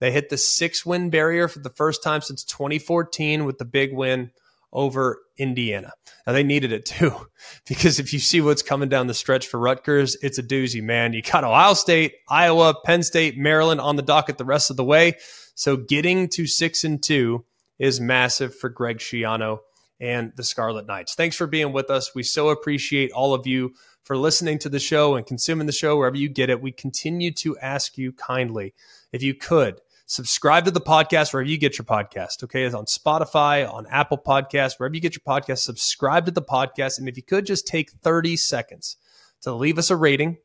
They 0.00 0.12
hit 0.12 0.28
the 0.28 0.36
six 0.36 0.86
win 0.86 1.10
barrier 1.10 1.48
for 1.48 1.58
the 1.58 1.70
first 1.70 2.02
time 2.02 2.20
since 2.20 2.44
2014 2.44 3.44
with 3.44 3.58
the 3.58 3.64
big 3.64 3.92
win 3.92 4.30
over 4.72 5.20
Indiana. 5.36 5.92
Now 6.26 6.32
they 6.32 6.42
needed 6.42 6.72
it 6.72 6.84
too, 6.84 7.12
because 7.68 7.98
if 7.98 8.12
you 8.12 8.18
see 8.18 8.40
what's 8.40 8.62
coming 8.62 8.88
down 8.88 9.06
the 9.06 9.14
stretch 9.14 9.46
for 9.46 9.58
Rutgers, 9.58 10.16
it's 10.22 10.38
a 10.38 10.42
doozy, 10.42 10.82
man. 10.82 11.12
You 11.12 11.22
got 11.22 11.44
Ohio 11.44 11.74
State, 11.74 12.14
Iowa, 12.28 12.74
Penn 12.84 13.02
State, 13.02 13.38
Maryland 13.38 13.80
on 13.80 13.96
the 13.96 14.02
docket 14.02 14.38
the 14.38 14.44
rest 14.44 14.70
of 14.70 14.76
the 14.76 14.84
way. 14.84 15.14
So 15.54 15.76
getting 15.76 16.28
to 16.30 16.46
six 16.46 16.84
and 16.84 17.02
two 17.02 17.44
is 17.78 18.00
massive 18.00 18.54
for 18.54 18.68
Greg 18.68 18.98
Schiano 18.98 19.58
and 20.00 20.32
the 20.36 20.44
Scarlet 20.44 20.86
Knights. 20.86 21.14
Thanks 21.14 21.36
for 21.36 21.46
being 21.46 21.72
with 21.72 21.90
us. 21.90 22.14
We 22.14 22.22
so 22.22 22.50
appreciate 22.50 23.10
all 23.12 23.34
of 23.34 23.46
you 23.46 23.74
for 24.04 24.16
listening 24.16 24.58
to 24.60 24.68
the 24.68 24.78
show 24.78 25.16
and 25.16 25.26
consuming 25.26 25.66
the 25.66 25.72
show 25.72 25.96
wherever 25.96 26.16
you 26.16 26.28
get 26.28 26.50
it. 26.50 26.62
We 26.62 26.72
continue 26.72 27.32
to 27.32 27.58
ask 27.58 27.98
you 27.98 28.12
kindly, 28.12 28.74
if 29.12 29.22
you 29.22 29.34
could, 29.34 29.80
subscribe 30.08 30.64
to 30.64 30.70
the 30.72 30.80
podcast 30.80 31.32
wherever 31.32 31.48
you 31.48 31.58
get 31.58 31.78
your 31.78 31.84
podcast. 31.84 32.42
Okay, 32.42 32.64
it's 32.64 32.74
on 32.74 32.86
Spotify, 32.86 33.72
on 33.72 33.86
Apple 33.86 34.18
Podcasts, 34.18 34.78
wherever 34.78 34.94
you 34.94 35.00
get 35.00 35.14
your 35.14 35.22
podcast. 35.24 35.58
Subscribe 35.58 36.24
to 36.26 36.32
the 36.32 36.42
podcast, 36.42 36.98
and 36.98 37.08
if 37.08 37.16
you 37.16 37.22
could 37.22 37.46
just 37.46 37.68
take 37.68 37.92
thirty 37.92 38.36
seconds 38.36 38.96
to 39.42 39.52
leave 39.52 39.78
us 39.78 39.90
a 39.90 39.96
rating, 39.96 40.38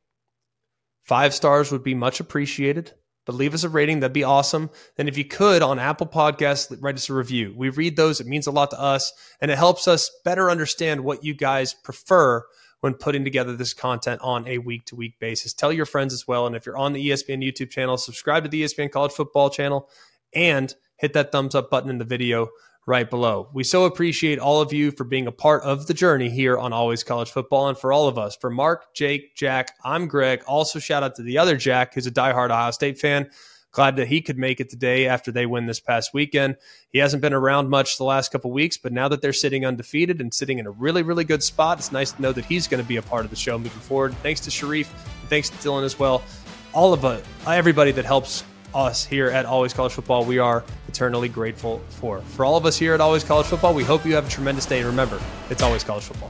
five 1.01 1.33
stars 1.33 1.71
would 1.71 1.83
be 1.83 1.95
much 1.95 2.19
appreciated. 2.19 2.93
But 3.25 3.35
leave 3.35 3.53
us 3.53 3.63
a 3.63 3.69
rating, 3.69 4.01
that'd 4.01 4.11
be 4.11 4.25
awesome. 4.25 4.69
And 4.97 5.07
if 5.07 5.17
you 5.17 5.23
could 5.23 5.61
on 5.61 5.79
Apple 5.79 6.07
Podcasts, 6.07 6.77
write 6.81 6.95
us 6.95 7.09
a 7.09 7.13
review. 7.13 7.53
We 7.55 7.69
read 7.69 7.95
those, 7.95 8.19
it 8.19 8.27
means 8.27 8.47
a 8.47 8.51
lot 8.51 8.71
to 8.71 8.79
us, 8.79 9.13
and 9.39 9.49
it 9.49 9.57
helps 9.57 9.87
us 9.87 10.11
better 10.25 10.51
understand 10.51 11.05
what 11.05 11.23
you 11.23 11.33
guys 11.33 11.73
prefer 11.73 12.43
when 12.83 12.93
putting 12.93 13.23
together 13.23 13.55
this 13.55 13.73
content 13.73 14.19
on 14.21 14.45
a 14.45 14.57
week 14.57 14.83
to 14.83 14.93
week 14.93 15.17
basis. 15.17 15.53
Tell 15.53 15.71
your 15.71 15.85
friends 15.85 16.13
as 16.13 16.27
well. 16.27 16.45
And 16.45 16.53
if 16.53 16.65
you're 16.65 16.75
on 16.75 16.91
the 16.91 17.09
ESPN 17.11 17.41
YouTube 17.41 17.69
channel, 17.69 17.95
subscribe 17.95 18.43
to 18.43 18.49
the 18.49 18.61
ESPN 18.61 18.91
College 18.91 19.13
Football 19.13 19.49
channel 19.49 19.89
and 20.33 20.75
hit 20.97 21.13
that 21.13 21.31
thumbs 21.31 21.55
up 21.55 21.69
button 21.69 21.89
in 21.89 21.97
the 21.97 22.03
video 22.03 22.49
right 22.85 23.09
below. 23.09 23.49
We 23.53 23.63
so 23.63 23.85
appreciate 23.85 24.37
all 24.37 24.59
of 24.59 24.73
you 24.73 24.91
for 24.91 25.05
being 25.05 25.27
a 25.27 25.31
part 25.31 25.63
of 25.63 25.87
the 25.87 25.93
journey 25.93 26.29
here 26.29 26.57
on 26.57 26.73
Always 26.73 27.05
College 27.05 27.31
Football. 27.31 27.69
And 27.69 27.77
for 27.77 27.93
all 27.93 28.09
of 28.09 28.17
us, 28.17 28.35
for 28.35 28.49
Mark, 28.49 28.93
Jake, 28.93 29.33
Jack, 29.33 29.77
I'm 29.85 30.09
Greg. 30.09 30.43
Also, 30.45 30.77
shout 30.77 31.03
out 31.03 31.15
to 31.15 31.23
the 31.23 31.37
other 31.37 31.55
Jack, 31.55 31.93
who's 31.93 32.05
a 32.05 32.11
diehard 32.11 32.51
Ohio 32.51 32.71
State 32.71 32.99
fan. 32.99 33.29
Glad 33.73 33.95
that 33.95 34.07
he 34.07 34.21
could 34.21 34.37
make 34.37 34.59
it 34.59 34.69
today 34.69 35.07
after 35.07 35.31
they 35.31 35.47
win 35.47 35.65
this 35.65 35.79
past 35.79 36.13
weekend. 36.13 36.57
He 36.91 36.99
hasn't 36.99 37.21
been 37.21 37.33
around 37.33 37.69
much 37.69 37.97
the 37.97 38.03
last 38.03 38.31
couple 38.31 38.51
weeks, 38.51 38.77
but 38.77 38.93
now 38.93 39.07
that 39.07 39.21
they're 39.21 39.33
sitting 39.33 39.65
undefeated 39.65 40.21
and 40.21 40.31
sitting 40.31 40.59
in 40.59 40.67
a 40.67 40.71
really, 40.71 41.01
really 41.01 41.23
good 41.23 41.41
spot, 41.41 41.79
it's 41.79 41.91
nice 41.91 42.11
to 42.11 42.21
know 42.21 42.31
that 42.31 42.45
he's 42.45 42.67
going 42.67 42.81
to 42.81 42.87
be 42.87 42.97
a 42.97 43.01
part 43.01 43.25
of 43.25 43.31
the 43.31 43.35
show 43.35 43.57
moving 43.57 43.71
forward. 43.81 44.13
Thanks 44.21 44.41
to 44.41 44.51
Sharif, 44.51 44.87
thanks 45.27 45.49
to 45.49 45.57
Dylan 45.57 45.83
as 45.83 45.97
well. 45.97 46.23
All 46.71 46.93
of 46.93 47.03
us, 47.03 47.23
everybody 47.47 47.91
that 47.93 48.05
helps 48.05 48.43
us 48.75 49.03
here 49.03 49.29
at 49.29 49.45
Always 49.45 49.73
College 49.73 49.93
Football, 49.93 50.23
we 50.23 50.37
are 50.37 50.63
eternally 50.87 51.27
grateful 51.27 51.81
for. 51.89 52.21
For 52.21 52.45
all 52.45 52.57
of 52.57 52.67
us 52.67 52.77
here 52.77 52.93
at 52.93 53.01
Always 53.01 53.23
College 53.23 53.47
Football, 53.47 53.73
we 53.73 53.83
hope 53.83 54.05
you 54.05 54.13
have 54.13 54.27
a 54.27 54.29
tremendous 54.29 54.67
day. 54.67 54.77
And 54.77 54.87
remember, 54.87 55.19
it's 55.49 55.63
always 55.63 55.83
college 55.83 56.03
football. 56.03 56.29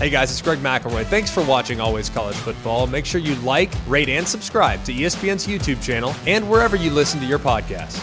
Hey 0.00 0.08
guys, 0.08 0.30
it's 0.30 0.40
Greg 0.40 0.60
McElroy. 0.60 1.04
Thanks 1.04 1.30
for 1.30 1.44
watching 1.44 1.78
Always 1.78 2.08
College 2.08 2.36
Football. 2.36 2.86
Make 2.86 3.04
sure 3.04 3.20
you 3.20 3.34
like, 3.34 3.70
rate, 3.86 4.08
and 4.08 4.26
subscribe 4.26 4.82
to 4.84 4.94
ESPN's 4.94 5.46
YouTube 5.46 5.82
channel 5.82 6.14
and 6.26 6.48
wherever 6.48 6.74
you 6.74 6.88
listen 6.88 7.20
to 7.20 7.26
your 7.26 7.38
podcasts. 7.38 8.02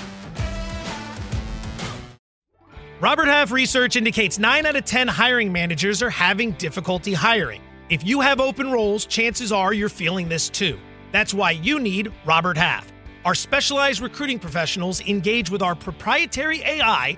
Robert 3.01 3.27
Half 3.27 3.49
research 3.49 3.95
indicates 3.95 4.37
9 4.37 4.67
out 4.67 4.75
of 4.75 4.85
10 4.85 5.07
hiring 5.07 5.51
managers 5.51 6.03
are 6.03 6.11
having 6.11 6.51
difficulty 6.51 7.15
hiring. 7.15 7.63
If 7.89 8.05
you 8.05 8.21
have 8.21 8.39
open 8.39 8.71
roles, 8.71 9.07
chances 9.07 9.51
are 9.51 9.73
you're 9.73 9.89
feeling 9.89 10.29
this 10.29 10.49
too. 10.49 10.77
That's 11.11 11.33
why 11.33 11.49
you 11.49 11.79
need 11.79 12.13
Robert 12.25 12.57
Half. 12.57 12.93
Our 13.25 13.33
specialized 13.33 14.01
recruiting 14.01 14.37
professionals 14.37 15.01
engage 15.01 15.49
with 15.49 15.63
our 15.63 15.73
proprietary 15.73 16.61
AI 16.61 17.17